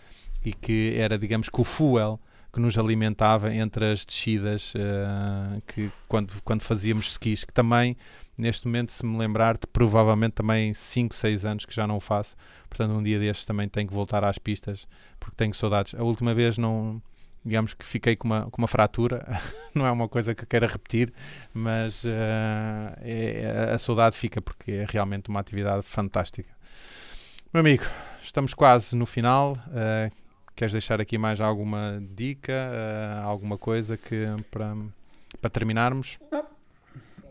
e 0.45 0.53
que 0.53 0.95
era, 0.97 1.17
digamos, 1.17 1.49
que 1.49 1.59
o 1.59 1.63
fuel 1.63 2.19
que 2.53 2.59
nos 2.61 2.77
alimentava 2.77 3.53
entre 3.53 3.91
as 3.91 4.05
descidas 4.05 4.73
uh, 4.75 5.61
que 5.67 5.91
quando, 6.07 6.31
quando 6.41 6.61
fazíamos 6.61 7.11
skis, 7.11 7.43
que 7.43 7.51
também 7.51 7.97
neste 8.37 8.65
momento, 8.65 8.93
se 8.93 9.05
me 9.05 9.17
lembrar, 9.17 9.57
provavelmente 9.73 10.33
também 10.33 10.73
5, 10.73 11.13
6 11.13 11.45
anos 11.45 11.65
que 11.65 11.75
já 11.75 11.85
não 11.85 11.97
o 11.97 11.99
faço, 11.99 12.35
portanto 12.69 12.91
um 12.91 13.03
dia 13.03 13.19
destes 13.19 13.45
também 13.45 13.67
tenho 13.67 13.87
que 13.87 13.93
voltar 13.93 14.23
às 14.23 14.37
pistas 14.37 14.87
porque 15.19 15.35
tenho 15.35 15.53
saudades. 15.53 15.95
A 15.95 16.03
última 16.03 16.33
vez 16.33 16.57
não 16.57 17.01
digamos 17.43 17.73
que 17.73 17.85
fiquei 17.85 18.15
com 18.15 18.27
uma, 18.27 18.49
com 18.49 18.61
uma 18.61 18.67
fratura, 18.67 19.27
não 19.75 19.85
é 19.85 19.91
uma 19.91 20.09
coisa 20.09 20.33
que 20.33 20.43
eu 20.43 20.47
queira 20.47 20.65
repetir, 20.65 21.13
mas 21.53 22.03
uh, 22.03 22.07
é, 23.01 23.71
a 23.73 23.77
saudade 23.77 24.15
fica 24.15 24.41
porque 24.41 24.71
é 24.71 24.85
realmente 24.89 25.29
uma 25.29 25.39
atividade 25.39 25.83
fantástica. 25.83 26.49
Meu 27.53 27.59
amigo, 27.59 27.83
estamos 28.21 28.53
quase 28.53 28.95
no 28.95 29.05
final. 29.05 29.57
Uh, 29.67 30.24
queres 30.55 30.71
deixar 30.71 31.01
aqui 31.01 31.17
mais 31.17 31.41
alguma 31.41 32.01
dica, 32.15 32.53
uh, 32.53 33.25
alguma 33.25 33.57
coisa 33.57 33.97
que 33.97 34.25
para, 34.49 34.75
para 35.41 35.49
terminarmos? 35.49 36.17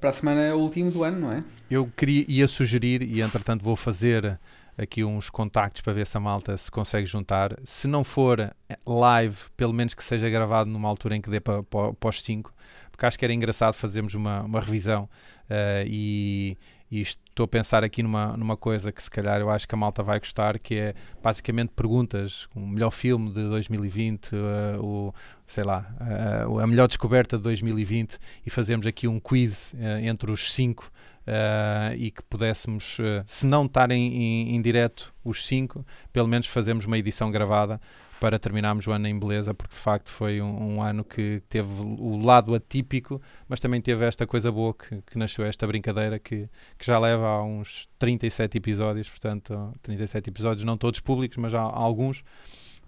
Para 0.00 0.10
a 0.10 0.12
semana 0.12 0.42
é 0.42 0.52
o 0.52 0.58
último 0.58 0.90
do 0.90 1.02
ano, 1.02 1.20
não 1.20 1.32
é? 1.32 1.40
Eu 1.70 1.90
queria, 1.96 2.24
ia 2.28 2.46
sugerir, 2.46 3.02
e 3.02 3.22
entretanto 3.22 3.64
vou 3.64 3.74
fazer 3.74 4.38
aqui 4.76 5.04
uns 5.04 5.30
contactos 5.30 5.80
para 5.80 5.92
ver 5.92 6.06
se 6.06 6.16
a 6.16 6.20
malta 6.20 6.56
se 6.56 6.70
consegue 6.70 7.06
juntar. 7.06 7.56
Se 7.64 7.86
não 7.86 8.04
for 8.04 8.54
live, 8.86 9.36
pelo 9.56 9.72
menos 9.72 9.94
que 9.94 10.04
seja 10.04 10.28
gravado 10.28 10.68
numa 10.68 10.88
altura 10.88 11.16
em 11.16 11.20
que 11.20 11.30
dê 11.30 11.40
para, 11.40 11.62
para, 11.62 11.92
para 11.94 12.10
os 12.10 12.22
5, 12.22 12.52
porque 12.90 13.06
acho 13.06 13.18
que 13.18 13.24
era 13.24 13.32
engraçado 13.32 13.74
fazermos 13.74 14.14
uma, 14.14 14.42
uma 14.42 14.60
revisão 14.60 15.04
uh, 15.50 15.84
e, 15.86 16.56
e, 16.98 17.02
estou 17.02 17.44
a 17.44 17.48
pensar 17.48 17.82
aqui 17.82 18.02
numa, 18.02 18.36
numa 18.36 18.56
coisa 18.56 18.92
que 18.92 19.02
se 19.02 19.10
calhar 19.10 19.40
eu 19.40 19.50
acho 19.50 19.66
que 19.66 19.74
a 19.74 19.78
malta 19.78 20.02
vai 20.02 20.18
gostar, 20.18 20.58
que 20.58 20.76
é 20.76 20.94
basicamente 21.22 21.70
perguntas, 21.74 22.48
o 22.54 22.60
melhor 22.60 22.90
filme 22.90 23.30
de 23.32 23.42
2020, 23.48 24.32
uh, 24.32 24.36
eh, 24.36 24.78
o, 24.78 25.14
sei 25.46 25.64
lá, 25.64 25.86
uh, 26.48 26.60
a 26.60 26.66
melhor 26.66 26.86
descoberta 26.86 27.36
de 27.36 27.42
2020 27.42 28.18
e 28.46 28.50
fazermos 28.50 28.86
aqui 28.86 29.08
um 29.08 29.18
quiz 29.18 29.74
entre 30.02 30.30
os 30.30 30.52
5 30.52 30.90
uh, 31.24 31.94
e 31.96 32.10
que 32.10 32.22
pudéssemos, 32.22 32.98
uh, 32.98 33.22
se 33.26 33.46
não 33.46 33.66
estar 33.66 33.90
em, 33.90 34.14
em, 34.14 34.56
em 34.56 34.62
direto 34.62 35.12
os 35.24 35.46
cinco, 35.46 35.84
pelo 36.12 36.28
menos 36.28 36.46
fazermos 36.46 36.84
uma 36.84 36.98
edição 36.98 37.30
gravada 37.30 37.80
para 38.20 38.38
terminarmos 38.38 38.86
o 38.86 38.92
ano 38.92 39.06
em 39.06 39.18
beleza, 39.18 39.52
porque 39.52 39.74
de 39.74 39.80
facto 39.80 40.10
foi 40.10 40.40
um, 40.40 40.76
um, 40.76 40.82
ano 40.82 41.04
que 41.04 41.42
teve 41.48 41.68
o 41.82 42.16
lado 42.24 42.54
atípico, 42.54 43.20
mas 43.48 43.60
também 43.60 43.80
teve 43.80 44.04
esta 44.04 44.26
coisa 44.26 44.50
boa 44.50 44.74
que, 44.74 45.02
que 45.02 45.18
nasceu 45.18 45.44
esta 45.44 45.66
brincadeira 45.66 46.18
que, 46.18 46.48
que, 46.78 46.86
já 46.86 46.98
leva 46.98 47.26
a 47.26 47.42
uns 47.42 47.88
37 47.98 48.58
episódios, 48.58 49.10
portanto, 49.10 49.72
37 49.82 50.30
episódios, 50.30 50.64
não 50.64 50.76
todos 50.76 51.00
públicos, 51.00 51.36
mas 51.36 51.54
há, 51.54 51.60
há 51.60 51.78
alguns 51.78 52.24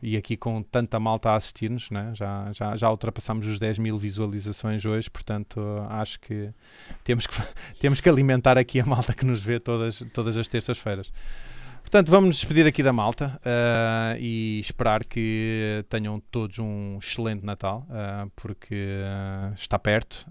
e 0.02 0.16
aqui 0.16 0.36
com 0.36 0.62
tanta 0.62 1.00
malta 1.00 1.30
a 1.30 1.36
assistir-nos, 1.36 1.90
né? 1.90 2.12
já, 2.14 2.52
já, 2.52 2.76
já 2.76 2.90
ultrapassamos 2.90 3.46
os 3.46 3.58
10 3.58 3.78
mil 3.78 3.98
visualizações 3.98 4.84
hoje, 4.84 5.10
portanto 5.10 5.60
acho 5.88 6.20
que 6.20 6.50
temos 7.02 7.26
que, 7.26 7.34
temos 7.80 8.00
que 8.00 8.08
alimentar 8.08 8.58
aqui 8.58 8.80
a 8.80 8.84
malta 8.84 9.14
que 9.14 9.24
nos 9.24 9.42
vê 9.42 9.58
todas, 9.58 10.04
todas 10.12 10.36
as 10.36 10.48
terças-feiras. 10.48 11.12
Portanto, 11.86 12.10
vamos 12.10 12.26
nos 12.26 12.36
despedir 12.38 12.66
aqui 12.66 12.82
da 12.82 12.92
malta 12.92 13.40
uh, 13.42 14.18
e 14.18 14.58
esperar 14.58 15.04
que 15.04 15.84
tenham 15.88 16.18
todos 16.32 16.58
um 16.58 16.98
excelente 16.98 17.44
Natal, 17.44 17.86
uh, 17.88 18.28
porque 18.34 18.74
uh, 18.74 19.54
está 19.54 19.78
perto. 19.78 20.26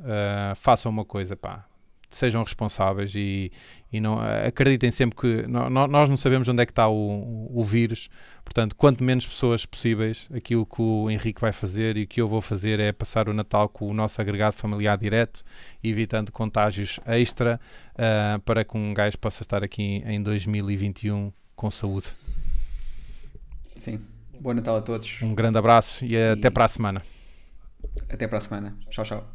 façam 0.58 0.92
uma 0.92 1.06
coisa, 1.06 1.34
pá, 1.38 1.66
sejam 2.10 2.44
responsáveis 2.44 3.16
e, 3.16 3.54
e 3.90 4.02
não, 4.02 4.20
acreditem 4.20 4.92
sempre 4.92 5.18
que 5.18 5.48
no, 5.48 5.70
nós 5.88 6.10
não 6.10 6.18
sabemos 6.18 6.46
onde 6.50 6.62
é 6.62 6.66
que 6.66 6.74
está 6.74 6.90
o, 6.90 7.50
o, 7.50 7.64
vírus, 7.64 8.10
portanto, 8.44 8.76
quanto 8.76 9.02
menos 9.02 9.26
pessoas 9.26 9.66
possíveis, 9.66 10.28
aquilo 10.36 10.66
que 10.66 10.82
o 10.82 11.10
Henrique 11.10 11.40
vai 11.40 11.54
fazer 11.54 11.96
e 11.96 12.04
o 12.04 12.08
que 12.08 12.20
eu 12.20 12.28
vou 12.28 12.42
fazer 12.42 12.82
é 12.82 12.92
passar 12.92 13.30
o 13.30 13.34
Natal 13.34 13.70
com 13.70 13.90
o 13.90 13.94
nosso 13.94 14.20
agregado 14.20 14.58
familiar 14.58 14.98
direto, 14.98 15.42
evitando 15.82 16.34
contágios 16.34 17.00
extra, 17.06 17.62
para 18.44 18.66
que 18.66 18.78
um 18.78 18.94
gajo 18.94 19.18
possa 19.18 19.42
estar 19.42 19.64
aqui 19.64 20.04
em 20.06 20.22
2021 20.22 21.32
com 21.56 21.72
saúde. 21.72 22.08
Sim. 23.64 24.02
Bom 24.40 24.54
Natal 24.54 24.78
a 24.78 24.82
todos. 24.82 25.22
Um 25.22 25.34
grande 25.34 25.58
abraço 25.58 26.04
e, 26.06 26.14
e... 26.14 26.32
até 26.32 26.50
para 26.50 26.66
a 26.66 26.68
semana. 26.68 27.02
Até 28.10 28.28
para 28.28 28.38
a 28.38 28.42
semana. 28.42 28.78
Tchau, 28.90 29.06
tchau. 29.06 29.35